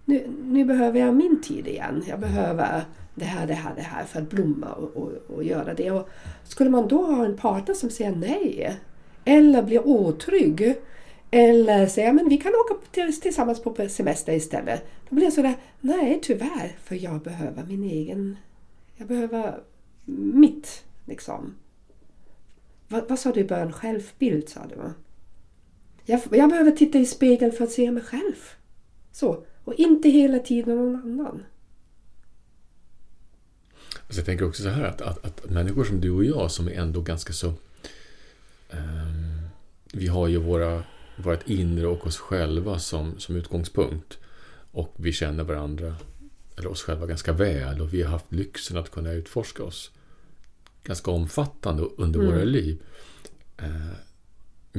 nu, 0.06 0.28
nu 0.44 0.66
behöver 0.66 1.00
jag 1.00 1.16
min 1.16 1.42
tid 1.42 1.68
igen. 1.68 2.04
Jag 2.08 2.20
behöver 2.20 2.82
det 3.16 3.26
här, 3.26 3.48
det 3.48 3.54
här, 3.54 3.76
det 3.76 3.82
här 3.82 4.04
för 4.04 4.22
att 4.22 4.30
blomma 4.30 4.68
och, 4.74 4.98
och, 4.98 5.12
och 5.36 5.44
göra 5.44 5.74
det. 5.74 5.92
Och 5.92 6.10
skulle 6.44 6.70
man 6.70 6.88
då 6.88 7.06
ha 7.06 7.26
en 7.26 7.38
partner 7.38 7.76
som 7.76 7.90
säger 7.90 8.16
nej 8.16 8.78
eller 9.26 9.64
blir 9.64 9.88
otrygg 9.88 10.76
Eller 11.32 11.88
säger, 11.88 12.14
men 12.14 12.30
vi 12.30 12.38
kan 12.38 12.52
åka 12.56 13.00
tillsammans 13.22 13.64
på 13.64 13.90
semester 13.90 14.34
istället. 14.34 14.88
Då 15.10 15.16
blir 15.16 15.26
jag 15.26 15.34
sådär, 15.34 15.56
nej 15.82 16.20
tyvärr, 16.24 16.78
för 16.84 16.96
jag 16.96 17.22
behöver 17.22 17.64
min 17.64 17.84
egen... 17.84 18.38
Jag 18.96 19.08
behöver 19.08 19.60
mitt, 20.06 20.84
liksom. 21.06 21.56
Vad, 22.88 23.10
vad 23.10 23.20
sa 23.20 23.32
du 23.32 23.40
i 23.40 23.44
början? 23.44 23.74
Självbild, 23.74 24.50
sa 24.50 24.60
du 24.70 24.76
va? 24.76 24.94
Jag, 26.10 26.22
jag 26.32 26.50
behöver 26.50 26.72
titta 26.72 26.98
i 26.98 27.06
spegeln 27.06 27.52
för 27.52 27.64
att 27.64 27.72
se 27.72 27.92
mig 27.92 28.04
själv. 28.04 28.36
Så. 29.12 29.46
Och 29.64 29.74
inte 29.74 30.10
hela 30.10 30.40
tiden 30.40 30.76
någon 30.76 30.96
annan. 30.96 31.44
Alltså 34.08 34.20
jag 34.20 34.26
tänker 34.26 34.48
också 34.48 34.64
så 34.64 34.70
här 34.70 34.84
att, 34.84 35.02
att, 35.02 35.26
att, 35.26 35.50
människor 35.50 35.84
som 35.84 36.02
du 36.02 36.12
och 36.12 36.26
jag 36.26 36.52
som 36.52 36.68
är 36.68 36.72
ändå 36.72 37.02
ganska 37.02 37.34
så... 37.34 37.48
Um, 38.70 39.48
vi 39.94 40.08
har 40.08 40.28
ju 40.28 40.38
våra, 40.38 40.84
vårt 41.18 41.50
inre 41.50 41.88
och 41.88 42.08
oss 42.08 42.18
själva 42.18 42.80
som, 42.80 43.20
som 43.20 43.36
utgångspunkt. 43.36 44.18
Och 44.72 44.94
vi 44.98 45.14
känner 45.14 45.44
varandra, 45.44 45.96
eller 46.58 46.68
oss 46.68 46.84
själva 46.84 47.06
ganska 47.06 47.34
väl 47.34 47.82
och 47.82 47.94
vi 47.94 48.02
har 48.02 48.12
haft 48.12 48.34
lyxen 48.34 48.78
att 48.78 48.92
kunna 48.92 49.12
utforska 49.12 49.64
oss 49.64 49.92
ganska 50.84 51.12
omfattande 51.12 51.84
under 51.98 52.20
mm. 52.20 52.32
våra 52.32 52.44
liv. 52.44 52.82
Uh, 53.62 53.94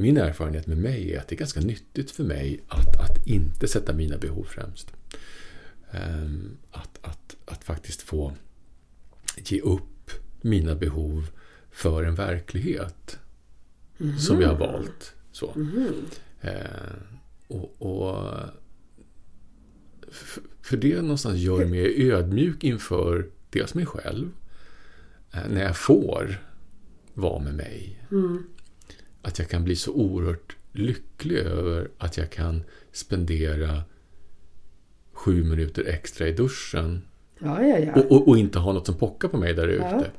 min 0.01 0.17
erfarenhet 0.17 0.67
med 0.67 0.77
mig 0.77 1.13
är 1.13 1.19
att 1.19 1.27
det 1.27 1.35
är 1.35 1.39
ganska 1.39 1.59
nyttigt 1.59 2.11
för 2.11 2.23
mig 2.23 2.59
att, 2.67 2.95
att 2.95 3.27
inte 3.27 3.67
sätta 3.67 3.93
mina 3.93 4.17
behov 4.17 4.43
främst. 4.43 4.93
Um, 5.91 6.57
att, 6.71 6.99
att, 7.01 7.35
att 7.45 7.63
faktiskt 7.63 8.01
få 8.01 8.33
ge 9.35 9.61
upp 9.61 10.11
mina 10.41 10.75
behov 10.75 11.27
för 11.71 12.03
en 12.03 12.15
verklighet 12.15 13.19
mm. 13.99 14.19
som 14.19 14.41
jag 14.41 14.49
har 14.49 14.57
valt. 14.57 15.13
Så. 15.31 15.53
Mm. 15.55 15.93
Och, 17.47 17.81
och 17.81 18.35
för 20.61 20.77
det 20.77 21.01
någonstans 21.01 21.37
gör 21.37 21.65
mig 21.65 22.11
ödmjuk 22.11 22.63
inför 22.63 23.29
dels 23.49 23.73
mig 23.73 23.85
själv, 23.85 24.29
eh, 25.33 25.49
när 25.49 25.63
jag 25.63 25.77
får 25.77 26.43
vara 27.13 27.39
med 27.39 27.53
mig. 27.53 28.05
Mm. 28.11 28.43
Att 29.21 29.39
jag 29.39 29.49
kan 29.49 29.63
bli 29.63 29.75
så 29.75 29.93
oerhört 29.93 30.55
lycklig 30.71 31.37
över 31.37 31.89
att 31.97 32.17
jag 32.17 32.29
kan 32.29 32.63
spendera 32.91 33.83
sju 35.13 35.43
minuter 35.43 35.85
extra 35.85 36.27
i 36.27 36.31
duschen 36.31 37.01
Ja, 37.39 37.63
ja, 37.63 37.79
ja. 37.79 37.93
Och, 37.93 38.11
och, 38.11 38.27
och, 38.27 38.37
inte 38.37 38.59
ha 38.59 38.73
något 38.73 38.85
som 38.85 38.95
pockar 38.95 39.27
på 39.27 39.37
mig 39.37 39.53
där 39.53 39.67
ute. 39.67 40.11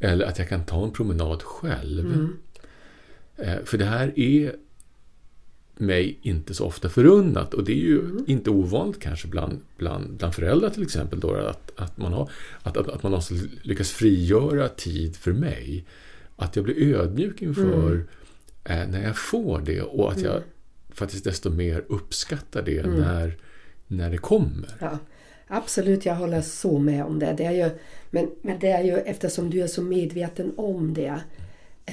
Eller 0.00 0.26
att 0.26 0.38
jag 0.38 0.48
kan 0.48 0.64
ta 0.64 0.84
en 0.84 0.90
promenad 0.90 1.42
själv. 1.42 2.06
Mm. 2.06 2.36
Eh, 3.36 3.64
för 3.64 3.78
det 3.78 3.84
här 3.84 4.18
är 4.18 4.56
mig 5.76 6.18
inte 6.22 6.54
så 6.54 6.66
ofta 6.66 6.88
förunnat. 6.88 7.54
Och 7.54 7.64
det 7.64 7.72
är 7.72 7.86
ju 7.86 8.00
mm. 8.00 8.24
inte 8.26 8.50
ovanligt 8.50 9.00
kanske 9.00 9.28
bland, 9.28 9.58
bland, 9.76 10.16
bland 10.16 10.34
föräldrar 10.34 10.70
till 10.70 10.82
exempel. 10.82 11.20
Då, 11.20 11.34
att, 11.34 11.72
att, 11.76 11.98
man 11.98 12.12
har, 12.12 12.30
att, 12.62 12.76
att, 12.76 12.88
att 12.88 13.02
man 13.02 13.12
har 13.12 13.24
lyckats 13.66 13.90
frigöra 13.90 14.68
tid 14.68 15.16
för 15.16 15.32
mig. 15.32 15.84
Att 16.36 16.56
jag 16.56 16.64
blir 16.64 16.94
ödmjuk 16.94 17.42
inför 17.42 17.92
mm. 17.92 18.08
Eh, 18.64 18.88
när 18.88 19.02
jag 19.02 19.18
får 19.18 19.60
det 19.60 19.82
och 19.82 20.12
att 20.12 20.20
jag 20.20 20.36
mm. 20.36 20.48
faktiskt 20.90 21.24
desto 21.24 21.50
mer 21.50 21.84
uppskattar 21.88 22.62
det 22.62 22.78
mm. 22.78 23.00
när, 23.00 23.36
när 23.86 24.10
det 24.10 24.18
kommer. 24.18 24.76
Ja. 24.80 24.98
Absolut, 25.46 26.06
jag 26.06 26.14
håller 26.14 26.40
så 26.40 26.78
med 26.78 27.04
om 27.04 27.18
det. 27.18 27.34
det 27.36 27.44
är 27.44 27.52
ju, 27.52 27.70
men, 28.10 28.30
men 28.42 28.58
det 28.58 28.70
är 28.70 28.82
ju 28.82 28.96
eftersom 28.96 29.50
du 29.50 29.62
är 29.62 29.66
så 29.66 29.82
medveten 29.82 30.52
om 30.56 30.94
det. 30.94 31.20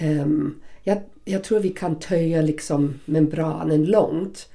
Um, 0.02 0.62
jag, 0.84 1.02
jag 1.26 1.44
tror 1.44 1.60
vi 1.60 1.70
kan 1.70 2.00
töja 2.00 2.42
liksom 2.42 3.00
membranen 3.06 3.86
långt. 3.86 4.48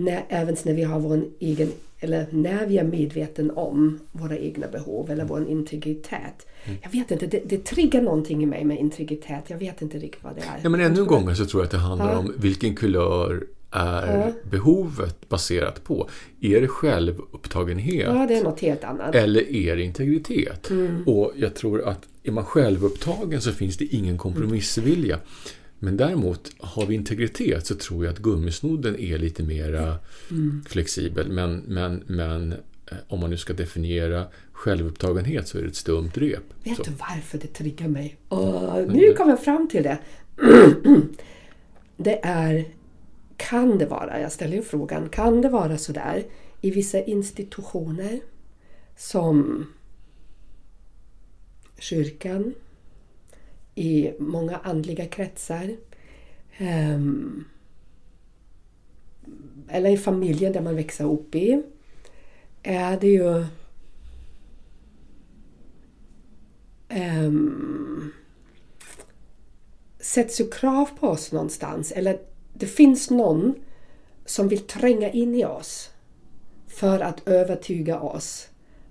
När, 0.00 0.24
även 0.28 0.56
när 0.64 0.74
vi 0.74 0.82
har 0.82 1.00
vår 1.00 1.24
egen, 1.40 1.72
eller 2.00 2.26
när 2.30 2.66
vi 2.66 2.78
är 2.78 2.84
medveten 2.84 3.50
om 3.50 3.98
våra 4.12 4.38
egna 4.38 4.66
behov 4.68 5.10
eller 5.10 5.24
vår 5.24 5.48
integritet. 5.48 6.46
Mm. 6.64 6.78
Jag 6.82 6.90
vet 6.90 7.10
inte, 7.10 7.26
det, 7.26 7.42
det 7.44 7.64
triggar 7.64 8.02
någonting 8.02 8.42
i 8.42 8.46
mig 8.46 8.64
med 8.64 8.78
integritet. 8.78 9.44
Jag 9.46 9.58
vet 9.58 9.82
inte 9.82 9.98
riktigt 9.98 10.24
vad 10.24 10.34
det 10.34 10.40
är. 10.40 10.60
Ja, 10.62 10.68
men 10.68 10.80
ännu 10.80 11.00
en 11.00 11.06
gång 11.06 11.34
så 11.34 11.46
tror 11.46 11.62
jag 11.62 11.64
att 11.64 11.70
det 11.70 11.78
handlar 11.78 12.12
ja. 12.12 12.18
om 12.18 12.34
vilken 12.36 12.74
kulör 12.74 13.46
är 13.70 14.16
ja. 14.16 14.32
behovet 14.50 15.28
baserat 15.28 15.84
på? 15.84 16.08
Är 16.40 16.60
det 16.60 16.68
självupptagenhet? 16.68 18.06
Ja, 18.06 18.26
det 18.28 18.34
är 18.34 18.44
något 18.44 18.60
helt 18.60 18.84
annat. 18.84 19.14
Eller 19.14 19.50
är 19.52 19.76
det 19.76 19.82
integritet? 19.82 20.70
Mm. 20.70 21.02
Och 21.06 21.32
jag 21.36 21.54
tror 21.54 21.88
att 21.88 22.08
är 22.22 22.30
man 22.32 22.44
självupptagen 22.44 23.40
så 23.40 23.52
finns 23.52 23.76
det 23.76 23.84
ingen 23.84 24.18
kompromissvilja. 24.18 25.18
Mm. 25.80 25.94
Men 25.94 25.96
däremot, 25.96 26.50
har 26.58 26.86
vi 26.86 26.94
integritet 26.94 27.66
så 27.66 27.74
tror 27.74 28.04
jag 28.04 28.12
att 28.12 28.18
gummisnodden 28.18 29.00
är 29.00 29.18
lite 29.18 29.42
mera 29.42 29.98
mm. 30.30 30.64
flexibel. 30.68 31.32
Men, 31.32 31.56
men, 31.66 32.02
men 32.06 32.52
eh, 32.86 32.98
om 33.08 33.20
man 33.20 33.30
nu 33.30 33.36
ska 33.36 33.52
definiera 33.52 34.26
självupptagenhet 34.52 35.48
så 35.48 35.58
är 35.58 35.62
det 35.62 35.68
ett 35.68 35.76
stumt 35.76 36.10
rep. 36.14 36.42
Vet 36.64 36.76
så. 36.76 36.82
du 36.82 36.90
varför 36.90 37.38
det 37.38 37.46
triggar 37.46 37.88
mig? 37.88 38.16
Oh, 38.28 38.86
nu 38.86 39.14
kommer 39.14 39.30
jag 39.30 39.44
fram 39.44 39.68
till 39.68 39.82
det. 39.82 39.98
det 41.96 42.20
är 42.22 42.64
kan 43.38 43.78
det 43.78 43.86
vara, 43.86 44.20
jag 44.20 44.32
ställer 44.32 44.56
ju 44.56 44.62
frågan, 44.62 45.08
kan 45.08 45.42
det 45.42 45.48
vara 45.48 45.78
så 45.78 45.92
där 45.92 46.24
i 46.60 46.70
vissa 46.70 47.02
institutioner 47.02 48.20
som 48.96 49.66
kyrkan, 51.78 52.54
i 53.78 54.14
många 54.18 54.56
andliga 54.56 55.06
kretsar. 55.06 55.76
Um, 56.60 57.44
eller 59.68 59.90
i 59.90 59.96
familjen 59.96 60.52
där 60.52 60.60
man 60.60 60.76
växer 60.76 61.04
upp 61.04 61.34
i 61.34 61.62
är 62.62 63.00
det 63.00 63.08
ju 63.08 63.44
um, 66.88 68.12
sätts 70.00 70.40
ju 70.40 70.50
krav 70.50 70.88
på 71.00 71.08
oss 71.08 71.32
någonstans 71.32 71.92
eller 71.92 72.18
det 72.52 72.66
finns 72.66 73.10
någon 73.10 73.54
som 74.24 74.48
vill 74.48 74.66
tränga 74.66 75.10
in 75.10 75.34
i 75.34 75.44
oss 75.44 75.90
för 76.66 77.00
att 77.00 77.28
övertyga 77.28 78.00
oss 78.00 78.47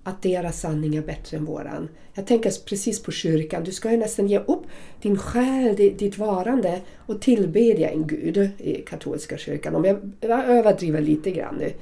att 0.08 0.22
deras 0.22 0.60
sanning 0.60 0.96
är 0.96 1.02
bättre 1.02 1.36
än 1.36 1.44
våran. 1.44 1.88
Jag 2.14 2.26
tänker 2.26 2.64
precis 2.64 3.02
på 3.02 3.10
kyrkan. 3.10 3.64
Du 3.64 3.72
ska 3.72 3.90
ju 3.90 3.96
nästan 3.96 4.28
ge 4.28 4.38
upp 4.38 4.62
din 5.02 5.18
själ, 5.18 5.76
ditt 5.76 6.18
varande 6.18 6.80
och 6.96 7.20
tillbedja 7.20 7.90
en 7.90 8.06
gud 8.06 8.50
i 8.58 8.74
katolska 8.74 9.38
kyrkan. 9.38 9.74
Om 9.74 9.84
jag, 9.84 10.12
jag 10.20 10.44
överdriver 10.44 11.00
lite 11.00 11.30
grann 11.30 11.54
nu. 11.54 11.72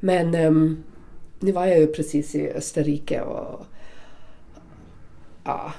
Men 0.00 0.34
um, 0.34 0.82
nu 1.40 1.52
var 1.52 1.66
jag 1.66 1.78
ju 1.78 1.86
precis 1.86 2.34
i 2.34 2.48
Österrike 2.48 3.20
och 3.20 3.66
ja, 5.44 5.72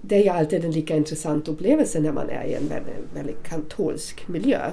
det 0.00 0.16
är 0.16 0.22
ju 0.22 0.28
alltid 0.28 0.64
en 0.64 0.70
lika 0.70 0.96
intressant 0.96 1.48
upplevelse 1.48 2.00
när 2.00 2.12
man 2.12 2.30
är 2.30 2.44
i 2.44 2.54
en 2.54 2.68
väldigt, 2.68 3.14
väldigt 3.14 3.42
katolsk 3.42 4.28
miljö. 4.28 4.70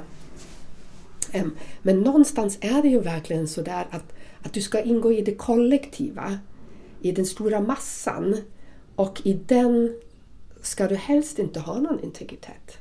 Ehm, 1.32 1.56
men 1.82 2.02
någonstans 2.02 2.58
är 2.62 2.82
det 2.82 2.88
ju 2.88 3.00
verkligen 3.00 3.48
så 3.48 3.62
där 3.62 3.86
att, 3.90 4.14
att 4.42 4.54
du 4.54 4.62
ska 4.62 4.82
ingå 4.82 5.12
i 5.12 5.22
det 5.22 5.36
kollektiva, 5.36 6.40
i 7.02 7.12
den 7.12 7.26
stora 7.26 7.62
massan 7.62 8.38
och 8.96 9.22
i 9.24 9.34
den 9.34 10.00
ska 10.62 10.88
du 10.88 10.96
helst 10.96 11.40
inte 11.40 11.60
ha 11.60 11.80
någon 11.80 12.04
integritet. 12.04 12.78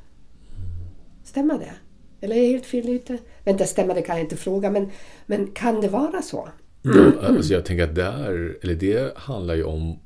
Stämmer 1.24 1.58
det? 1.58 1.72
Eller 2.20 2.36
är 2.36 2.42
jag 2.42 2.50
helt 2.50 2.66
fel 2.66 2.88
ute? 2.88 3.18
Vänta, 3.44 3.64
stämmer 3.64 3.94
det 3.94 4.02
kan 4.02 4.16
jag 4.16 4.24
inte 4.24 4.36
fråga, 4.36 4.70
men, 4.70 4.90
men 5.26 5.46
kan 5.46 5.80
det 5.80 5.88
vara 5.88 6.22
så? 6.22 6.48
Mm. 6.84 7.12
Alltså 7.22 7.52
jag 7.52 7.64
tänker 7.64 7.84
att 7.84 7.94
där, 7.94 8.58
eller 8.62 8.74
det 8.74 9.16
handlar 9.16 9.54
ju 9.54 9.64
om 9.64 9.98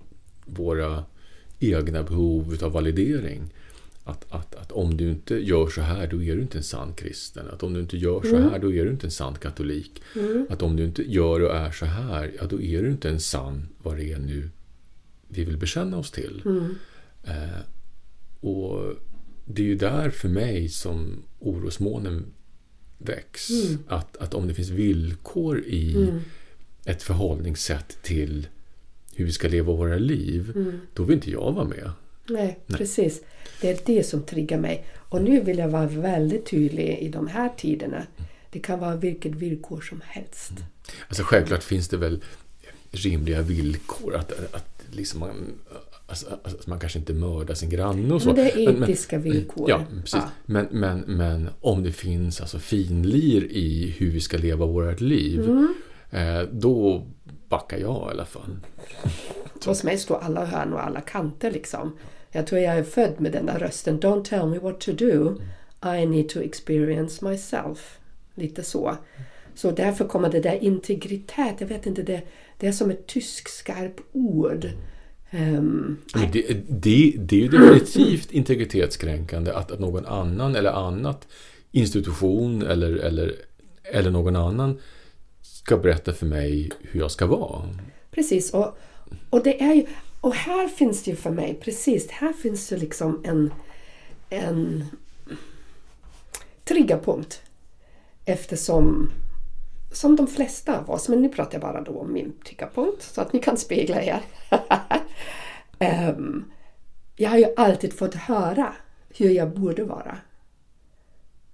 våra 0.47 1.05
egna 1.61 2.03
behov 2.03 2.59
av 2.63 2.73
validering. 2.73 3.55
Att, 4.05 4.27
att, 4.29 4.55
att 4.55 4.73
om 4.73 4.97
du 4.97 5.11
inte 5.11 5.35
gör 5.35 5.69
så 5.69 5.81
här, 5.81 6.07
då 6.07 6.23
är 6.23 6.37
du 6.37 6.43
inte 6.43 6.59
en 6.59 6.65
sann 6.65 6.95
kristen. 6.95 7.47
Att 7.53 7.63
om 7.63 7.75
du 7.75 7.81
inte 7.81 7.97
gör 7.97 8.23
så 8.23 8.37
mm. 8.37 8.51
här, 8.51 8.59
då 8.59 8.73
är 8.73 8.85
du 8.85 8.91
inte 8.91 9.07
en 9.07 9.11
sann 9.11 9.35
katolik. 9.35 10.03
Mm. 10.17 10.47
Att 10.51 10.63
om 10.63 10.77
du 10.77 10.85
inte 10.85 11.03
gör 11.13 11.41
och 11.41 11.55
är 11.55 11.71
så 11.71 11.87
här, 11.87 12.33
ja 12.39 12.47
då 12.47 12.61
är 12.61 12.83
du 12.83 12.89
inte 12.89 13.09
en 13.09 13.21
sann, 13.21 13.69
vad 13.83 13.97
det 13.97 14.13
är 14.13 14.19
nu 14.19 14.51
vi 15.29 15.45
vill 15.45 15.57
bekänna 15.57 15.99
oss 15.99 16.11
till. 16.11 16.43
Mm. 16.45 16.75
Eh, 17.25 17.61
och 18.41 18.95
det 19.45 19.63
är 19.63 19.67
ju 19.67 19.77
där 19.77 20.11
för 20.11 20.29
mig 20.29 20.69
som 20.69 21.23
orosmånen 21.39 22.25
väcks. 22.99 23.51
Mm. 23.51 23.79
Att, 23.89 24.17
att 24.17 24.35
om 24.35 24.49
det 24.49 24.55
finns 24.55 24.71
villkor 24.71 25.65
i 25.65 25.97
mm. 25.97 26.21
ett 26.85 27.03
förhållningssätt 27.03 27.99
till 28.03 28.47
hur 29.15 29.25
vi 29.25 29.33
ska 29.33 29.49
leva 29.49 29.73
våra 29.73 29.97
liv, 29.97 30.53
mm. 30.55 30.81
då 30.95 31.05
vill 31.05 31.15
inte 31.15 31.31
jag 31.31 31.53
vara 31.53 31.69
med. 31.69 31.91
Nej, 32.29 32.59
Nej, 32.66 32.79
precis. 32.79 33.20
Det 33.61 33.70
är 33.70 33.79
det 33.87 34.05
som 34.05 34.23
triggar 34.23 34.59
mig. 34.59 34.85
Och 34.97 35.23
nu 35.23 35.41
vill 35.41 35.59
jag 35.59 35.68
vara 35.68 35.87
väldigt 35.87 36.47
tydlig 36.47 36.99
i 36.99 37.09
de 37.09 37.27
här 37.27 37.51
tiderna. 37.57 38.07
Det 38.51 38.59
kan 38.61 38.79
vara 38.79 38.97
vilket 38.97 39.33
villkor 39.35 39.81
som 39.81 40.01
helst. 40.07 40.51
Mm. 40.51 40.62
Alltså 41.09 41.23
självklart 41.23 41.62
finns 41.62 41.89
det 41.89 41.97
väl 41.97 42.20
rimliga 42.91 43.43
villkor. 43.43 44.14
Att, 44.16 44.55
att 44.55 44.83
liksom 44.91 45.20
man, 45.20 45.53
alltså, 46.07 46.39
alltså, 46.45 46.70
man 46.70 46.81
kanske 46.81 46.99
inte 46.99 47.12
mördar 47.12 47.55
sin 47.55 47.70
granne 47.70 48.14
och 48.14 48.23
så. 48.23 48.27
Men 48.29 48.37
det 48.37 48.53
är 48.53 48.73
men, 48.73 48.83
etiska 48.83 49.18
villkor. 49.18 49.70
Ja, 49.70 49.85
precis. 49.91 50.14
Ja. 50.14 50.29
Men, 50.47 50.68
men, 50.70 51.01
men 51.01 51.49
om 51.61 51.83
det 51.83 51.93
finns 51.93 52.41
alltså 52.41 52.59
finlir 52.59 53.45
i 53.53 53.95
hur 53.99 54.11
vi 54.11 54.20
ska 54.20 54.37
leva 54.37 54.66
vårt 54.66 55.01
liv, 55.01 55.41
Mm. 55.41 55.75
eh, 56.11 56.43
då 56.53 57.07
backar 57.49 57.79
jag 57.79 58.09
i 58.09 58.11
alla 58.11 58.25
fall. 58.25 58.57
Hos 59.64 59.85
mig 59.85 59.99
står 59.99 60.18
alla 60.18 60.45
hörn 60.45 60.73
och 60.73 60.85
alla 60.85 61.01
kanter 61.01 61.51
liksom. 61.51 61.97
Jag 62.33 62.47
tror 62.47 62.61
jag 62.61 62.78
är 62.78 62.83
född 62.83 63.20
med 63.20 63.33
den 63.33 63.47
där 63.47 63.59
rösten. 63.59 64.01
Don't 64.01 64.24
tell 64.24 64.47
me 64.47 64.59
what 64.59 64.80
to 64.80 64.93
do. 64.93 65.37
I 65.85 66.07
need 66.07 66.28
to 66.28 66.41
experience 66.41 67.24
myself. 67.24 67.99
Lite 68.35 68.62
så. 68.62 68.97
Så 69.55 69.70
därför 69.70 70.05
kommer 70.05 70.30
det 70.30 70.41
där 70.41 70.64
integritet. 70.64 71.55
Jag 71.59 71.66
vet 71.66 71.87
inte, 71.87 72.03
det, 72.03 72.22
det 72.59 72.66
är 72.66 72.72
som 72.72 72.91
ett 72.91 73.07
tysk 73.07 73.49
skarpt 73.49 74.01
ord. 74.12 74.66
Men 75.30 76.30
det, 76.33 76.43
det, 76.68 77.14
det 77.18 77.37
är 77.37 77.41
ju 77.41 77.49
definitivt 77.49 78.33
integritetskränkande 78.33 79.53
att, 79.53 79.70
att 79.70 79.80
någon 79.80 80.07
annan 80.07 80.57
eller 80.57 80.70
annat 80.70 81.28
institution 81.70 82.62
eller, 82.62 82.97
eller, 82.97 83.35
eller 83.83 84.11
någon 84.11 84.37
annan 84.37 84.78
ska 85.43 85.76
berätta 85.76 86.12
för 86.12 86.26
mig 86.26 86.70
hur 86.80 87.01
jag 87.01 87.11
ska 87.11 87.26
vara. 87.26 87.68
Precis, 88.11 88.55
och, 88.55 88.78
och 89.30 89.43
det 89.43 89.62
är 89.62 89.74
ju... 89.74 89.87
Och 90.23 90.35
här 90.35 90.68
finns 90.68 91.03
det 91.03 91.11
ju 91.11 91.16
för 91.16 91.31
mig, 91.31 91.55
precis, 91.55 92.11
här 92.11 92.33
finns 92.33 92.68
det 92.68 92.77
liksom 92.77 93.23
en, 93.25 93.55
en 94.31 94.85
triggerpunkt. 96.64 97.43
Eftersom, 98.25 99.12
som 99.93 100.16
de 100.16 100.27
flesta 100.27 100.79
av 100.79 100.91
oss, 100.91 101.09
men 101.09 101.23
nu 101.23 101.29
pratar 101.29 101.53
jag 101.53 101.61
bara 101.61 101.81
då 101.81 101.93
om 101.99 102.12
min 102.12 102.33
triggerpunkt 102.47 103.03
så 103.03 103.20
att 103.20 103.33
ni 103.33 103.39
kan 103.39 103.57
spegla 103.57 104.03
er. 104.03 104.23
um, 106.11 106.53
jag 107.16 107.31
har 107.31 107.39
ju 107.39 107.55
alltid 107.57 107.93
fått 107.93 108.14
höra 108.14 108.75
hur 109.09 109.31
jag 109.31 109.51
borde 109.51 109.85
vara. 109.85 110.18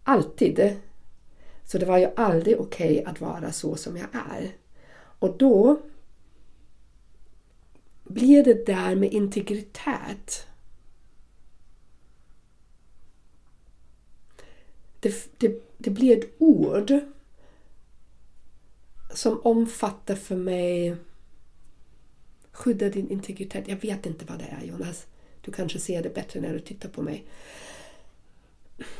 Alltid. 0.05 0.77
Så 1.65 1.79
det 1.79 1.87
var 1.87 1.99
ju 1.99 2.09
aldrig 2.17 2.61
okej 2.61 3.05
att 3.05 3.21
vara 3.21 3.53
så 3.53 3.77
som 3.77 3.97
jag 3.97 4.09
är. 4.13 4.53
Och 5.19 5.37
då 5.39 5.81
blir 8.09 8.45
det 8.45 8.67
där 8.67 8.95
med 8.95 9.13
integritet. 9.13 10.47
Det, 15.01 15.39
det, 15.39 15.63
det 15.79 15.91
blir 15.91 16.19
ett 16.19 16.31
ord 16.39 16.93
som 19.15 19.41
omfattar 19.41 20.15
för 20.15 20.37
mig 20.37 20.97
skydda 22.53 22.89
din 22.89 23.11
integritet. 23.11 23.69
Jag 23.69 23.77
vet 23.77 24.07
inte 24.07 24.25
vad 24.25 24.39
det 24.39 24.45
är 24.63 24.67
Jonas. 24.67 25.07
Du 25.45 25.53
kanske 25.53 25.79
ser 25.79 26.03
det 26.03 26.15
bättre 26.15 26.41
när 26.41 26.53
du 26.53 26.61
tittar 26.61 26.89
på 26.89 27.03
mig. 27.03 27.25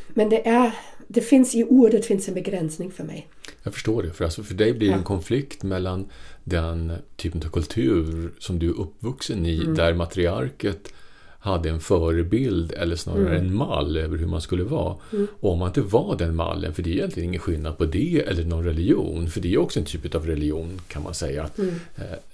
Men 0.09 0.29
det, 0.29 0.49
är, 0.49 0.75
det 1.09 1.21
finns 1.21 1.55
i 1.55 1.65
ordet 1.65 2.07
finns 2.07 2.29
en 2.29 2.35
begränsning 2.35 2.91
för 2.91 3.05
mig. 3.05 3.29
Jag 3.63 3.75
förstår 3.75 4.03
det. 4.03 4.13
För, 4.13 4.25
alltså 4.25 4.43
för 4.43 4.55
dig 4.55 4.73
blir 4.73 4.89
det 4.89 4.93
Ja. 4.93 4.99
en 4.99 5.05
konflikt 5.05 5.63
mellan 5.63 6.09
den 6.49 6.93
typen 7.17 7.43
av 7.47 7.51
kultur 7.51 8.35
som 8.39 8.59
du 8.59 8.69
är 8.69 8.81
uppvuxen 8.81 9.47
i, 9.47 9.65
där 9.65 9.95
matriarket 9.95 10.93
hade 11.39 11.69
en 11.69 11.81
förebild 11.81 12.73
eller 12.73 12.97
snarare 12.97 13.39
en 13.39 13.55
mall 13.55 13.97
över 13.97 14.19
hur 14.19 14.27
man 14.27 14.41
skulle 14.41 14.65
vara. 14.65 14.97
Och 15.41 15.53
om 15.53 15.59
man 15.59 15.69
inte 15.69 15.81
var 15.81 16.17
den 16.17 16.37
mallen, 16.37 16.75
för 16.75 16.83
det 16.83 16.91
är 16.91 16.95
egentligen 16.95 17.29
ingen 17.29 17.41
skillnad 17.41 17.79
på 17.79 17.85
det 17.85 18.25
eller 18.27 18.45
någon 18.45 18.65
religion, 18.65 19.31
för 19.31 19.41
det 19.41 19.55
är 19.55 19.59
också 19.59 19.81
en 19.81 19.87
typ 19.87 20.15
av 20.15 20.27
religion 20.27 20.81
kan 20.89 21.03
man 21.03 21.15
säga. 21.15 21.43
Att, 21.43 21.59
eh, 21.59 21.65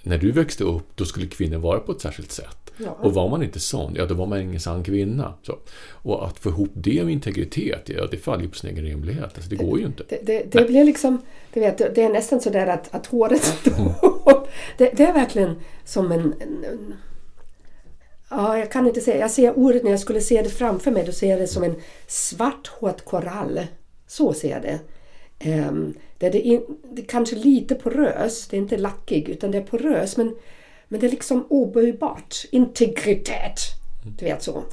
när 0.03 0.19
du 0.19 0.33
växte 0.33 0.65
upp, 0.65 0.87
då 0.95 1.05
skulle 1.05 1.27
kvinnor 1.27 1.59
vara 1.59 1.79
på 1.79 1.93
ett 1.93 2.01
särskilt 2.01 2.33
sätt. 2.33 2.65
Ja. 2.77 2.91
Och 3.01 3.15
var 3.15 3.29
man 3.29 3.43
inte 3.43 3.61
sån, 3.61 3.95
ja 3.95 4.07
då 4.07 4.15
var 4.15 4.27
man 4.27 4.41
ingen 4.41 4.61
sann 4.61 4.85
kvinna. 4.85 5.35
Så. 5.43 5.59
Och 5.91 6.27
att 6.27 6.39
få 6.39 6.49
ihop 6.49 6.71
det 6.75 7.05
med 7.05 7.13
integritet, 7.13 7.83
ja 7.87 8.07
det 8.11 8.17
faller 8.17 8.43
ju 8.43 8.49
på 8.49 8.57
sin 8.57 8.71
egen 8.71 8.85
rimlighet. 8.85 9.31
Alltså, 9.35 9.51
det 9.51 9.57
går 9.57 9.79
ju 9.79 9.87
inte. 9.87 10.05
Det, 10.09 10.21
det, 10.23 10.53
det 10.53 10.65
blir 10.65 10.85
liksom, 10.85 11.19
du 11.53 11.61
vet, 11.61 11.79
det 11.79 12.03
är 12.03 12.13
nästan 12.13 12.41
så 12.41 12.51
där 12.51 12.67
att, 12.67 12.95
att 12.95 13.07
håret 13.07 13.43
står 13.61 13.95
upp. 14.25 14.49
Det, 14.79 14.91
det 14.97 15.03
är 15.03 15.13
verkligen 15.13 15.57
som 15.85 16.13
en, 16.13 16.21
en, 16.21 16.65
en 16.65 16.95
Ja, 18.37 18.59
jag 18.59 18.73
kan 18.73 18.87
inte 18.87 19.01
säga. 19.01 19.19
Jag 19.19 19.31
ser 19.31 19.59
ordet 19.59 19.83
när 19.85 19.91
jag 19.91 20.01
skulle 20.01 20.21
se 20.21 20.43
det 20.43 20.51
framför 20.51 20.91
mig. 20.91 21.05
Då 21.05 21.13
ser 21.13 21.31
jag 21.31 21.41
det 21.41 21.47
som 21.47 21.65
en 21.65 21.75
svart 22.07 22.67
hårt 22.67 23.05
korall. 23.05 23.61
Så 24.07 24.33
ser 24.33 24.51
jag 24.51 24.63
det. 24.63 24.79
Um, 25.51 25.95
det, 26.19 26.27
är 26.27 26.33
det, 26.33 26.41
in, 26.41 26.63
det 26.91 27.03
är 27.03 27.07
kanske 27.07 27.37
lite 27.37 27.75
porös. 27.75 28.49
Det 28.49 28.57
är 28.57 28.59
inte 28.59 28.77
lackig 28.77 29.29
utan 29.29 29.51
det 29.51 29.59
är 29.59 29.63
porös. 29.63 30.17
Men, 30.17 30.37
men 30.89 31.01
det 31.01 31.07
är 31.07 31.11
liksom 31.11 31.47
oböjbart. 31.49 32.45
Integritet. 32.51 33.59
Du 34.19 34.25
vet 34.25 34.43
så. 34.43 34.63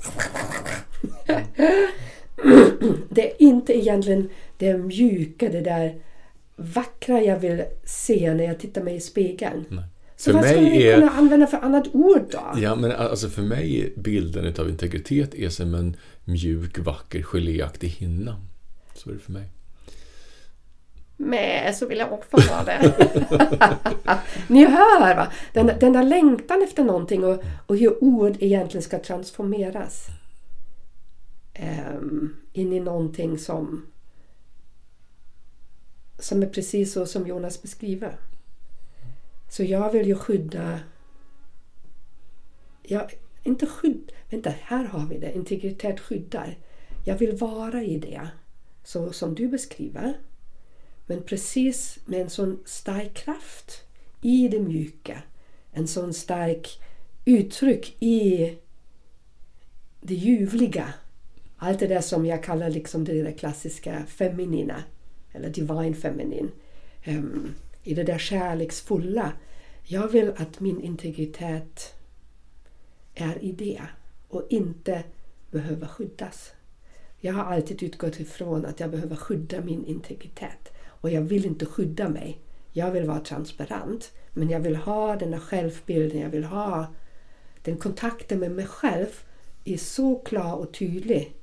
det 3.09 3.31
är 3.31 3.41
inte 3.41 3.77
egentligen 3.77 4.29
det 4.57 4.77
mjuka, 4.77 5.49
det 5.49 5.61
där 5.61 5.95
vackra 6.55 7.21
jag 7.21 7.39
vill 7.39 7.63
se 7.83 8.33
när 8.33 8.43
jag 8.43 8.59
tittar 8.59 8.83
mig 8.83 8.95
i 8.95 8.99
spegeln. 8.99 9.65
Nej. 9.69 9.83
För 10.23 10.33
vad 10.33 10.41
mig 10.41 10.69
vi 10.69 10.87
är- 10.87 10.95
kunna 10.99 11.11
använda 11.11 11.47
för 11.47 11.57
annat 11.57 11.87
ord 11.95 12.25
då? 12.31 12.53
Ja, 12.61 12.75
men 12.75 12.91
alltså 12.91 13.29
för 13.29 13.41
mig 13.41 13.81
är 13.81 14.01
bilden 14.01 14.53
av 14.59 14.69
integritet 14.69 15.33
är 15.35 15.49
som 15.49 15.75
en 15.75 15.97
mjuk, 16.25 16.77
vacker, 16.79 17.21
geléaktig 17.23 17.87
hinna. 17.87 18.41
Så 18.95 19.09
är 19.09 19.13
det 19.13 19.19
för 19.19 19.31
mig. 19.31 19.49
Nej, 21.17 21.73
så 21.73 21.87
vill 21.87 21.97
jag 21.97 22.13
också 22.13 22.37
ha 22.37 22.63
det. 22.63 22.93
Ni 24.47 24.65
hör 24.65 25.15
va? 25.15 25.31
Den, 25.53 25.71
den 25.79 25.93
där 25.93 26.03
längtan 26.03 26.63
efter 26.63 26.83
någonting 26.83 27.23
och, 27.23 27.43
och 27.67 27.77
hur 27.77 28.03
ord 28.03 28.35
egentligen 28.39 28.81
ska 28.83 28.99
transformeras. 28.99 30.05
ehm, 31.53 32.35
in 32.53 32.73
i 32.73 32.79
någonting 32.79 33.37
som 33.37 33.85
som 36.19 36.41
är 36.43 36.47
precis 36.47 36.93
så 36.93 37.05
som 37.05 37.27
Jonas 37.27 37.61
beskriver. 37.61 38.15
Så 39.51 39.63
jag 39.63 39.91
vill 39.91 40.07
ju 40.07 40.15
skydda... 40.15 40.79
Jag, 42.83 43.13
inte 43.43 43.65
skydd... 43.65 44.11
Vänta, 44.29 44.49
här 44.49 44.83
har 44.85 45.05
vi 45.05 45.17
det. 45.17 45.35
Integritet 45.35 45.99
skyddar. 45.99 46.57
Jag 47.05 47.17
vill 47.17 47.35
vara 47.35 47.83
i 47.83 47.97
det. 47.97 48.27
Så 48.83 49.13
som 49.13 49.35
du 49.35 49.47
beskriver. 49.47 50.19
Men 51.05 51.23
precis 51.23 51.99
med 52.05 52.21
en 52.21 52.29
sån 52.29 52.59
stark 52.65 53.13
kraft 53.13 53.83
i 54.21 54.47
det 54.47 54.59
mjuka. 54.59 55.23
En 55.71 55.87
sån 55.87 56.13
stark 56.13 56.79
uttryck 57.25 57.95
i 57.99 58.57
det 60.01 60.15
ljuvliga. 60.15 60.93
Allt 61.57 61.79
det 61.79 61.87
där 61.87 62.01
som 62.01 62.25
jag 62.25 62.43
kallar 62.43 62.69
liksom 62.69 63.03
det 63.03 63.23
där 63.23 63.31
klassiska 63.31 64.05
feminina. 64.05 64.83
Eller 65.33 65.49
divine 65.49 65.95
feminine. 65.95 66.49
Um, 67.07 67.55
i 67.83 67.93
det 67.93 68.03
där 68.03 68.17
kärleksfulla. 68.17 69.33
Jag 69.83 70.07
vill 70.07 70.33
att 70.37 70.59
min 70.59 70.81
integritet 70.81 71.95
är 73.13 73.43
i 73.43 73.51
det 73.51 73.81
och 74.27 74.47
inte 74.49 75.03
behöver 75.51 75.87
skyddas. 75.87 76.51
Jag 77.19 77.33
har 77.33 77.43
alltid 77.43 77.83
utgått 77.83 78.19
ifrån 78.19 78.65
att 78.65 78.79
jag 78.79 78.91
behöver 78.91 79.15
skydda 79.15 79.61
min 79.61 79.85
integritet. 79.85 80.73
Och 80.85 81.09
jag 81.09 81.21
vill 81.21 81.45
inte 81.45 81.65
skydda 81.65 82.09
mig. 82.09 82.39
Jag 82.71 82.91
vill 82.91 83.07
vara 83.07 83.19
transparent. 83.19 84.11
Men 84.33 84.49
jag 84.49 84.59
vill 84.59 84.75
ha 84.75 85.15
den 85.15 85.33
här 85.33 85.39
självbilden, 85.39 86.21
jag 86.21 86.29
vill 86.29 86.43
ha 86.43 86.87
den 87.63 87.77
kontakten 87.77 88.39
med 88.39 88.51
mig 88.51 88.65
själv 88.65 89.07
är 89.65 89.77
så 89.77 90.15
klar 90.15 90.55
och 90.55 90.73
tydlig 90.73 91.35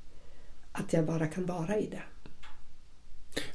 att 0.71 0.93
jag 0.93 1.05
bara 1.05 1.27
kan 1.27 1.45
vara 1.45 1.77
i 1.77 1.85
det. 1.85 2.03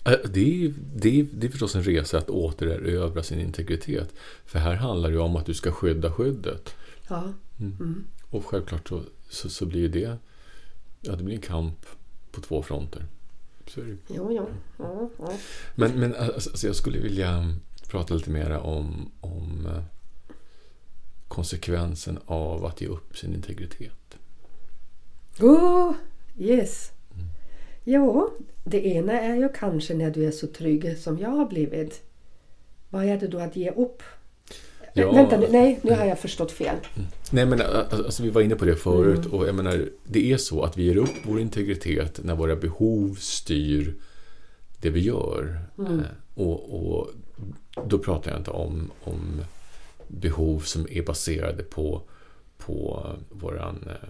Det 0.04 0.64
är, 0.64 0.74
det, 0.94 1.20
är, 1.20 1.26
det 1.32 1.46
är 1.46 1.50
förstås 1.50 1.74
en 1.74 1.82
resa 1.82 2.18
att 2.18 2.30
återerövra 2.30 3.22
sin 3.22 3.40
integritet. 3.40 4.14
För 4.44 4.58
här 4.58 4.74
handlar 4.74 5.08
det 5.08 5.14
ju 5.14 5.20
om 5.20 5.36
att 5.36 5.46
du 5.46 5.54
ska 5.54 5.72
skydda 5.72 6.12
skyddet. 6.12 6.74
Ja. 7.08 7.32
Och 8.30 8.46
självklart 8.46 8.88
så, 8.88 9.02
så, 9.28 9.48
så 9.48 9.66
blir 9.66 9.88
det, 9.88 10.18
ja, 11.00 11.16
det 11.16 11.24
blir 11.24 11.34
en 11.34 11.40
kamp 11.40 11.86
på 12.30 12.40
två 12.40 12.62
fronter. 12.62 13.06
Så 13.66 13.80
är 13.80 13.84
det. 13.84 13.96
Jo, 14.08 14.32
jo. 14.32 14.48
Ja, 14.78 15.10
ja. 15.18 15.32
Men, 15.74 16.00
men 16.00 16.14
alltså, 16.14 16.50
alltså, 16.50 16.66
jag 16.66 16.76
skulle 16.76 16.98
vilja 16.98 17.54
prata 17.88 18.14
lite 18.14 18.30
mer 18.30 18.50
om, 18.50 19.10
om 19.20 19.66
eh, 19.66 19.82
konsekvensen 21.28 22.18
av 22.26 22.64
att 22.64 22.80
ge 22.80 22.86
upp 22.86 23.16
sin 23.16 23.34
integritet. 23.34 24.18
Oh, 25.40 25.92
yes. 26.36 26.92
Jo, 27.84 28.30
det 28.64 28.86
ena 28.86 29.20
är 29.20 29.36
ju 29.36 29.48
kanske 29.48 29.94
när 29.94 30.10
du 30.10 30.26
är 30.26 30.30
så 30.30 30.46
trygg 30.46 30.98
som 30.98 31.18
jag 31.18 31.28
har 31.30 31.46
blivit. 31.46 32.02
Vad 32.90 33.04
är 33.04 33.18
det 33.18 33.26
då 33.28 33.38
att 33.38 33.56
ge 33.56 33.70
upp? 33.70 34.02
Ja. 34.94 35.12
Vänta, 35.12 35.36
nu- 35.38 35.48
nej, 35.50 35.78
nu 35.82 35.92
har 35.92 36.04
jag 36.06 36.18
förstått 36.18 36.52
fel. 36.52 36.76
Nej, 37.30 37.46
men 37.46 37.60
ä- 37.60 37.84
alltså, 37.90 38.22
vi 38.22 38.30
var 38.30 38.40
inne 38.42 38.54
på 38.54 38.64
det 38.64 38.76
förut 38.76 39.26
och 39.26 39.48
jag 39.48 39.54
menar, 39.54 39.88
det 40.04 40.32
är 40.32 40.36
så 40.36 40.62
att 40.62 40.78
vi 40.78 40.82
ger 40.82 40.96
upp 40.96 41.10
vår 41.24 41.40
integritet 41.40 42.20
när 42.24 42.34
våra 42.34 42.56
behov 42.56 43.14
styr 43.20 43.94
det 44.80 44.90
vi 44.90 45.00
gör. 45.00 45.58
Eh, 45.78 46.00
Och, 46.34 46.74
och 46.74 47.08
då 47.86 47.98
pratar 47.98 48.30
jag 48.30 48.40
inte 48.40 48.50
om, 48.50 48.90
om 49.04 49.40
behov 50.08 50.60
som 50.60 50.86
är 50.90 51.02
baserade 51.02 51.62
på, 51.62 52.02
på 52.58 53.06
våran 53.30 53.84
eh, 53.88 54.08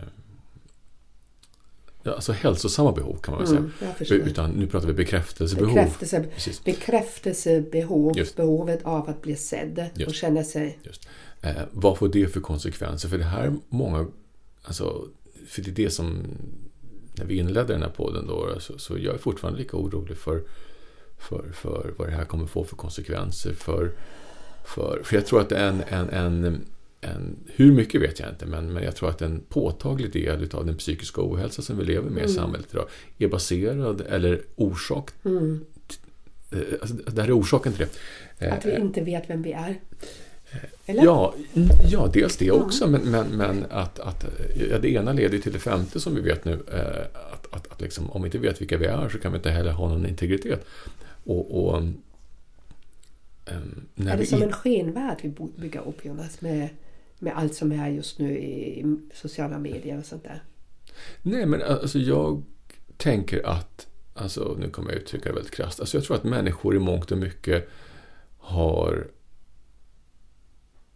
alltså 2.07 2.32
hälsosamma 2.32 2.92
behov 2.92 3.16
kan 3.16 3.34
man 3.34 3.44
väl 3.44 3.48
säga. 3.48 4.16
Mm. 4.16 4.28
Utan 4.28 4.50
nu 4.50 4.66
pratar 4.66 4.86
vi 4.86 4.92
bekräftelsebehov. 4.92 5.74
Bekräftelse, 5.74 6.24
Precis. 6.34 6.64
bekräftelsebehov, 6.64 8.18
Just. 8.18 8.36
behovet 8.36 8.84
av 8.84 9.09
att 9.09 9.22
bli 9.22 9.36
sedd 9.36 9.90
och 9.94 10.00
Just. 10.00 10.16
känna 10.16 10.44
sig... 10.44 10.78
Just. 10.82 11.09
Eh, 11.40 11.52
vad 11.70 11.98
får 11.98 12.09
det 12.09 12.32
för 12.32 12.40
konsekvenser? 12.40 13.09
För 13.09 13.18
det 13.18 13.24
här 13.24 13.57
många, 13.68 14.07
alltså, 14.62 15.05
för 15.46 15.62
det 15.62 15.70
är 15.70 15.74
det 15.74 15.90
som, 15.90 16.22
när 17.14 17.24
vi 17.24 17.38
inledde 17.38 17.72
den 17.72 17.82
här 17.82 17.90
podden 17.90 18.26
då, 18.26 18.61
så, 18.61 18.78
så 18.78 18.98
jag 18.98 19.14
är 19.14 19.18
fortfarande 19.18 19.61
lika 19.61 19.76
orolig 19.76 20.16
för, 20.16 20.42
för, 21.18 21.52
för 21.52 21.94
vad 21.96 22.09
det 22.09 22.12
här 22.12 22.24
kommer 22.24 22.46
få 22.46 22.64
för 22.64 22.76
konsekvenser. 22.76 23.52
För, 23.52 23.92
för, 24.64 25.02
för 25.05 25.16
jag 25.16 25.26
tror 25.26 25.40
att 25.40 25.52
en, 25.52 25.82
en, 25.88 26.11
en, 26.11 26.64
en, 27.05 27.36
hur 27.46 27.72
mycket 27.72 28.00
vet 28.00 28.20
jag 28.20 28.28
inte, 28.28 28.46
men, 28.46 28.72
men 28.72 28.82
jag 28.82 28.96
tror 28.96 29.09
att 29.11 29.22
en 29.22 29.40
påtaglig 29.48 30.12
del 30.12 30.48
av 30.52 30.66
den 30.66 30.76
psykiska 30.76 31.20
ohälsa 31.22 31.62
som 31.62 31.78
vi 31.78 31.84
lever 31.84 32.11
med 32.11 32.24
i 32.24 32.28
samhället 32.28 32.66
idag 32.72 32.88
är 33.18 33.28
baserad, 33.28 34.00
eller 34.00 34.40
orsak, 34.57 35.11
Mm, 35.24 35.64
eh, 36.52 36.59
alltså, 36.80 36.96
det 36.96 37.20
här 37.22 37.28
är 37.28 37.38
orsaken 37.38 37.72
till 37.72 37.86
det. 38.38 38.50
att 38.50 38.66
vi 38.66 38.72
Eh, 38.72 38.80
inte 38.80 39.00
vet 39.00 39.30
vem 39.30 39.42
vi 39.42 39.52
är. 39.52 39.80
Eller? 40.86 41.05
Ja, 41.05 41.34
mm, 41.55 41.68
ja, 41.90 42.11
dels 42.12 42.36
det 42.36 42.50
också, 42.50 42.86
men, 42.86 43.00
men, 43.00 43.26
men 43.36 43.64
att, 43.70 44.00
att 44.00 44.24
ja, 44.70 44.78
det 44.78 44.88
ena 44.88 45.12
leder 45.12 45.38
till 45.38 45.52
det 45.52 45.59
femte 45.59 46.00
som 46.00 46.14
vi 46.14 46.20
vet 46.20 46.44
nu. 46.44 46.52
Eh, 46.72 47.32
att, 47.32 47.46
att, 47.55 47.72
att 47.72 47.80
liksom, 47.80 48.11
om 48.11 48.22
vi 48.22 48.26
inte 48.26 48.38
vet 48.38 48.61
vilka 48.61 48.76
vi 48.76 48.86
är 48.86 49.09
så 49.09 49.18
kan 49.18 49.32
vi 49.32 49.36
inte 49.36 49.50
heller 49.50 49.70
ha 49.72 49.88
någon 49.88 50.07
integritet. 50.07 50.66
Och, 51.24 51.64
och, 51.64 51.78
ehm, 51.78 51.94
när 53.94 54.14
är 54.14 54.18
det 54.18 54.26
som 54.26 54.42
en 54.42 54.52
skenvärld 54.52 55.16
vi 55.22 55.32
bygger 55.57 55.88
upp 55.88 56.05
Jonas 56.05 56.40
med, 56.40 56.68
med 57.18 57.36
allt 57.36 57.54
som 57.54 57.72
är 57.72 57.88
just 57.88 58.18
nu 58.18 58.38
i 58.38 58.84
sociala 59.14 59.58
medier 59.58 59.98
och 59.98 60.04
sånt 60.06 60.22
där? 60.22 60.42
Nej, 61.22 61.46
men 61.46 61.62
alltså 61.62 61.98
jag 61.98 62.42
tänker 62.96 63.46
att, 63.46 63.86
alltså 64.14 64.56
nu 64.58 64.70
kommer 64.70 64.92
jag 64.92 65.00
uttrycka 65.00 65.28
det 65.28 65.34
väldigt 65.34 65.54
krasst, 65.54 65.80
alltså 65.80 65.96
jag 65.96 66.04
tror 66.04 66.16
att 66.16 66.24
människor 66.24 66.76
i 66.76 66.78
mångt 66.78 67.12
och 67.12 67.18
mycket 67.18 67.68
har 68.38 69.08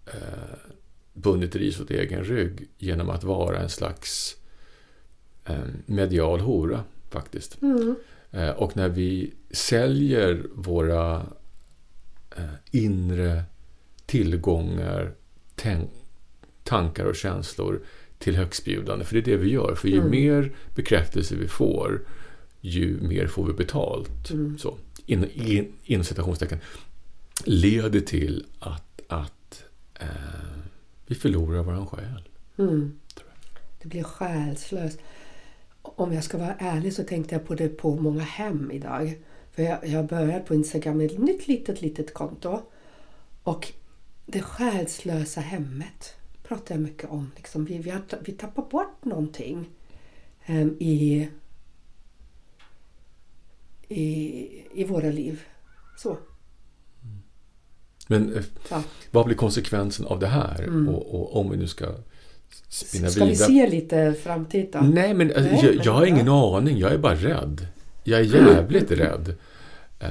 eh, 0.06 0.58
bundit 1.12 1.56
ris 1.56 1.80
åt 1.80 1.90
egen 1.90 2.24
rygg 2.24 2.68
genom 2.78 3.10
att 3.10 3.24
vara 3.24 3.58
en 3.58 3.68
slags 3.68 4.36
eh, 5.44 5.58
medial 5.86 6.40
hora, 6.40 6.84
faktiskt. 7.10 7.62
Mm. 7.62 7.94
Eh, 8.30 8.50
och 8.50 8.76
när 8.76 8.88
vi 8.88 9.34
säljer 9.50 10.46
våra 10.54 11.26
eh, 12.36 12.44
inre 12.70 13.44
tillgångar, 14.06 15.14
tän- 15.56 15.88
tankar 16.68 17.04
och 17.04 17.16
känslor 17.16 17.80
till 18.18 18.36
högstbjudande. 18.36 19.04
För 19.04 19.14
det 19.14 19.20
är 19.20 19.36
det 19.36 19.36
vi 19.36 19.50
gör. 19.50 19.74
För 19.74 19.88
ju 19.88 19.98
Mm. 19.98 20.10
mer 20.10 20.52
bekräftelse 20.74 21.34
vi 21.34 21.48
får, 21.48 22.00
ju 22.60 23.00
mer 23.00 23.26
får 23.26 23.46
vi 23.46 23.52
betalt. 23.52 24.30
Mm. 24.30 24.58
Så, 24.58 24.74
in, 25.06 25.24
in, 25.34 25.72
inom 25.84 26.04
citationstecken. 26.04 26.58
Leder 27.44 28.00
till 28.00 28.46
att, 28.58 29.00
att 29.08 29.64
eh, 30.00 30.06
vi 31.06 31.14
förlorar 31.14 31.62
våran 31.62 31.86
själ. 31.86 32.28
Mm. 32.58 32.98
Det 33.82 33.88
blir 33.88 34.02
själslöst. 34.02 34.98
Om 35.82 36.12
jag 36.12 36.24
ska 36.24 36.38
vara 36.38 36.54
ärlig 36.58 36.92
så 36.92 37.04
tänkte 37.04 37.34
jag 37.34 37.46
på 37.46 37.54
det 37.54 37.68
på 37.68 37.96
många 37.96 38.22
hem 38.22 38.70
idag. 38.70 39.18
För 39.52 39.62
jag, 39.62 39.86
jag 39.86 40.06
började 40.06 40.40
på 40.40 40.54
Instagram 40.54 40.96
med 40.96 41.06
ett 41.06 41.18
nytt 41.18 41.48
litet, 41.48 41.82
litet 41.82 42.14
konto. 42.14 42.62
Och 43.42 43.72
det 44.26 44.42
själslösa 44.42 45.40
hemmet 45.40 46.17
pratar 46.48 46.74
jag 46.74 46.82
mycket 46.82 47.10
om. 47.10 47.30
Liksom 47.36 47.64
vi, 47.64 47.78
vi, 47.78 47.90
har, 47.90 48.00
vi 48.20 48.32
tappar 48.32 48.62
bort 48.62 49.04
någonting 49.04 49.66
em, 50.46 50.76
i, 50.80 51.28
i, 53.88 54.02
i 54.74 54.84
våra 54.84 55.10
liv. 55.10 55.42
Så. 55.98 56.16
Men 58.08 58.36
eh, 58.36 58.42
Ja. 58.70 58.82
vad 59.10 59.26
blir 59.26 59.36
konsekvensen 59.36 60.06
av 60.06 60.18
det 60.18 60.26
här? 60.26 60.62
Mm. 60.62 60.88
Och, 60.88 61.14
och 61.14 61.36
om 61.40 61.50
vi 61.50 61.56
nu 61.56 61.66
ska 61.66 61.86
spinna 62.68 63.08
Ska 63.10 63.24
vi 63.24 63.30
vidare. 63.30 63.46
se 63.48 63.66
lite 63.70 64.14
framtid 64.22 64.68
då? 64.72 64.78
Nej, 64.78 65.14
men 65.14 65.26
alltså, 65.28 65.42
Nej, 65.42 65.64
jag, 65.64 65.74
men 65.76 65.84
jag 65.84 65.92
har 65.92 66.06
ingen 66.06 66.28
aning. 66.28 66.78
Jag 66.78 66.92
är 66.92 66.98
bara 66.98 67.14
rädd. 67.14 67.66
Jag 68.04 68.20
är 68.20 68.24
jävligt 68.24 68.90
rädd. 68.90 69.28
Eh, 70.00 70.08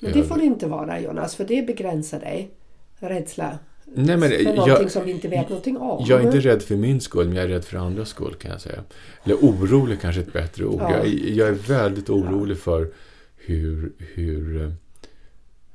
Men 0.00 0.12
det 0.12 0.18
över- 0.18 0.22
får 0.22 0.36
det 0.36 0.44
inte 0.44 0.66
vara 0.66 1.00
Jonas, 1.00 1.34
för 1.34 1.44
det 1.44 1.66
begränsar 1.66 2.20
dig. 2.20 2.50
Rädsla. 2.98 3.58
Nej, 3.94 4.16
men 4.16 4.30
för 4.30 4.42
jag- 4.42 4.56
någonting 4.56 4.90
som 4.90 5.04
vi 5.04 5.10
inte 5.10 5.28
vet 5.28 5.48
någonting 5.48 5.76
om. 5.76 6.04
Jag 6.08 6.20
är 6.20 6.24
inte 6.26 6.40
rädd 6.40 6.62
för 6.62 6.76
min 6.76 7.00
skull, 7.00 7.26
men 7.26 7.36
jag 7.36 7.44
är 7.44 7.48
rädd 7.48 7.64
för 7.64 7.76
andras 7.78 8.08
skull 8.08 8.34
kan 8.34 8.50
jag 8.50 8.60
säga. 8.60 8.84
Eller 9.24 9.34
orolig 9.36 10.00
kanske 10.00 10.20
är 10.20 10.26
ett 10.26 10.32
bättre 10.32 10.64
ord. 10.64 10.80
Ja. 10.80 10.90
Jag, 10.90 11.06
är- 11.06 11.32
jag 11.38 11.48
är 11.48 11.52
väldigt 11.52 12.10
orolig 12.10 12.58
för 12.58 12.92
hur, 13.36 13.92
hur 13.98 14.62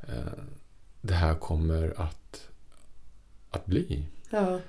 eh, 0.02 0.16
det 1.02 1.14
här 1.14 1.34
kommer 1.36 1.94
att, 1.98 2.48
att 3.50 3.66
bli. 3.66 4.04
Ja, 4.30 4.60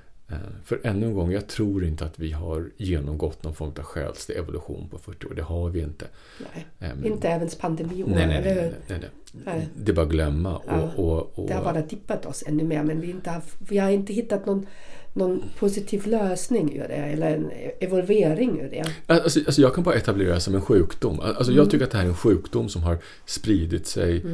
För 0.64 0.81
ännu 0.85 1.07
en 1.07 1.14
gång, 1.14 1.33
jag 1.33 1.47
tror 1.47 1.85
inte 1.85 2.05
att 2.05 2.18
vi 2.18 2.33
har 2.33 2.70
genomgått 2.76 3.43
någon 3.45 3.55
form 3.55 3.72
av 3.78 3.85
själslig 3.85 4.37
evolution 4.37 4.89
på 4.91 4.99
40 4.99 5.26
år. 5.26 5.35
Det 5.35 5.43
har 5.43 5.70
vi 5.70 5.81
inte. 5.81 6.07
nej. 6.55 6.66
Eh, 6.78 7.07
Inte 7.07 7.28
även 7.28 7.49
pandemiår, 7.61 8.07
Nej, 8.09 8.26
nej, 8.26 8.43
nej, 8.45 8.55
nej, 8.55 8.72
nej, 8.89 8.99
nej. 9.01 9.11
Nej. 9.45 9.68
Det 9.76 9.93
är 9.93 9.97
bara 9.97 10.07
att 10.07 10.12
glömma. 10.12 10.61
Ja. 10.66 10.81
Och, 10.97 11.12
och, 11.12 11.39
och, 11.39 11.49
Det 11.49 11.55
har 11.55 11.64
bara 11.64 11.83
dippat 11.83 12.26
oss 12.26 12.45
ännu 12.47 12.64
mer, 12.64 12.83
men 12.83 13.01
vi, 13.01 13.11
inte 13.11 13.31
har, 13.31 13.43
vi 13.59 13.78
har 13.78 13.91
inte 13.91 14.12
hittat 14.12 14.47
någon, 14.47 14.66
någon 15.12 15.43
positiv 15.59 16.07
lösning 16.07 16.76
ur 16.76 16.89
det, 16.89 16.95
eller 16.95 17.37
en 17.37 17.51
evolvering 17.81 18.61
ur 18.61 18.70
det. 18.70 18.85
Alltså, 19.07 19.41
alltså 19.41 19.61
jag 19.61 19.74
kan 19.74 19.85
bara 19.85 19.95
etablera 19.95 20.35
det 20.35 20.41
som 20.41 20.55
en 20.55 20.61
sjukdom. 20.61 21.20
Alltså 21.20 21.43
Mm. 21.43 21.57
Jag 21.57 21.70
tycker 21.70 21.85
att 21.85 21.91
det 21.91 21.97
här 21.99 22.05
är 22.05 22.09
en 22.09 22.14
sjukdom 22.16 22.68
som 22.68 22.83
har 22.83 22.99
spridit 23.24 23.87
sig 23.87 24.24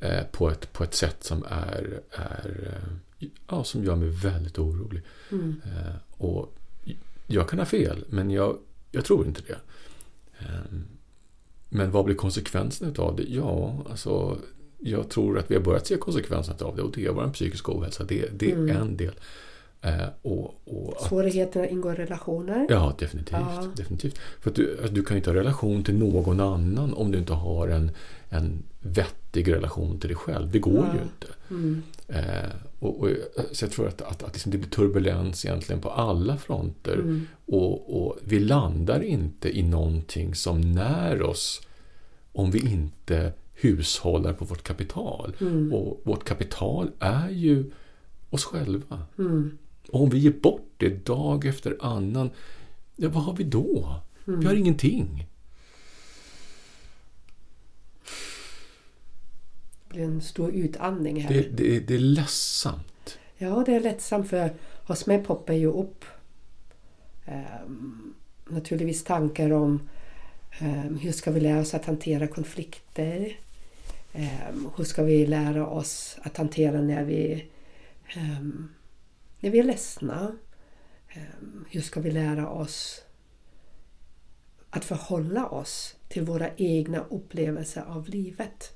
eh, 0.00 0.24
på, 0.32 0.50
ett, 0.50 0.72
på 0.72 0.84
ett 0.84 0.94
sätt 0.94 1.16
som 1.24 1.44
är, 1.44 2.00
är 2.10 2.72
eh, 2.72 2.92
ja, 3.48 3.64
som 3.64 3.84
gör 3.84 3.96
mig 3.96 4.08
väldigt 4.08 4.58
orolig. 4.58 5.02
Mm. 5.32 5.54
Eh, 5.64 5.94
och 6.10 6.54
jag 7.26 7.48
kan 7.48 7.58
ha 7.58 7.66
fel, 7.66 8.04
men 8.08 8.30
jag, 8.30 8.58
jag 8.92 9.04
tror 9.04 9.26
inte 9.26 9.42
det. 9.46 9.58
Eh, 10.38 10.78
men 11.68 11.90
vad 11.90 12.04
blir 12.04 12.14
konsekvensen 12.14 12.94
av 12.98 13.16
det? 13.16 13.22
Ja, 13.28 13.74
alltså 13.90 14.38
jag 14.78 15.08
tror 15.08 15.38
att 15.38 15.50
vi 15.50 15.54
har 15.54 15.62
börjat 15.62 15.86
se 15.86 15.96
konsekvenserna 15.96 16.58
av 16.66 16.76
det 16.76 16.82
och 16.82 16.92
det 16.94 17.06
är 17.06 17.10
vår 17.12 17.30
psykiska 17.32 17.72
ohälsa. 17.72 18.04
Det, 18.04 18.28
det 18.38 18.50
är 18.50 18.56
Mm. 18.56 18.76
en 18.76 18.96
del. 18.96 19.14
Eh, 19.82 20.06
och, 20.22 20.54
och 20.64 20.94
att- 20.96 21.08
Svårigheterna 21.08 21.66
ingår 21.68 21.92
i 21.92 21.96
relationer. 21.96 22.66
Ja, 22.70 22.94
definitivt. 22.98 23.30
Ja. 23.38 23.68
definitivt. 23.76 24.18
För 24.40 24.50
att 24.50 24.56
du, 24.56 24.78
att 24.84 24.94
du 24.94 25.02
kan 25.04 25.16
inte 25.16 25.30
ha 25.30 25.34
relation 25.34 25.84
till 25.84 25.94
någon 25.98 26.40
annan 26.40 26.94
om 26.94 27.10
du 27.10 27.18
inte 27.18 27.32
har 27.32 27.68
en, 27.68 27.90
en 28.28 28.62
vettig 28.80 29.52
relation 29.52 30.00
till 30.00 30.08
dig 30.08 30.16
själv. 30.16 30.50
Det 30.50 30.58
går 30.58 30.74
Ja. 30.74 30.94
ju 30.94 31.02
inte. 31.02 31.26
Mm. 31.50 31.82
Eh, 32.08 32.50
och, 32.78 33.00
och, 33.00 33.08
så 33.52 33.64
jag 33.64 33.72
tror 33.72 33.88
att, 33.88 34.02
att, 34.02 34.22
att 34.22 34.32
liksom 34.32 34.52
det 34.52 34.58
blir 34.58 34.70
turbulens 34.70 35.44
egentligen 35.44 35.80
på 35.80 35.90
alla 35.90 36.36
fronter. 36.36 36.94
Mm. 36.94 37.26
Och, 37.46 38.02
och 38.02 38.18
vi 38.24 38.40
landar 38.40 39.02
inte 39.02 39.58
i 39.58 39.62
någonting 39.62 40.34
som 40.34 40.60
när 40.60 41.22
oss 41.22 41.60
om 42.32 42.50
vi 42.50 42.72
inte 42.72 43.32
hushållar 43.54 44.32
på 44.32 44.44
vårt 44.44 44.62
kapital. 44.62 45.36
Mm. 45.40 45.72
Och 45.72 46.00
vårt 46.04 46.24
kapital 46.24 46.90
är 46.98 47.30
ju 47.30 47.70
oss 48.30 48.44
själva. 48.44 49.02
Mm. 49.18 49.58
Och 49.88 50.02
om 50.02 50.10
vi 50.10 50.18
ger 50.18 50.34
bort 50.42 50.70
det 50.76 51.06
dag 51.06 51.44
efter 51.44 51.76
annan, 51.80 52.30
ja, 52.96 53.08
vad 53.08 53.22
har 53.22 53.36
vi 53.36 53.44
då? 53.44 54.00
Mm. 54.26 54.40
Vi 54.40 54.46
har 54.46 54.54
ingenting. 54.54 55.26
Det 59.96 60.02
blir 60.02 60.14
en 60.14 60.20
stor 60.20 60.52
utandning 60.52 61.20
här. 61.20 61.34
Det, 61.34 61.42
det, 61.42 61.80
det 61.80 61.94
är 61.94 61.98
ledsamt. 61.98 63.18
Ja, 63.36 63.62
det 63.66 63.74
är 63.74 63.80
lättsamt 63.80 64.28
för 64.28 64.54
hos 64.86 65.06
mig 65.06 65.24
poppar 65.24 65.54
ju 65.54 65.66
upp 65.66 66.04
ehm, 67.24 68.14
naturligtvis 68.46 69.04
tankar 69.04 69.52
om 69.52 69.88
ehm, 70.58 70.98
hur 70.98 71.12
ska 71.12 71.30
vi 71.30 71.40
lära 71.40 71.60
oss 71.60 71.74
att 71.74 71.84
hantera 71.84 72.26
konflikter? 72.26 73.38
Ehm, 74.12 74.68
hur 74.76 74.84
ska 74.84 75.02
vi 75.02 75.26
lära 75.26 75.66
oss 75.66 76.18
att 76.22 76.36
hantera 76.36 76.80
när 76.80 77.04
vi, 77.04 77.46
ehm, 78.16 78.68
när 79.40 79.50
vi 79.50 79.58
är 79.58 79.64
ledsna? 79.64 80.36
Ehm, 81.08 81.64
hur 81.70 81.80
ska 81.80 82.00
vi 82.00 82.10
lära 82.10 82.48
oss 82.50 83.02
att 84.70 84.84
förhålla 84.84 85.46
oss 85.46 85.96
till 86.08 86.22
våra 86.22 86.50
egna 86.56 87.04
upplevelser 87.10 87.82
av 87.82 88.08
livet 88.08 88.75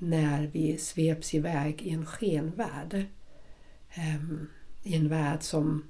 när 0.00 0.50
vi 0.52 0.78
sveps 0.78 1.34
iväg 1.34 1.82
i 1.82 1.90
en 1.90 2.06
skenvärld? 2.06 3.04
Ehm, 3.94 4.48
i 4.82 4.96
en 4.96 5.08
värld 5.08 5.42
som 5.42 5.84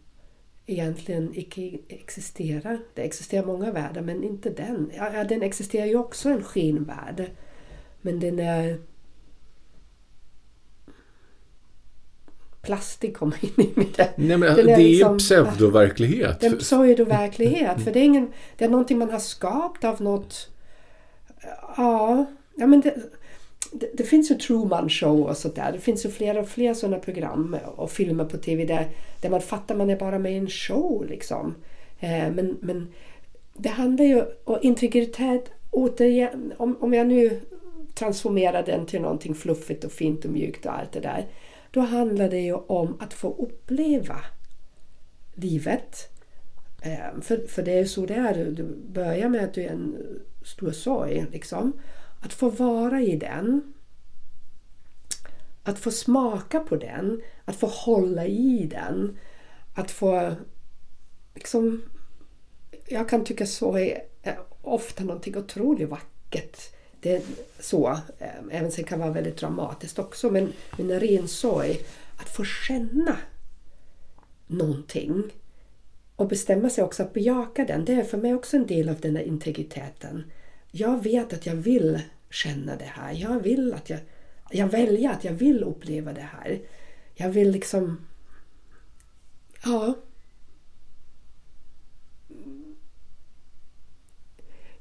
egentligen 0.66 1.30
icke 1.34 1.78
existerar. 1.88 2.78
Det 2.94 3.02
existerar 3.02 3.46
många 3.46 3.72
världar 3.72 4.02
men 4.02 4.24
inte 4.24 4.50
den. 4.50 4.92
Ja, 4.96 5.24
den 5.24 5.42
existerar 5.42 5.86
ju 5.86 5.96
också 5.96 6.28
en 6.28 6.42
skenvärld. 6.42 7.30
Men 8.00 8.20
den 8.20 8.38
är 8.38 8.78
plastik 12.62 13.16
komma 13.16 13.34
in 13.40 13.64
i 13.64 13.72
mitt 13.74 13.98
Nej, 13.98 14.36
men 14.36 14.40
det 14.40 14.72
är, 14.72 14.78
liksom, 14.78 15.18
pseudoverklighet. 15.18 16.40
Det 16.40 16.46
är 16.46 16.56
pseudoverklighet. 16.56 17.84
För 17.84 17.92
det 17.92 17.98
är, 17.98 18.04
ingen, 18.04 18.32
det 18.56 18.64
är 18.64 18.68
någonting 18.68 18.98
man 18.98 19.10
har 19.10 19.18
skapat 19.18 19.84
av 19.84 20.02
något... 20.02 20.48
Ja, 21.76 22.26
ja 22.56 22.66
men 22.66 22.80
det, 22.80 22.94
det, 23.72 23.90
det, 23.94 24.04
finns 24.04 24.30
ju 24.30 24.34
Truman 24.34 24.88
Show 24.88 25.20
och 25.20 25.36
sådär. 25.36 25.72
Det 25.72 25.78
finns 25.78 26.04
ju 26.04 26.10
fler 26.10 26.38
och 26.38 26.48
fler 26.48 26.74
sådana 26.74 26.98
program 26.98 27.56
och 27.76 27.90
filmer 27.90 28.24
på 28.24 28.36
TV 28.36 28.64
där, 28.64 28.88
där 29.20 29.30
man 29.30 29.40
fattar 29.40 29.74
man 29.74 29.90
är 29.90 29.96
bara 29.96 30.18
med 30.18 30.32
i 30.32 30.36
en 30.36 30.48
show 30.48 31.06
liksom. 31.08 31.54
Eh, 32.00 32.30
men, 32.30 32.56
men 32.60 32.92
det 33.54 33.68
handlar 33.68 34.04
ju 34.04 34.24
om 34.44 34.58
integritet 34.62 35.44
återigen. 35.70 36.52
Om, 36.56 36.76
om 36.80 36.94
jag 36.94 37.06
nu 37.06 37.40
transformerar 37.94 38.62
den 38.62 38.86
till 38.86 39.00
någonting 39.00 39.34
fluffigt 39.34 39.84
och 39.84 39.92
fint 39.92 40.24
och 40.24 40.30
mjukt 40.30 40.66
och 40.66 40.78
allt 40.78 40.92
det 40.92 41.00
där. 41.00 41.26
Då 41.70 41.80
handlar 41.80 42.28
det 42.28 42.40
ju 42.40 42.54
om 42.54 42.96
att 43.00 43.14
få 43.14 43.34
uppleva 43.38 44.16
livet. 45.34 46.08
Eh, 46.82 47.20
för, 47.22 47.46
för 47.48 47.62
det 47.62 47.72
är 47.72 47.78
ju 47.78 47.86
så 47.86 48.06
det 48.06 48.14
är. 48.14 48.44
Du 48.44 48.62
börjar 48.88 49.28
med 49.28 49.44
att 49.44 49.54
du 49.54 49.62
är 49.62 49.68
en 49.68 49.96
stor 50.44 50.70
sorg. 50.70 51.26
Liksom. 51.32 51.72
Att 52.20 52.32
få 52.32 52.50
vara 52.50 53.00
i 53.00 53.16
den. 53.16 53.74
Att 55.62 55.78
få 55.78 55.90
smaka 55.90 56.60
på 56.60 56.76
den. 56.76 57.22
Att 57.44 57.56
få 57.56 57.66
hålla 57.66 58.26
i 58.26 58.68
den. 58.70 59.18
Att 59.74 59.90
få 59.90 60.34
liksom... 61.34 61.82
Jag 62.88 63.08
kan 63.08 63.24
tycka 63.24 63.46
sorg 63.46 63.98
är 64.22 64.38
ofta 64.62 65.04
någonting 65.04 65.36
otroligt 65.36 65.88
vackert 65.88 66.72
det 67.00 67.16
är 67.16 67.22
så. 67.58 67.90
Eh, 68.18 68.28
även 68.50 68.72
sen 68.72 68.84
kan 68.84 69.00
vara 69.00 69.10
väldigt 69.10 69.36
dramatiskt 69.36 69.98
också. 69.98 70.30
Men, 70.30 70.52
men 70.78 70.90
en 70.90 71.00
ren 71.00 71.28
sorg, 71.28 71.80
att 72.16 72.28
få 72.28 72.44
känna 72.44 73.16
någonting 74.46 75.22
och 76.16 76.28
bestämma 76.28 76.70
sig 76.70 76.84
också 76.84 77.02
att 77.02 77.12
bejaka 77.12 77.64
den. 77.64 77.84
Det 77.84 77.92
är 77.92 78.04
för 78.04 78.18
mig 78.18 78.34
också 78.34 78.56
en 78.56 78.66
del 78.66 78.88
av 78.88 79.00
den 79.00 79.16
här 79.16 79.22
integriteten. 79.22 80.24
Jag 80.70 81.02
vet 81.02 81.32
att 81.32 81.46
jag 81.46 81.54
vill 81.54 82.00
känna 82.30 82.76
det 82.76 82.84
här. 82.84 83.12
Jag 83.12 83.40
vill 83.40 83.74
att 83.74 83.90
jag... 83.90 84.00
Jag 84.52 84.68
väljer 84.68 85.10
att 85.10 85.24
jag 85.24 85.32
vill 85.32 85.62
uppleva 85.62 86.12
det 86.12 86.28
här. 86.32 86.60
Jag 87.14 87.30
vill 87.30 87.50
liksom... 87.50 88.06
Ja, 89.64 89.94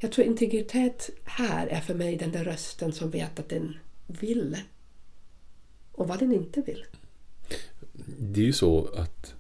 Jag 0.01 0.11
tror 0.11 0.27
integritet 0.27 1.09
här 1.23 1.67
är 1.67 1.81
för 1.81 1.93
mig 1.93 2.15
den 2.15 2.31
där 2.31 2.43
rösten 2.43 2.91
som 2.91 3.09
vet 3.09 3.39
att 3.39 3.49
den 3.49 3.77
vill 4.07 4.57
och 5.91 6.07
vad 6.07 6.19
den 6.19 6.33
inte 6.33 6.61
vill. 6.61 6.85
Det 8.19 8.41
är 8.41 8.45
ju 8.45 8.53
så 8.53 8.87
att 8.87 9.33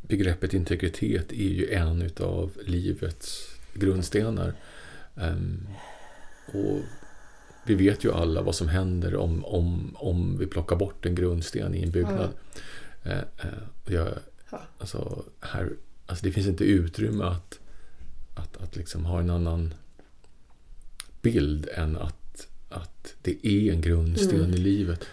begreppet 0.00 0.54
integritet 0.54 1.32
är 1.32 1.48
ju 1.48 1.72
en 1.72 2.02
utav 2.02 2.58
livets 2.66 3.56
grundstenar. 3.74 4.54
Um, 5.14 5.68
och 6.46 6.80
vi 7.66 7.74
vet 7.74 8.04
ju 8.04 8.12
alla 8.12 8.42
vad 8.42 8.54
som 8.54 8.68
händer 8.68 9.16
om, 9.16 9.44
om, 9.44 9.96
om 9.98 10.38
vi 10.38 10.46
plockar 10.46 10.76
bort 10.76 11.06
en 11.06 11.14
grundsten 11.14 11.74
i 11.74 11.82
en 11.82 11.90
byggnad. 11.90 12.30
Ja. 13.02 13.10
Uh, 13.10 13.18
uh, 13.18 13.94
jag, 13.94 14.08
alltså, 14.78 15.24
här, 15.40 15.72
alltså 16.06 16.24
det 16.24 16.32
finns 16.32 16.46
inte 16.46 16.64
utrymme 16.64 17.24
att 17.24 17.58
att, 18.34 18.56
att 18.56 18.76
liksom 18.76 19.04
ha 19.04 19.20
en 19.20 19.30
annan 19.30 19.74
bild 21.22 21.68
än 21.74 21.96
att, 21.96 22.48
att 22.68 23.14
det 23.22 23.46
är 23.46 23.72
en 23.72 23.80
grundsten 23.80 24.40
mm. 24.40 24.54
i 24.54 24.56
livet. 24.56 25.04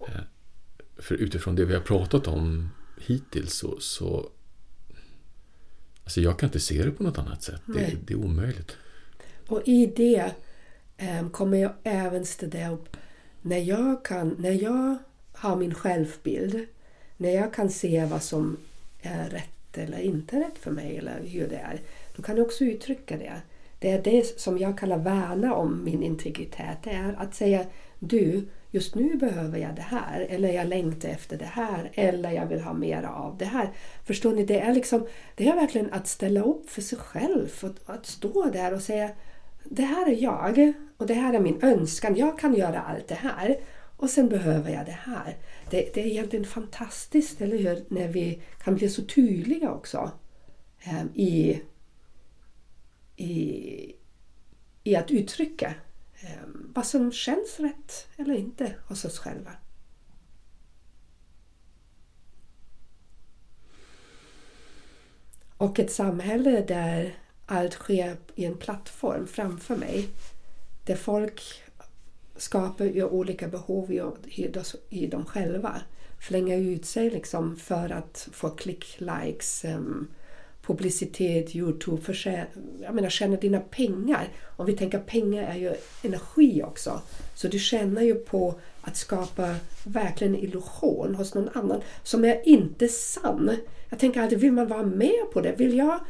Eh, 0.00 0.20
för 0.96 1.14
utifrån 1.14 1.56
det 1.56 1.64
vi 1.64 1.74
har 1.74 1.80
pratat 1.80 2.26
om 2.26 2.70
hittills 3.00 3.54
så, 3.54 3.80
så 3.80 4.30
Alltså 6.04 6.20
jag 6.20 6.38
kan 6.38 6.46
inte 6.46 6.60
se 6.60 6.84
det 6.84 6.90
på 6.90 7.02
något 7.02 7.18
annat 7.18 7.42
sätt. 7.42 7.62
Det, 7.66 7.96
det, 8.06 8.14
är 8.14 8.18
omöjligt. 8.18 8.76
Och 9.48 9.62
i 9.64 9.86
det 9.86 10.30
um, 11.20 11.30
kommer 11.30 11.58
jag 11.58 11.72
även 11.84 12.26
ställa 12.26 12.70
upp 12.70 12.96
när 13.42 13.58
jag, 13.58 14.04
kan, 14.04 14.36
när 14.38 14.62
jag 14.62 14.96
har 15.32 15.56
min 15.56 15.74
självbild, 15.74 16.66
när 17.16 17.30
jag 17.30 17.54
kan 17.54 17.70
se 17.70 18.04
vad 18.04 18.22
som 18.22 18.56
är 19.02 19.28
rätt 19.28 19.78
eller 19.78 19.98
inte 19.98 20.40
rätt 20.40 20.58
för 20.58 20.70
mig 20.70 20.98
eller 20.98 21.20
hur 21.24 21.48
det 21.48 21.56
är. 21.56 21.80
Då 22.16 22.22
kan 22.22 22.36
jag 22.36 22.46
också 22.46 22.64
uttrycka 22.64 23.16
det. 23.16 23.40
Det 23.78 23.90
är 23.90 24.02
det 24.02 24.40
som 24.40 24.58
jag 24.58 24.78
kallar 24.78 24.98
värna 24.98 25.54
om 25.54 25.84
min 25.84 26.02
integritet. 26.02 26.78
Det 26.82 26.90
är 26.90 27.14
att 27.18 27.34
säga 27.34 27.64
du, 27.98 28.48
just 28.70 28.94
nu 28.94 29.16
behöver 29.16 29.58
jag 29.58 29.74
det 29.74 29.82
här. 29.82 30.26
Eller 30.30 30.52
jag 30.52 30.66
längtar 30.66 31.08
efter 31.08 31.38
det 31.38 31.44
här. 31.44 31.90
Eller 31.94 32.30
jag 32.30 32.46
vill 32.46 32.60
ha 32.60 32.72
mer 32.72 33.02
av 33.02 33.36
det 33.38 33.44
här. 33.44 33.70
Förstår 34.04 34.32
ni? 34.32 34.44
Det 34.44 34.60
är, 34.60 34.74
liksom, 34.74 35.06
det 35.34 35.48
är 35.48 35.54
verkligen 35.54 35.92
att 35.92 36.06
ställa 36.06 36.42
upp 36.42 36.70
för 36.70 36.82
sig 36.82 36.98
själv. 36.98 37.48
Att, 37.62 37.90
att 37.90 38.06
stå 38.06 38.50
där 38.50 38.74
och 38.74 38.82
säga 38.82 39.10
det 39.70 39.82
här 39.82 40.06
är 40.06 40.22
jag 40.22 40.72
och 40.96 41.06
det 41.06 41.14
här 41.14 41.34
är 41.34 41.40
min 41.40 41.62
önskan. 41.62 42.16
Jag 42.16 42.38
kan 42.38 42.54
göra 42.54 42.80
allt 42.80 43.08
det 43.08 43.14
här. 43.14 43.60
Och 43.96 44.10
sen 44.10 44.28
behöver 44.28 44.70
jag 44.70 44.86
det 44.86 44.98
här. 45.00 45.36
Det, 45.70 45.94
det 45.94 46.00
är 46.02 46.06
egentligen 46.06 46.44
fantastiskt, 46.44 47.40
eller 47.40 47.58
hur? 47.58 47.84
När 47.88 48.08
vi 48.08 48.42
kan 48.64 48.74
bli 48.74 48.88
så 48.88 49.02
tydliga 49.02 49.72
också 49.72 50.10
um, 51.00 51.10
i 51.14 51.60
i, 53.16 53.94
i 54.84 54.96
att 54.96 55.10
uttrycka 55.10 55.74
um, 56.44 56.72
vad 56.74 56.86
som 56.86 57.12
känns 57.12 57.60
rätt 57.60 58.08
eller 58.16 58.34
inte 58.34 58.74
hos 58.88 59.04
oss 59.04 59.18
själva. 59.18 59.52
Och 65.56 65.78
ett 65.78 65.92
samhälle 65.92 66.60
där 66.60 67.14
allt 67.46 67.72
sker 67.72 68.16
i 68.34 68.44
en 68.44 68.56
plattform 68.56 69.26
framför 69.26 69.76
mig. 69.76 70.08
Där 70.84 70.96
folk 70.96 71.42
skapar 72.36 73.02
olika 73.02 73.48
behov 73.48 73.92
i, 74.90 75.06
dem 75.06 75.24
själva. 75.24 75.80
Flänger 76.20 76.58
ut 76.58 76.86
sig 76.86 77.10
liksom 77.10 77.56
för 77.56 77.92
att 77.92 78.28
få 78.32 78.50
klick, 78.50 79.00
likes, 79.00 79.64
ehm, 79.64 80.08
publicitet, 80.62 81.56
Youtube, 81.56 82.02
för, 82.02 82.46
jag 82.82 82.94
menar 82.94 83.08
tjäna 83.08 83.36
dina 83.36 83.60
pengar. 83.60 84.28
Om 84.56 84.66
vi 84.66 84.72
tänker 84.72 84.98
pengar 84.98 85.42
är 85.42 85.56
ju 85.56 85.74
energi 86.02 86.62
också. 86.62 87.00
Så 87.34 87.48
du 87.48 87.58
tjänar 87.58 88.02
ju 88.02 88.14
på 88.14 88.54
att 88.80 88.96
skapa 88.96 89.54
verkligen 89.84 90.34
en 90.34 90.40
illusion 90.40 91.14
hos 91.14 91.34
någon 91.34 91.48
annan 91.54 91.80
som 92.02 92.24
är 92.24 92.48
inte 92.48 92.88
sann. 92.88 93.56
Jag 93.90 93.98
tänker 93.98 94.20
alltid, 94.20 94.38
vill 94.38 94.52
man 94.52 94.68
vara 94.68 94.82
med 94.82 95.30
på 95.32 95.40
det? 95.40 95.54
Vill 95.56 95.76
jag, 95.76 96.00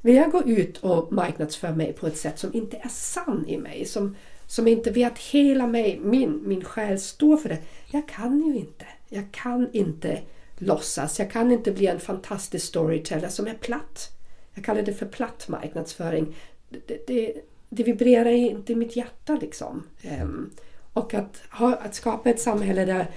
vill 0.00 0.14
jag 0.14 0.30
gå 0.30 0.42
ut 0.42 0.78
och 0.78 1.12
marknadsföra 1.12 1.74
mig 1.74 1.92
på 1.92 2.06
ett 2.06 2.16
sätt 2.16 2.38
som 2.38 2.54
inte 2.54 2.76
är 2.76 2.88
sann 2.88 3.44
i 3.48 3.58
mig? 3.58 3.84
Som, 3.84 4.16
som 4.46 4.68
inte 4.68 4.90
vet 4.90 5.18
hela 5.18 5.66
mig, 5.66 6.00
min, 6.02 6.42
min 6.44 6.64
själ 6.64 7.00
står 7.00 7.36
för 7.36 7.48
det. 7.48 7.58
Jag 7.90 8.08
kan 8.08 8.40
ju 8.40 8.56
inte. 8.56 8.86
Jag 9.08 9.32
kan 9.32 9.68
inte 9.72 10.20
låtsas. 10.58 11.18
Jag 11.18 11.30
kan 11.30 11.52
inte 11.52 11.72
bli 11.72 11.86
en 11.86 12.00
fantastisk 12.00 12.66
storyteller 12.66 13.28
som 13.28 13.46
är 13.46 13.54
platt. 13.54 14.10
Jag 14.54 14.64
kallar 14.64 14.82
det 14.82 14.94
för 14.94 15.06
platt 15.06 15.48
marknadsföring. 15.48 16.36
Det, 16.68 17.06
det, 17.06 17.32
det 17.68 17.82
vibrerar 17.82 18.30
inte 18.30 18.72
i 18.72 18.76
mitt 18.76 18.96
hjärta 18.96 19.38
liksom. 19.40 19.82
Um, 20.22 20.50
och 20.92 21.14
att, 21.14 21.42
ha, 21.50 21.74
att 21.74 21.94
skapa 21.94 22.30
ett 22.30 22.40
samhälle 22.40 22.84
där 22.84 23.10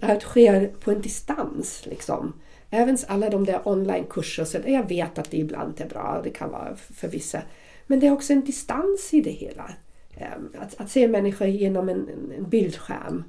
allt 0.00 0.22
sker 0.22 0.66
på 0.66 0.90
en 0.90 1.00
distans. 1.00 1.86
Liksom. 1.86 2.32
Även 2.74 2.98
alla 3.08 3.30
de 3.30 3.44
där 3.44 3.68
onlinekurser, 3.68 4.68
jag 4.68 4.88
vet 4.88 5.18
att 5.18 5.30
det 5.30 5.36
ibland 5.36 5.80
är 5.80 5.88
bra, 5.88 6.20
det 6.24 6.30
kan 6.30 6.50
vara 6.50 6.76
för 6.76 7.08
vissa. 7.08 7.42
Men 7.86 8.00
det 8.00 8.06
är 8.06 8.12
också 8.12 8.32
en 8.32 8.44
distans 8.44 9.14
i 9.14 9.20
det 9.20 9.30
hela. 9.30 9.74
Ehm, 10.16 10.54
att, 10.58 10.80
att 10.80 10.90
se 10.90 11.08
människor 11.08 11.48
genom 11.48 11.88
en, 11.88 12.08
en 12.38 12.48
bildskärm. 12.48 13.24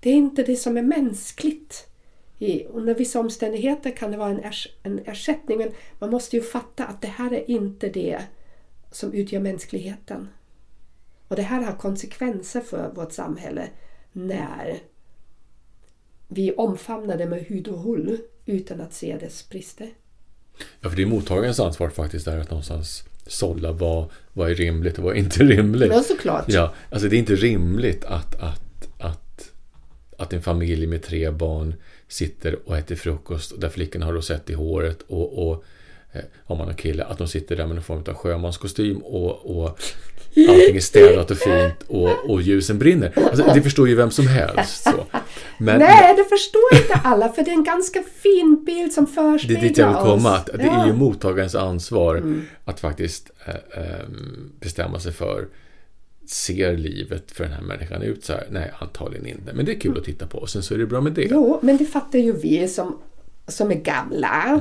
Det 0.00 0.10
är 0.10 0.14
inte 0.14 0.42
det 0.42 0.56
som 0.56 0.76
är 0.76 0.82
mänskligt. 0.82 1.86
I, 2.38 2.64
under 2.64 2.94
vissa 2.94 3.20
omständigheter 3.20 3.90
kan 3.90 4.10
det 4.10 4.16
vara 4.16 4.30
en, 4.30 4.40
ers, 4.40 4.68
en 4.82 4.98
ersättning 4.98 5.58
men 5.58 5.70
man 5.98 6.10
måste 6.10 6.36
ju 6.36 6.42
fatta 6.42 6.84
att 6.84 7.02
det 7.02 7.08
här 7.08 7.32
är 7.32 7.50
inte 7.50 7.88
det 7.88 8.22
som 8.90 9.12
utgör 9.12 9.40
mänskligheten. 9.40 10.28
Och 11.28 11.36
det 11.36 11.42
här 11.42 11.62
har 11.62 11.72
konsekvenser 11.72 12.60
för 12.60 12.92
vårt 12.94 13.12
samhälle 13.12 13.68
när 14.12 14.78
vi 16.28 16.52
omfamnar 16.52 17.16
det 17.16 17.26
med 17.26 17.42
hud 17.42 17.68
och 17.68 17.78
hull 17.78 18.18
utan 18.48 18.80
att 18.80 18.94
se 18.94 19.16
dess 19.16 19.48
brister. 19.48 19.88
Ja, 20.80 20.90
för 20.90 20.96
det 20.96 21.02
är 21.02 21.06
mottagarens 21.06 21.60
ansvar 21.60 21.90
faktiskt 21.90 22.24
där 22.24 22.38
att 22.38 22.50
någonstans 22.50 23.04
sålla 23.26 23.72
vad, 23.72 24.10
vad 24.32 24.50
är 24.50 24.54
rimligt 24.54 24.98
och 24.98 25.04
vad 25.04 25.12
är 25.12 25.18
inte 25.18 25.44
rimligt. 25.44 25.92
Ja, 25.92 26.02
såklart. 26.02 26.44
Ja, 26.48 26.74
alltså 26.90 27.08
det 27.08 27.16
är 27.16 27.18
inte 27.18 27.34
rimligt 27.34 28.04
att, 28.04 28.34
att, 28.34 28.88
att, 28.98 29.52
att 30.16 30.32
en 30.32 30.42
familj 30.42 30.86
med 30.86 31.02
tre 31.02 31.30
barn 31.30 31.74
sitter 32.08 32.68
och 32.68 32.78
äter 32.78 32.96
frukost 32.96 33.60
där 33.60 33.68
flickorna 33.68 34.06
har 34.06 34.12
rosett 34.12 34.50
i 34.50 34.54
håret 34.54 35.02
och, 35.02 35.48
och 35.48 35.64
eh, 36.12 36.22
om 36.44 36.58
man 36.58 36.66
har 36.66 36.74
kille, 36.74 37.04
att 37.04 37.18
de 37.18 37.28
sitter 37.28 37.56
där 37.56 37.66
med 37.66 37.76
någon 37.76 37.84
form 37.84 38.04
av 38.08 38.14
sjömanskostym 38.14 38.98
och, 38.98 39.58
och 39.58 39.80
allting 40.48 40.76
är 40.76 40.80
städat 40.80 41.30
och 41.30 41.36
fint 41.36 41.82
och, 41.86 42.30
och 42.30 42.42
ljusen 42.42 42.78
brinner. 42.78 43.12
Alltså, 43.16 43.50
det 43.54 43.62
förstår 43.62 43.88
ju 43.88 43.94
vem 43.94 44.10
som 44.10 44.26
helst. 44.26 44.82
Så. 44.84 45.04
Men, 45.58 45.78
Nej, 45.78 46.14
det 46.16 46.24
förstår 46.24 46.74
inte 46.82 46.94
alla 47.04 47.28
för 47.28 47.42
det 47.42 47.50
är 47.50 47.54
en 47.54 47.64
ganska 47.64 48.02
fin 48.22 48.64
bild 48.66 48.92
som 48.92 49.04
Det 49.04 49.10
förespeglar 49.10 49.62
är 49.64 49.68
dit 49.68 49.78
jag 49.78 49.88
vill 49.88 49.96
komma. 49.96 50.32
oss. 50.32 50.38
Att 50.38 50.46
det. 50.46 50.62
Mm. 50.62 50.74
är 50.80 50.86
ju 50.86 50.92
mottagarens 50.92 51.54
ansvar 51.54 52.22
att 52.64 52.80
faktiskt 52.80 53.30
eh, 53.46 53.82
eh, 53.82 54.08
bestämma 54.60 55.00
sig 55.00 55.12
för 55.12 55.46
Ser 56.26 56.76
livet 56.76 57.30
för 57.32 57.44
den 57.44 57.52
här 57.52 57.62
människan 57.62 58.02
ut 58.02 58.24
så 58.24 58.32
här? 58.32 58.46
Nej, 58.50 58.72
antagligen 58.78 59.26
inte. 59.26 59.52
Men 59.54 59.64
det 59.66 59.72
är 59.72 59.80
kul 59.80 59.98
att 59.98 60.04
titta 60.04 60.26
på. 60.26 60.38
Och 60.38 60.50
sen 60.50 60.62
så 60.62 60.74
är 60.74 60.78
det 60.78 60.86
bra 60.86 61.00
med 61.00 61.12
det. 61.12 61.28
Jo, 61.30 61.58
men 61.62 61.76
det 61.76 61.84
fattar 61.84 62.18
ju 62.18 62.32
vi 62.32 62.68
som, 62.68 62.98
som 63.46 63.70
är 63.70 63.74
gamla. 63.74 64.60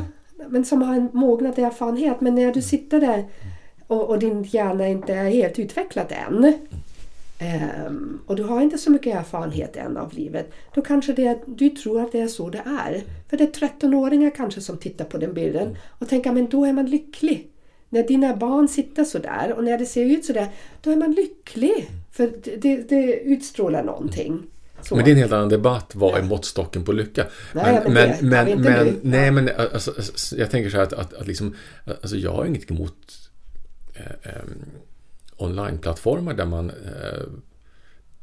Men 0.50 0.66
som 0.66 0.82
har 0.82 0.96
en 0.96 1.10
mognad 1.14 1.60
erfarenhet. 1.60 2.22
Men 2.22 2.36
när 2.36 2.54
du 2.54 2.62
sitter 2.62 3.02
där 3.02 3.26
och, 3.88 4.10
och 4.10 4.20
din 4.20 4.44
hjärna 4.44 4.88
inte 4.88 5.14
är 5.14 5.30
helt 5.30 5.60
utvecklad 5.60 6.14
än. 6.28 6.54
ehm, 7.40 8.20
och 8.26 8.36
du 8.36 8.44
har 8.44 8.62
inte 8.62 8.78
så 8.78 8.92
mycket 8.92 9.16
erfarenhet 9.16 9.76
än 9.76 9.98
av 9.98 10.14
livet. 10.14 10.52
Då 10.74 10.82
kanske 10.82 11.14
det 11.14 11.40
du 11.46 11.70
tror 11.70 12.02
att 12.02 12.12
det 12.12 12.20
är 12.20 12.28
så 12.28 12.50
det 12.50 12.62
är. 12.66 13.04
För 13.30 13.38
det 13.38 13.44
är 13.44 13.68
13-åringar 13.68 14.32
kanske 14.36 14.62
som 14.62 14.78
tittar 14.78 15.06
på 15.06 15.18
den 15.18 15.34
bilden 15.34 15.78
och 16.00 16.10
tänker 16.10 16.32
men 16.32 16.50
då 16.50 16.66
är 16.66 16.74
man 16.74 16.86
lycklig. 16.86 17.48
När 17.90 18.04
dina 18.04 18.36
barn 18.36 18.68
sitter 18.68 19.04
så 19.04 19.18
där 19.18 19.54
och 19.58 19.64
när 19.64 19.78
det 19.78 19.86
ser 19.86 20.06
ut 20.06 20.26
så 20.26 20.34
där, 20.34 20.48
då 20.82 20.92
är 20.92 20.96
man 20.96 21.12
lycklig. 21.12 21.90
För 22.12 22.32
det, 22.58 22.90
det, 22.90 23.14
utstrålar 23.14 23.84
någonting. 23.84 24.44
Så. 24.82 24.96
Men 24.96 25.06
det 25.06 25.10
är 25.10 25.14
en 25.14 25.20
helt 25.20 25.32
annan 25.32 25.50
debatt. 25.50 25.92
Vad 25.96 26.20
är 26.20 26.24
måttstocken 26.24 26.84
på 26.84 26.92
lycka? 26.92 27.26
Men 27.54 27.94
det 28.64 28.94
nej, 29.02 29.32
men 29.32 29.50
alltså, 29.74 29.92
alltså, 29.92 30.38
jag 30.38 30.52
tänker 30.52 30.70
så 30.70 30.78
här 30.78 30.84
att, 30.84 30.94
att, 30.94 31.14
att 31.14 31.28
liksom, 31.28 31.56
alltså, 31.86 32.16
jag 32.16 32.32
har 32.32 32.46
inget 32.46 32.72
emot 32.72 33.27
eh, 33.98 34.32
eh, 34.32 34.42
onlineplattformar 35.38 36.34
där 36.34 36.46
man 36.46 36.70
eh, 36.70 37.24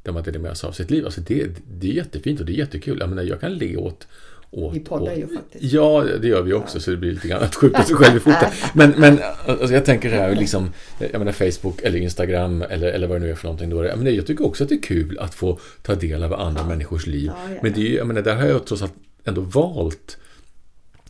där 0.03 0.12
man 0.12 0.22
delar 0.22 0.39
med 0.41 0.57
sig 0.57 0.68
av 0.68 0.72
sitt 0.72 0.91
liv. 0.91 1.05
Alltså 1.05 1.20
det, 1.20 1.49
det 1.68 1.91
är 1.91 1.93
jättefint 1.93 2.41
och 2.41 2.47
det 2.47 2.53
är 2.53 2.57
jättekul. 2.57 2.99
Jag 3.01 3.09
menar, 3.09 3.22
jag 3.22 3.41
kan 3.41 3.55
le 3.55 3.77
åt 3.77 4.07
åt, 4.55 4.75
Vi 4.75 4.81
poddar 4.81 5.14
ju 5.14 5.29
faktiskt. 5.29 5.72
Ja, 5.72 6.05
det 6.20 6.29
gör 6.29 6.43
vi 6.43 6.53
också, 6.53 6.81
så 6.81 6.91
det 6.91 6.97
blir 6.97 7.12
lite 7.12 7.29
grann 7.29 7.43
att 7.43 7.55
skjuta 7.55 7.85
sig 7.85 7.97
själv 7.97 8.16
i 8.16 8.20
foten. 8.31 8.51
Men, 8.75 8.91
men 8.91 9.18
alltså, 9.47 9.75
jag 9.75 9.85
tänker 9.85 10.11
så 10.11 10.16
här, 10.16 10.35
liksom, 10.35 10.72
jag 10.99 11.18
menar 11.18 11.33
Facebook 11.33 11.83
eller 11.83 11.99
Instagram 11.99 12.62
eller, 12.62 12.89
eller 12.89 13.07
vad 13.07 13.20
det 13.20 13.25
nu 13.25 13.31
är 13.31 13.35
för 13.35 13.45
någonting. 13.45 13.70
Då. 13.70 13.85
Jag, 13.85 13.99
menar, 13.99 14.11
jag 14.11 14.27
tycker 14.27 14.47
också 14.47 14.62
att 14.62 14.68
det 14.68 14.75
är 14.75 14.83
kul 14.83 15.18
att 15.18 15.35
få 15.35 15.59
ta 15.83 15.95
del 15.95 16.22
av 16.22 16.35
andra 16.35 16.66
människors 16.66 17.07
liv. 17.07 17.31
Ja, 17.35 17.55
ja, 17.55 17.61
Men 17.62 17.72
det 17.72 17.93
är, 17.93 17.97
jag 17.97 18.07
menar, 18.07 18.22
där 18.22 18.35
har 18.35 18.47
jag 18.47 18.66
trots 18.66 18.83
allt 18.83 18.95
ändå 19.25 19.41
valt 19.41 20.18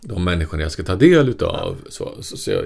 de 0.01 0.25
människorna 0.25 0.63
jag 0.63 0.73
ska 0.73 0.83
ta 0.83 0.97
del 0.97 1.29
utav. 1.29 1.77
Så, 1.89 2.23
så, 2.23 2.37
så 2.37 2.51
jag, 2.51 2.65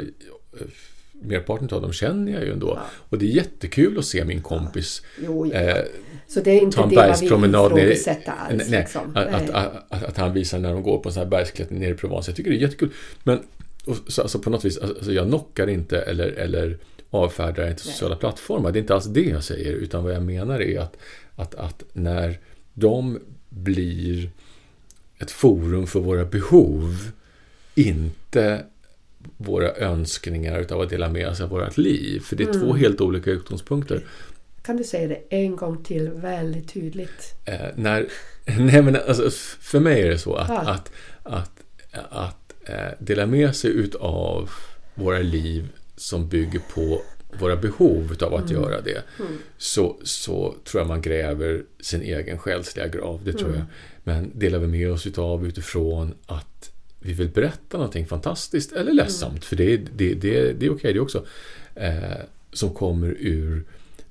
merparten 1.22 1.68
av 1.72 1.82
dem 1.82 1.92
känner 1.92 2.32
jag 2.32 2.44
ju 2.44 2.52
ändå. 2.52 2.78
Och 3.08 3.18
det 3.18 3.24
är 3.24 3.30
jättekul 3.30 3.98
att 3.98 4.04
se 4.04 4.24
min 4.24 4.42
kompis 4.42 5.02
Jo, 5.24 5.46
ja. 5.46 5.60
eh, 5.60 5.84
Så 6.28 6.40
det 6.40 6.50
är 6.50 6.60
inte 6.60 6.76
ta 6.76 6.82
en 6.82 6.88
det 6.90 6.96
bergspromenad 6.96 7.78
ifrågasätta 7.78 8.32
alls. 8.32 8.70
nej, 8.70 8.80
liksom. 8.80 9.12
Nej. 9.14 9.28
att, 9.28 9.50
att, 9.50 10.04
att 10.04 10.16
han 10.16 10.32
visar 10.32 10.58
när 10.58 10.72
de 10.72 10.82
går 10.82 10.98
på 10.98 11.08
en 11.08 11.12
sån 11.12 11.22
här 11.22 11.30
bergsklättring 11.30 11.80
nere 11.80 11.90
i 11.90 11.94
Provence. 11.94 12.30
Jag 12.30 12.36
tycker 12.36 12.50
det 12.50 12.56
är 12.56 12.60
jättekul. 12.60 12.90
Men 13.22 13.38
och, 13.84 13.96
så, 14.06 14.22
alltså 14.22 14.38
på 14.38 14.50
något 14.50 14.64
vis, 14.64 14.78
alltså, 14.78 15.12
jag 15.12 15.26
knockar 15.26 15.66
inte 15.68 16.00
eller, 16.00 16.28
eller 16.28 16.78
avfärdar 17.10 17.68
inte 17.70 17.82
sociala 17.82 18.16
plattformar. 18.16 18.72
Det 18.72 18.78
är 18.78 18.80
inte 18.80 18.94
alls 18.94 19.04
det 19.06 19.22
jag 19.24 19.44
säger. 19.44 19.72
Utan 19.72 20.04
vad 20.04 20.12
jag 20.14 20.22
menar 20.22 20.60
är 20.62 20.80
att, 20.80 20.96
att, 21.36 21.54
att 21.54 21.84
när 21.92 22.38
de 22.74 23.18
blir 23.48 24.30
ett 25.18 25.30
forum 25.30 25.86
för 25.86 26.00
våra 26.00 26.24
behov, 26.24 27.10
inte 27.74 28.64
våra 29.40 29.74
önskningar 29.74 30.60
utav 30.60 30.80
att 30.80 30.90
dela 30.90 31.08
med 31.08 31.36
sig 31.36 31.44
av 31.44 31.50
vårt 31.50 31.76
liv. 31.76 32.20
För 32.20 32.36
det 32.36 32.42
är 32.44 32.48
Mm. 32.48 32.60
två 32.60 32.74
helt 32.74 33.00
olika 33.00 33.30
utgångspunkter. 33.30 34.00
Kan 34.62 34.76
du 34.76 34.84
säga 34.84 35.08
det 35.08 35.20
en 35.36 35.56
gång 35.56 35.82
till 35.84 36.08
väldigt 36.10 36.72
tydligt? 36.72 37.34
Eh, 37.44 37.54
när, 37.74 38.06
nej 38.58 38.82
men 38.82 38.96
alltså, 38.96 39.30
för 39.60 39.80
mig 39.80 40.02
är 40.02 40.08
det 40.08 40.18
så 40.18 40.34
att, 40.34 40.48
Ja. 40.48 40.58
att, 40.70 40.92
att, 41.22 41.52
att 42.10 42.54
eh, 42.68 42.74
dela 42.98 43.26
med 43.26 43.56
sig 43.56 43.70
utav 43.70 44.50
våra 44.94 45.18
liv 45.18 45.68
som 45.96 46.28
bygger 46.28 46.60
på 46.74 47.00
våra 47.40 47.56
behov 47.56 48.08
utav 48.12 48.34
att 48.34 48.50
göra 48.50 48.80
det. 48.80 49.02
Så, 49.58 49.96
så 50.02 50.54
tror 50.64 50.80
jag 50.80 50.88
man 50.88 51.02
gräver 51.02 51.62
sin 51.80 52.02
egen 52.02 52.38
själsliga 52.38 52.86
grav. 52.88 53.20
Det 53.24 53.32
tror 53.32 53.54
jag. 53.54 53.62
Men 54.04 54.30
delar 54.34 54.58
vi 54.58 54.66
med 54.66 54.90
oss 54.92 55.06
utav 55.06 55.46
utifrån 55.46 56.14
att 56.26 56.57
vi 57.08 57.14
vill 57.14 57.28
berätta 57.28 57.76
någonting 57.78 58.06
fantastiskt 58.06 58.72
eller 58.72 58.92
ledsamt. 58.92 59.44
För 59.44 59.56
det, 59.56 59.72
är- 59.72 59.84
det, 59.96 60.14
det, 60.14 60.52
det 60.52 60.66
är 60.66 60.70
okej 60.74 60.92
det 60.92 61.00
också. 61.00 61.26
Eh, 61.74 61.92
som 62.52 62.74
kommer 62.74 63.16
ur 63.18 63.64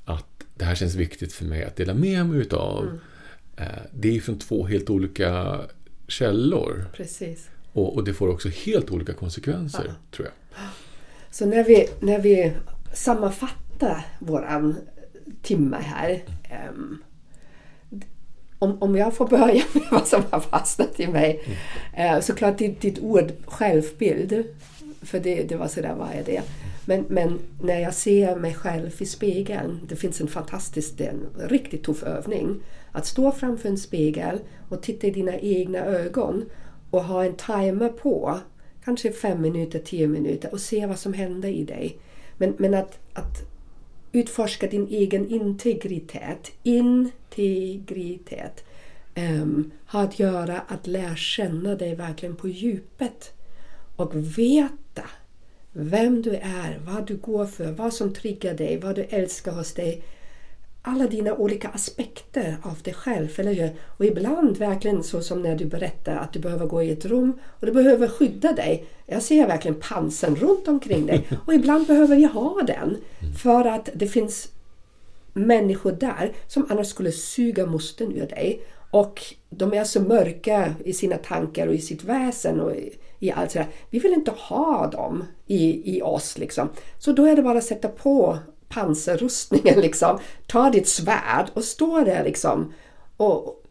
att 0.06 0.26
det 0.56 0.66
här 0.66 0.76
känns 0.76 0.96
viktigt 0.96 1.34
för 1.34 1.46
mig 1.46 1.64
att 1.64 1.76
dela 1.76 1.94
med 1.94 2.26
mig 2.26 2.40
utav. 2.40 3.00
Eh, 3.58 3.66
det 3.92 4.16
är 4.18 4.20
från 4.22 4.40
två 4.40 4.66
helt 4.66 4.90
olika 4.90 5.62
källor. 6.08 6.86
Precis. 6.94 7.50
Och, 7.74 7.96
och 7.96 8.04
det 8.04 8.14
får 8.14 8.28
också 8.28 8.50
helt 8.50 8.90
olika 8.92 9.14
konsekvenser, 9.14 9.94
tror 10.12 10.28
jag. 10.28 10.64
Så 11.32 11.46
när 11.46 11.64
vi, 11.64 11.88
när 12.00 12.20
vi 12.22 12.54
sammanfattar 12.94 14.06
våran 14.20 14.76
timme 15.42 15.78
här. 15.82 16.24
ehm, 16.50 16.98
om, 18.60 18.78
om 18.82 18.96
jag 18.96 19.14
får 19.14 19.28
börja 19.28 19.64
med 19.74 19.84
vad 19.92 20.08
som 20.08 20.24
har 20.30 20.40
fastnat 20.40 21.00
i 21.00 21.08
mig. 21.08 21.44
Eh, 21.94 22.20
såklart 22.20 22.58
ditt, 22.58 22.82
ditt 22.82 23.00
ord 23.00 23.32
självbild. 23.46 24.44
För 25.02 25.20
det, 25.20 25.44
det 25.44 25.56
var 25.56 25.68
sådär, 25.68 25.96
vad 25.98 26.10
är 26.10 26.24
det? 26.26 26.42
Men, 26.86 27.06
men 27.10 27.40
när 27.62 27.80
jag 27.80 27.94
ser 27.94 28.36
mig 28.36 28.54
själv 28.54 28.92
i 28.98 29.06
spegeln. 29.06 29.80
Det 29.90 29.96
finns 29.96 30.22
en 30.22 30.28
fantastisk, 30.28 31.00
en 31.00 31.50
riktigt 31.50 31.84
tuff 31.84 32.04
övning. 32.04 32.64
Att 32.92 33.06
stå 33.06 33.32
framför 33.32 33.70
en 33.70 33.78
spegel 33.78 34.40
och 34.70 34.82
titta 34.82 35.08
i 35.08 35.12
dina 35.12 35.38
egna 35.38 35.80
ögon. 35.80 36.46
Och 36.90 37.04
ha 37.04 37.26
en 37.26 37.36
timer 37.36 37.90
på. 37.90 38.40
Kanske 38.86 39.12
fem 39.12 39.42
minuter, 39.42 39.80
tio 39.80 40.08
minuter. 40.08 40.52
Och 40.52 40.60
se 40.60 40.86
vad 40.86 41.00
som 41.00 41.14
händer 41.14 41.50
i 41.50 41.64
dig. 41.64 41.98
Men, 42.38 42.54
men 42.58 42.74
att, 42.74 43.00
att 43.14 43.47
utforska 44.20 44.68
din 44.68 44.88
egen 44.88 45.30
integritet. 45.30 46.52
Integritet. 46.64 48.64
Ehm, 49.16 49.42
um, 49.42 49.72
har 49.86 50.04
att 50.04 50.20
göra 50.20 50.62
att 50.68 50.88
lära 50.88 51.16
känna 51.16 51.76
dig 51.76 51.96
verkligen 51.96 52.36
på 52.36 52.48
djupet. 52.48 53.34
Och 53.96 54.16
veta 54.16 55.10
vem 55.72 56.22
du 56.22 56.36
är, 56.36 56.80
vad 56.86 57.08
du 57.08 57.18
går 57.18 57.46
för, 57.46 57.72
vad 57.72 57.94
som 57.94 58.14
triggar 58.14 58.54
dig, 58.54 58.80
vad 58.80 58.96
du 58.96 59.02
älskar 59.02 59.52
hos 59.52 59.74
dig. 59.74 60.04
Alla 60.90 61.08
dina 61.08 61.34
olika 61.34 61.70
aspekter 61.70 62.58
av 62.64 62.78
dig 62.84 62.94
själv, 62.94 63.40
eller 63.40 63.54
hur? 63.54 63.76
Och 63.98 64.06
ibland 64.06 64.58
verkligen 64.58 65.04
så 65.04 65.22
som 65.22 65.42
när 65.42 65.56
du 65.56 65.66
berättar 65.66 66.16
att 66.16 66.34
du 66.34 66.40
behöver 66.40 66.66
gå 66.66 66.84
i 66.84 66.92
ett 66.92 67.06
rum 67.06 67.40
och 67.60 67.66
du 67.66 67.72
behöver 67.72 68.08
skydda 68.08 68.54
dig. 68.54 68.86
Jag 69.06 69.24
ser 69.24 69.48
verkligen 69.48 69.80
pansern 69.80 70.36
runt 70.36 70.68
omkring 70.68 71.06
dig. 71.06 71.28
Och 71.46 71.54
ibland 71.54 71.88
behöver 71.88 72.16
vi 72.16 72.24
ha 72.24 72.62
den. 72.68 72.98
För 73.38 73.66
att 73.66 73.90
det 73.94 74.08
finns 74.08 74.50
människor 75.34 75.92
där 75.92 76.32
som 76.48 76.68
annars 76.70 76.88
skulle 76.88 77.12
suga 77.12 77.66
musten 77.66 78.12
ur 78.12 78.28
dig. 78.28 78.62
Och 78.92 79.22
de 79.50 79.74
är 79.74 79.84
så 79.84 80.02
mörka 80.02 80.74
i 80.86 80.94
sina 80.94 81.18
tankar 81.18 81.68
och 81.68 81.76
i 81.76 81.82
sitt 81.82 82.04
väsen 82.04 82.60
och 82.60 82.76
i, 82.76 82.94
i 83.20 83.32
allt 83.32 83.52
sådär. 83.52 83.68
Vi 83.90 84.00
vill 84.00 84.14
inte 84.14 84.32
ha 84.32 84.88
dem 84.88 85.24
i, 85.48 85.98
i 85.98 86.02
oss 86.02 86.38
liksom. 86.38 86.70
Så 86.98 87.12
då 87.12 87.26
är 87.26 87.36
det 87.36 87.42
bara 87.42 87.58
att 87.58 87.64
sätta 87.64 87.88
på 87.88 88.38
pansarrustningen 88.70 89.80
liksom. 89.80 90.20
Ta 90.48 90.70
ditt 90.70 90.88
svärd 90.88 91.50
och 91.54 91.64
stå 91.64 92.04
där 92.04 92.24
liksom. 92.24 92.74
Och 93.18 93.64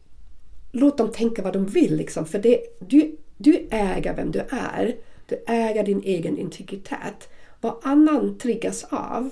låt 0.73 0.99
dem 0.99 1.13
tänka 1.13 1.43
vad 1.43 1.53
de 1.53 1.67
vill 1.67 1.97
liksom. 1.97 2.27
För 2.27 2.39
det, 2.39 2.61
du, 2.81 3.17
du 3.37 3.69
äger 3.71 4.15
vem 4.15 4.31
du 4.31 4.41
är. 4.51 4.97
Du 5.27 5.45
äger 5.47 5.85
din 5.85 6.03
egen 6.03 6.39
integritet. 6.39 7.29
Vad 7.61 7.75
annan 7.83 8.39
triggas 8.39 8.85
av, 8.85 9.31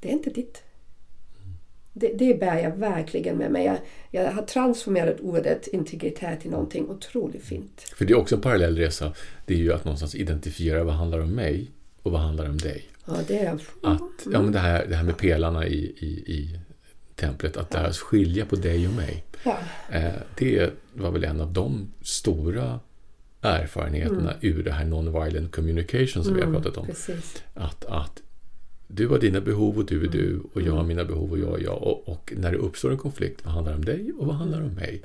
det 0.00 0.08
är 0.08 0.12
inte 0.12 0.30
ditt. 0.30 0.62
Det, 1.92 2.12
det 2.18 2.40
bär 2.40 2.58
jag 2.58 2.76
verkligen 2.76 3.36
med 3.36 3.50
mig. 3.50 3.64
Jag, 3.64 3.78
jag 4.10 4.32
har 4.32 4.42
transformerat 4.42 5.20
ordet 5.20 5.66
integritet 5.66 6.40
till 6.40 6.50
någonting 6.50 6.88
otroligt 6.88 7.44
fint. 7.44 7.80
För 7.96 8.04
det 8.04 8.12
är 8.12 8.18
också 8.18 8.34
en 8.34 8.40
parallell 8.40 8.76
resa. 8.76 9.12
Det 9.46 9.54
är 9.54 9.58
ju 9.58 9.72
att 9.72 9.84
någonstans 9.84 10.14
identifiera 10.14 10.84
vad 10.84 10.94
handlar 10.94 11.18
om 11.18 11.34
mig 11.34 11.70
och 12.02 12.12
vad 12.12 12.20
handlar 12.20 12.48
om 12.48 12.58
dig. 12.58 12.84
Ja, 13.06 13.14
det 13.28 13.38
är... 13.38 13.54
Att, 13.82 14.26
ja, 14.32 14.42
men 14.42 14.52
det, 14.52 14.58
här, 14.58 14.86
det 14.86 14.96
här 14.96 15.04
med 15.04 15.16
pelarna 15.18 15.66
i, 15.66 15.78
i, 15.98 16.06
i 16.32 16.58
templet, 17.14 17.56
att 17.56 17.70
sig 17.70 17.92
skilja 17.92 18.46
på 18.46 18.56
dig 18.56 18.88
och 18.88 18.94
mig. 18.94 19.24
Ja. 19.44 19.58
Eh, 19.90 20.12
det 20.38 20.70
var 20.92 21.10
väl 21.10 21.24
en 21.24 21.40
av 21.40 21.52
de 21.52 21.92
stora 22.02 22.80
erfarenheterna 23.40 24.34
ur 24.40 24.64
det 24.64 24.72
här 24.72 24.84
non-violent 24.84 25.50
communication 25.50 26.24
som 26.24 26.34
vi 26.34 26.40
har 26.42 26.52
pratat 26.52 26.76
om. 26.76 26.86
Precis. 26.86 27.42
Att, 27.54 27.84
att 27.84 28.22
du 28.88 29.08
har 29.08 29.18
dina 29.18 29.40
behov 29.40 29.78
och 29.78 29.86
du 29.86 30.04
är 30.04 30.08
du 30.08 30.40
och 30.52 30.62
jag 30.62 30.72
har 30.72 30.84
mina 30.84 31.04
behov 31.04 31.30
och 31.32 31.38
jag 31.38 31.60
är 31.60 31.64
jag. 31.64 31.82
Och, 31.82 32.08
och 32.08 32.32
när 32.36 32.52
det 32.52 32.58
uppstår 32.58 32.90
en 32.90 32.98
konflikt, 32.98 33.44
vad 33.44 33.54
handlar 33.54 33.74
om 33.74 33.84
dig 33.84 34.12
och 34.18 34.26
vad 34.26 34.36
handlar 34.36 34.62
om 34.62 34.74
mig? 34.74 35.02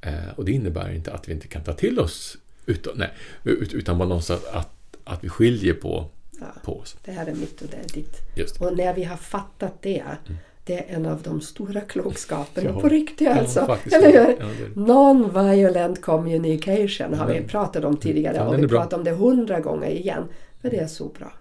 Eh, 0.00 0.28
och 0.36 0.44
det 0.44 0.52
innebär 0.52 0.92
inte 0.92 1.12
att 1.12 1.28
vi 1.28 1.32
inte 1.32 1.48
kan 1.48 1.64
ta 1.64 1.72
till 1.72 2.00
oss, 2.00 2.36
utan, 2.66 2.92
nej, 2.96 3.10
ut- 3.44 3.74
utan 3.74 3.98
bara 3.98 4.08
någonstans 4.08 4.44
att, 4.52 4.96
att 5.04 5.24
vi 5.24 5.28
skiljer 5.28 5.74
på, 5.74 6.10
Ja. 6.40 6.46
på 6.64 6.78
oss. 6.78 6.96
Det 7.04 7.12
här 7.12 7.26
är 7.26 7.34
mitt 7.34 7.62
och 7.62 7.68
det 7.70 7.76
är 7.76 7.94
ditt. 7.94 8.60
Och 8.60 8.76
när 8.76 8.94
vi 8.94 9.04
har 9.04 9.16
fattat 9.16 9.72
det, 9.82 10.02
det 10.64 10.74
är 10.90 10.96
en 10.96 11.06
av 11.06 11.22
de 11.22 11.40
stora 11.40 11.80
klokskaperna 11.80 12.70
Ja. 12.74 12.80
på 12.80 12.88
riktigt 12.88 13.28
alltså. 13.28 13.66
faktiskt. 13.66 13.96
Eller 13.96 14.26
hur? 14.26 14.36
Ja. 14.40 14.46
Non-violent 14.74 16.00
communication 16.00 17.14
har 17.14 17.26
vi 17.26 17.40
pratat 17.42 17.84
om 17.84 17.96
tidigare 17.96 18.48
och 18.48 18.58
vi 18.58 18.68
pratar 18.68 18.96
om 18.98 19.04
det 19.04 19.10
hundra 19.12 19.60
gånger 19.60 19.90
igen. 19.90 20.24
För 20.62 20.70
det 20.70 20.76
är 20.78 20.86
så 20.86 21.04
bra. 21.08 21.32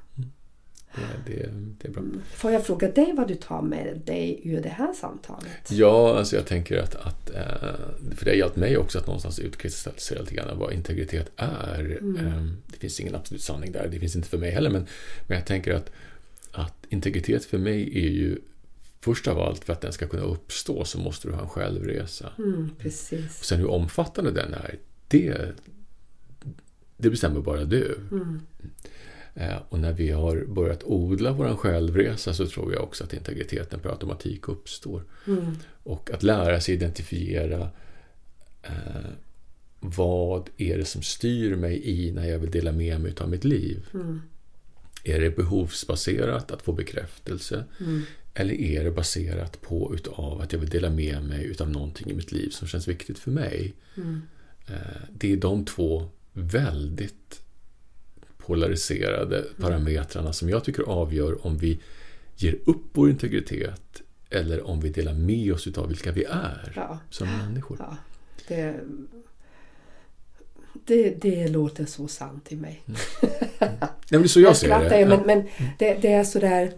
Det, 1.26 1.50
det, 1.82 1.88
är 1.88 1.92
bra. 1.92 2.04
Får 2.34 2.52
jag 2.52 2.66
fråga 2.66 2.92
dig 2.92 3.14
vad 3.18 3.28
du 3.28 3.36
tar 3.36 3.62
med 3.62 4.02
dig 4.06 4.42
ur 4.44 4.62
det 4.62 4.70
här 4.70 4.94
samtalet? 4.94 5.72
Ja, 5.72 6.18
alltså 6.18 6.36
jag 6.36 6.46
tänker 6.46 6.78
att, 6.78 6.96
att 6.96 7.30
eh, 7.30 8.16
för 8.16 8.26
det 8.26 8.32
har 8.32 8.38
hjälpt 8.38 8.56
mig 8.56 8.78
också 8.78 9.00
att 9.00 9.08
någonstans 9.08 9.40
utkristallisera 9.40 10.20
lite 10.20 10.36
grann 10.36 10.60
vad 10.60 10.74
integritet 10.74 11.32
är. 11.36 12.00
Eh, 12.02 12.48
Det 12.68 12.78
finns 12.78 13.00
ingen 13.00 13.16
absolut 13.16 13.42
sanning 13.42 13.72
där, 13.72 13.88
det 13.92 14.00
finns 14.00 14.16
inte 14.16 14.28
för 14.28 14.38
mig 14.38 14.52
heller, 14.52 14.70
men, 14.70 14.88
men 15.28 15.38
jag 15.38 15.48
tänker 15.48 15.74
att, 15.74 15.92
att 16.52 16.86
integritet 16.90 17.46
för 17.46 17.58
mig 17.58 18.06
är 18.06 18.10
ju 18.10 18.38
först 19.02 19.28
av 19.28 19.40
allt 19.40 19.64
för 19.64 19.74
att 19.74 19.82
den 19.82 19.94
ska 19.94 20.08
kunna 20.08 20.24
uppstå 20.24 20.86
så 20.86 21.00
måste 21.00 21.28
du 21.28 21.34
ha 21.34 21.42
en 21.42 21.50
självresa. 21.50 22.30
Mm, 22.38 22.70
precis. 22.80 23.40
Och 23.40 23.46
sen 23.46 23.60
hur 23.60 23.70
omfattande 23.70 24.32
den 24.32 24.54
är, 24.54 24.76
det, 25.08 25.56
det 26.98 27.10
bestämmer 27.10 27.42
bara 27.42 27.66
du. 27.66 28.00
Mm. 28.12 28.42
Eh, 29.40 29.58
Och 29.70 29.80
när 29.80 29.94
vi 29.94 30.10
har 30.12 30.46
börjat 30.48 30.84
odla 30.84 31.32
vår 31.32 31.56
självresa 31.56 32.34
så 32.34 32.48
tror 32.48 32.74
jag 32.74 32.84
också 32.84 33.04
att 33.04 33.14
integriteten 33.14 33.80
per 33.80 33.90
automatik 33.90 34.48
uppstår. 34.48 35.04
Mm. 35.28 35.56
Och 35.84 36.12
att 36.14 36.24
lära 36.24 36.62
sig 36.62 36.74
identifiera 36.76 37.70
eh, 38.64 39.12
vad 39.80 40.50
är 40.58 40.78
det 40.78 40.86
som 40.86 41.02
styr 41.02 41.56
mig 41.56 41.82
i 41.84 42.12
när 42.12 42.26
jag 42.30 42.40
vill 42.40 42.52
dela 42.52 42.72
med 42.72 43.02
mig 43.02 43.14
av 43.20 43.30
mitt 43.30 43.44
liv. 43.44 43.90
Mm. 43.94 44.22
Är 45.04 45.22
det 45.22 45.36
behovsbaserat 45.36 46.52
att 46.52 46.62
få 46.62 46.72
bekräftelse? 46.72 47.64
Mm. 47.80 48.02
Eller 48.34 48.54
är 48.54 48.84
det 48.84 48.92
baserat 48.92 49.62
på 49.62 49.96
utav 49.96 50.42
att 50.42 50.54
jag 50.54 50.60
vill 50.60 50.70
dela 50.70 50.90
med 50.90 51.24
mig 51.24 51.46
utav 51.46 51.70
någonting 51.70 52.10
i 52.10 52.14
mitt 52.14 52.32
liv 52.32 52.50
som 52.50 52.68
känns 52.68 52.88
viktigt 52.88 53.20
för 53.20 53.32
mig? 53.32 53.74
Mm. 53.98 54.22
Eh, 54.68 55.02
Det 55.12 55.34
är 55.34 55.38
de 55.38 55.66
två 55.66 56.10
väldigt 56.34 57.42
polariserade 58.48 59.44
parametrarna 59.62 60.34
som 60.34 60.50
jag 60.50 60.64
tycker 60.64 60.84
avgör 60.84 61.46
om 61.48 61.58
vi 61.58 61.80
ger 62.36 62.56
upp 62.66 62.84
vår 62.94 63.10
integritet 63.10 64.02
eller 64.30 64.68
om 64.68 64.80
vi 64.80 64.90
delar 64.90 65.14
med 65.14 65.54
oss 65.54 65.68
utav 65.68 65.88
vilka 65.88 66.12
vi 66.12 66.24
är 66.24 66.74
Ja. 66.76 67.00
som 67.10 67.28
människor. 67.38 67.78
Ja, 67.80 67.98
det, 68.48 68.76
det, 70.86 71.22
det 71.22 71.48
låter 71.48 71.86
så 71.86 72.08
sant 72.08 72.52
i 72.52 72.56
mig. 72.56 72.84
Nej, 72.88 72.98
men 74.10 74.22
det 74.22 74.26
är 74.26 74.28
så 74.28 74.40
jag, 74.40 74.50
Jag 74.50 74.58
ser 74.58 74.90
det. 74.90 75.06
men, 75.08 75.22
men 75.26 75.44
det, 75.80 75.94
det 76.02 76.14
är 76.14 76.24
sådär... 76.24 76.72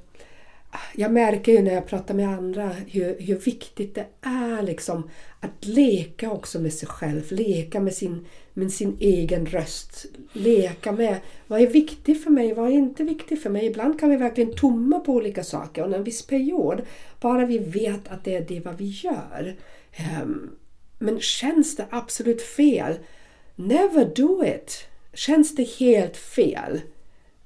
Jag 0.95 1.11
märker 1.11 1.51
ju 1.51 1.61
när 1.61 1.73
jag 1.73 1.87
pratar 1.87 2.13
med 2.13 2.29
andra 2.29 2.67
hur, 2.67 3.19
hur 3.19 3.35
viktigt 3.35 3.95
det 3.95 4.05
är 4.21 4.61
liksom 4.63 5.09
att 5.39 5.65
leka 5.65 6.31
också 6.31 6.59
med 6.59 6.73
sig 6.73 6.87
själv. 6.87 7.31
Leka 7.31 7.79
med 7.79 7.93
sin, 7.93 8.25
med 8.53 8.71
sin 8.71 8.97
egen 8.99 9.45
röst. 9.45 10.05
Leka 10.33 10.91
med 10.91 11.17
vad 11.47 11.61
är 11.61 11.67
viktigt 11.67 12.23
för 12.23 12.31
mig, 12.31 12.53
vad 12.53 12.67
är 12.67 12.73
inte 12.73 13.03
viktigt 13.03 13.43
för 13.43 13.49
mig. 13.49 13.65
Ibland 13.65 13.99
kan 13.99 14.09
vi 14.09 14.15
verkligen 14.15 14.55
tumma 14.55 14.99
på 14.99 15.13
olika 15.13 15.43
saker 15.43 15.83
under 15.83 15.97
en 15.97 16.03
viss 16.03 16.27
period, 16.27 16.81
bara 17.21 17.45
vi 17.45 17.57
vet 17.57 18.07
att 18.07 18.23
det 18.23 18.35
är 18.35 18.45
det 18.47 18.59
vad 18.59 18.77
vi 18.77 18.85
gör. 18.85 19.55
Ehm, 19.91 20.49
men 20.99 21.19
känns 21.19 21.75
det 21.75 21.85
absolut 21.89 22.41
fel, 22.41 22.93
never 23.55 24.05
do 24.15 24.45
it. 24.45 24.85
Känns 25.13 25.55
det 25.55 25.69
helt 25.69 26.17
fel, 26.17 26.81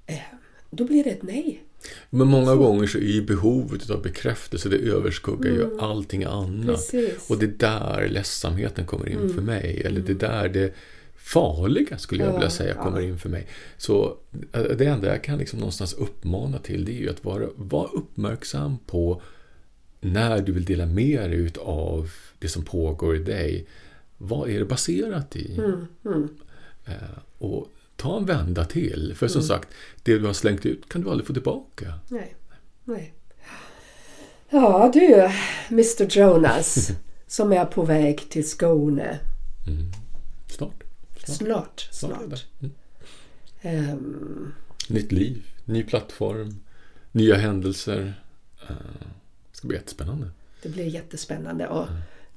ehm, 0.05 0.38
då 0.69 0.84
blir 0.84 1.03
det 1.03 1.09
ett 1.09 1.24
nej. 1.24 1.63
Men 2.10 2.28
många 2.28 2.56
gånger 2.56 2.88
så 2.88 2.98
är 2.98 3.02
ju 3.02 3.22
behovet 3.22 3.90
av 3.90 4.02
bekräftelse, 4.02 4.70
det 4.70 4.78
överskuggar 4.78 5.52
ju 5.52 5.80
allting 5.80 6.24
annat. 6.24 6.54
Mm. 6.54 6.66
Precis. 6.76 7.30
Och 7.30 7.38
det 7.38 7.46
är 7.46 7.50
där 7.58 8.08
ledsamheten 8.10 8.86
kommer 8.86 9.10
in 9.10 9.34
för 9.34 9.42
mig. 9.42 9.82
Eller 9.86 10.02
det 10.02 10.12
är 10.12 10.16
där 10.30 10.50
det 10.50 10.74
farliga, 11.16 11.98
skulle 11.98 12.24
jag 12.24 12.30
Ja, 12.32 12.34
vilja 12.36 12.50
säga, 12.50 12.74
ja. 12.78 12.84
kommer 12.84 13.02
in 13.02 13.18
för 13.20 13.30
mig. 13.30 13.48
Så 13.78 14.18
eh, 14.54 14.62
det 14.64 14.86
enda 14.86 15.08
jag 15.08 15.24
kan 15.24 15.38
liksom 15.38 15.60
någonstans 15.60 15.94
uppmana 15.94 16.60
till, 16.60 16.86
det 16.86 16.92
är 16.92 17.02
ju 17.02 17.10
att 17.10 17.26
vara, 17.26 17.48
vara 17.56 17.88
uppmärksam 17.88 18.78
på 18.86 19.22
när 20.02 20.42
du 20.42 20.52
vill 20.52 20.66
dela 20.66 20.86
med 20.86 21.30
dig 21.30 21.52
av 21.60 22.12
det 22.40 22.48
som 22.48 22.64
pågår 22.64 23.16
i 23.16 23.20
dig. 23.20 23.66
Vad 24.18 24.50
är 24.50 24.60
det 24.60 24.66
baserat 24.66 25.36
i? 25.36 25.56
Mm, 25.58 25.88
mm. 26.06 26.30
Eh, 26.86 26.94
Och 27.38 27.68
ta 28.04 28.18
en 28.18 28.26
vända 28.26 28.66
till. 28.66 29.14
För 29.16 29.28
som 29.28 29.41
sagt, 29.41 29.70
det 30.04 30.18
du 30.18 30.26
har 30.26 30.34
slängt 30.34 30.66
ut 30.66 30.89
kan 30.89 31.01
du 31.01 31.10
aldrig 31.10 31.28
få 31.28 31.34
tillbaka. 31.34 31.93
Nej. 32.08 32.36
Nej. 32.84 33.14
Ja 34.49 34.91
du, 34.93 35.30
Mr 35.72 36.18
Jonas, 36.18 36.91
som 37.28 37.51
är 37.54 37.66
på 37.66 37.84
väg 37.84 38.30
till 38.30 38.49
Skåne. 38.49 39.20
Mm. 39.68 39.91
Snart. 40.47 40.84
Snart. 41.26 41.88
Snart, 41.91 42.12
Snart. 42.20 42.45
Mm. 42.62 42.74
Ehm, 43.62 44.54
Nytt 44.89 45.12
liv, 45.12 45.47
ny 45.66 45.84
plattform, 45.84 46.56
nya 47.12 47.36
händelser. 47.36 48.14
Eh, 48.70 48.76
Det 49.51 49.58
ska 49.58 49.68
bli 49.68 49.78
jättespännande. 49.78 50.28
det 50.64 50.70
blir 50.70 50.86
jättespännande 50.88 51.68
och 51.68 51.88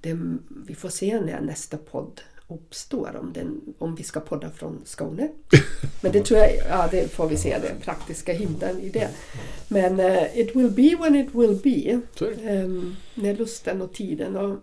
det, 0.01 0.19
vi 0.67 0.75
får 0.75 0.89
se 0.89 1.21
när 1.21 1.41
nästa 1.41 1.77
podd 1.77 2.21
uppstår 2.49 3.17
om, 3.17 3.33
den, 3.33 3.61
om 3.79 3.95
vi 3.95 4.03
ska 4.03 4.21
podda 4.21 4.51
från 4.51 4.83
Skåne. 4.85 5.29
Men 6.03 6.13
det 6.13 6.25
tror 6.25 6.41
jag, 6.41 6.51
ja 6.69 6.89
det 6.91 7.09
får 7.13 7.29
vi 7.29 7.37
se, 7.37 7.59
den 7.59 7.81
praktiska 7.81 8.33
hindren 8.33 8.81
i 8.81 8.89
det. 8.89 9.09
Men 9.69 10.01
eh, 10.01 10.39
it 10.39 10.57
will 10.57 10.71
be 10.71 10.97
when 11.03 11.15
it 11.15 11.29
will 11.35 11.61
be. 11.65 12.01
Ehm, 12.51 12.97
när 13.15 13.35
lusten 13.37 13.83
och 13.83 13.95
tiden 13.95 14.37
och 14.37 14.59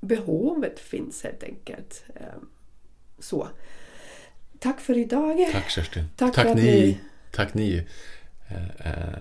behovet 0.00 0.78
finns 0.80 1.22
helt 1.22 1.42
enkelt. 1.42 2.04
Ehm, 2.14 2.48
så. 3.18 3.48
Tack 4.58 4.80
för 4.80 4.98
idag. 4.98 5.48
Tack 5.52 5.70
Kerstin. 5.70 6.04
Tack 6.16 6.34
Tack 6.34 6.56
ni. 6.56 6.62
ni- 6.62 7.00
Tack 7.32 7.54
ni. 7.54 7.86
Eh, 8.48 8.86
eh, 8.92 9.18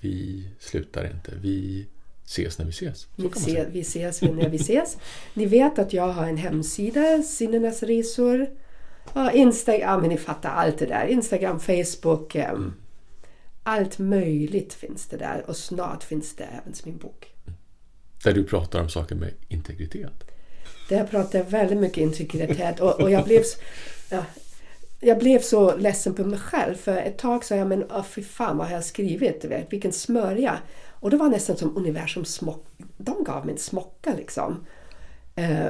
Vi 0.00 0.48
slutar 0.58 1.10
inte. 1.10 1.32
Vi 1.42 1.86
ses 2.28 2.58
när 2.58 2.64
vi 2.66 2.70
ses. 2.70 3.06
Vi, 3.16 3.30
se, 3.30 3.64
vi 3.72 3.80
ses 3.80 4.22
när 4.22 4.48
vi 4.48 4.56
ses. 4.56 4.96
Ni 5.34 5.46
vet 5.46 5.78
att 5.78 5.92
jag 5.92 6.08
har 6.08 6.26
en 6.26 6.36
hemsida, 6.36 7.22
Sinnenas 7.22 7.82
resor. 7.82 8.46
Ja, 9.14 9.32
Instagram, 9.32 10.00
men 10.00 10.10
ni 10.10 10.16
fattar 10.16 10.50
allt 10.50 10.78
det 10.78 10.86
där. 10.86 11.06
Instagram, 11.06 11.60
Facebook. 11.60 12.34
ehm, 12.34 12.74
Allt 13.62 13.98
möjligt 13.98 14.74
finns 14.74 15.06
det 15.06 15.16
där 15.16 15.44
och 15.46 15.56
snart 15.56 16.04
finns 16.04 16.36
det 16.36 16.44
även 16.44 16.72
min 16.84 16.96
bok. 16.98 17.34
Där 18.24 18.32
du 18.32 18.44
pratar 18.44 18.80
om 18.80 18.88
saker 18.88 19.14
med 19.14 19.32
integritet. 19.48 20.24
Där 20.88 21.04
pratar 21.04 21.38
jag 21.38 21.46
väldigt 21.46 21.78
mycket 21.78 21.98
integritet 21.98 22.80
och, 22.80 23.00
och 23.00 23.10
jag, 23.10 23.24
blev, 23.24 23.42
ja, 24.10 24.24
jag 25.00 25.18
blev 25.18 25.40
så 25.40 25.76
ledsen 25.76 26.14
på 26.14 26.24
mig 26.24 26.38
själv 26.38 26.74
för 26.74 26.96
ett 26.96 27.18
tag 27.18 27.44
sa 27.44 27.56
jag 27.56 27.66
men 27.66 27.82
oh, 27.82 28.04
fy 28.04 28.22
fan 28.22 28.56
vad 28.56 28.66
har 28.66 28.74
jag 28.74 28.84
skrivit, 28.84 29.44
vilken 29.70 29.92
smörja. 29.92 30.58
Och 31.00 31.10
det 31.10 31.16
var 31.16 31.28
nästan 31.28 31.56
som 31.56 31.76
universum 31.76 32.24
smock, 32.24 32.66
de 32.96 33.24
gav 33.24 33.46
mig 33.46 33.52
en 33.52 33.58
smocka 33.58 34.14
liksom. 34.16 34.66
Eh, 35.36 35.66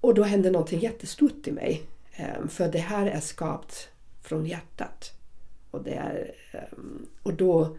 och 0.00 0.14
då 0.14 0.22
hände 0.22 0.50
någonting 0.50 0.80
jättestort 0.80 1.48
i 1.48 1.52
mig. 1.52 1.82
Eh, 2.12 2.48
för 2.48 2.68
det 2.68 2.78
här 2.78 3.06
är 3.06 3.20
skapat 3.20 3.88
från 4.22 4.46
hjärtat. 4.46 5.12
Och, 5.70 5.82
det 5.82 5.94
är, 5.94 6.34
eh, 6.52 6.78
och 7.22 7.34
då 7.34 7.76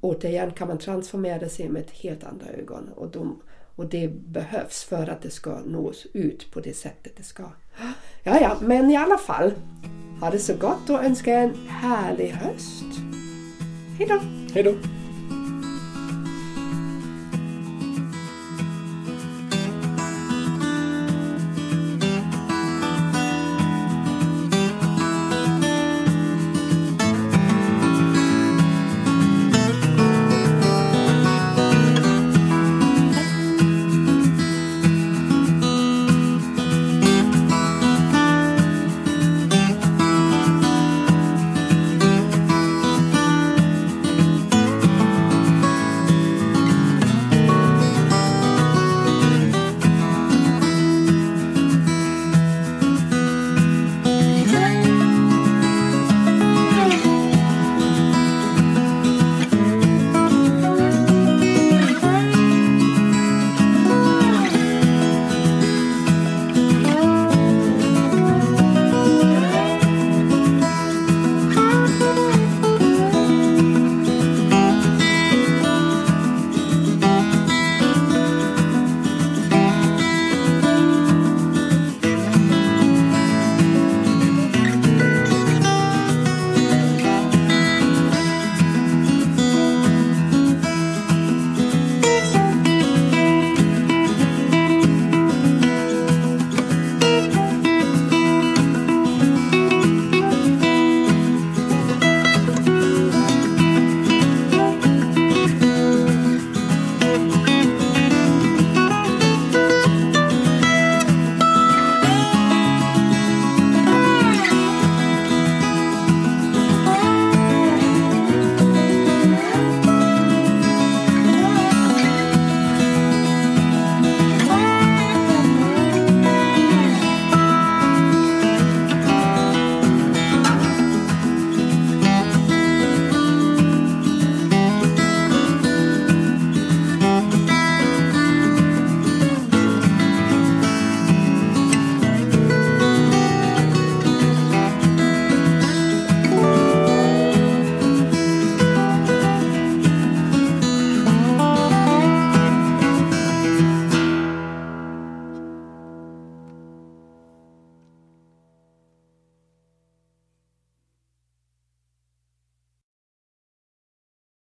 återigen 0.00 0.50
kan 0.50 0.68
man 0.68 0.78
transformera 0.78 1.48
sig 1.48 1.68
med 1.68 1.82
ett 1.82 1.90
helt 1.90 2.24
andra 2.24 2.46
ögon. 2.46 2.88
Och, 2.88 3.08
de, 3.08 3.42
och 3.76 3.86
det 3.86 4.08
behövs 4.08 4.84
för 4.84 5.08
att 5.08 5.22
det 5.22 5.30
ska 5.30 5.60
nås 5.60 6.06
ut 6.12 6.52
på 6.52 6.60
det 6.60 6.76
sättet 6.76 7.12
det 7.16 7.22
ska. 7.22 7.44
Ja, 8.22 8.40
ja, 8.40 8.56
men 8.60 8.90
i 8.90 8.96
alla 8.96 9.18
fall. 9.18 9.52
Ha 10.20 10.30
det 10.30 10.38
så 10.38 10.54
gott 10.54 10.90
och 10.90 11.04
önska 11.04 11.34
en 11.34 11.54
härlig 11.68 12.30
höst. 12.30 12.84
Hej 13.98 14.08
då! 14.08 14.20
Hej 14.54 14.62
då! 14.62 14.74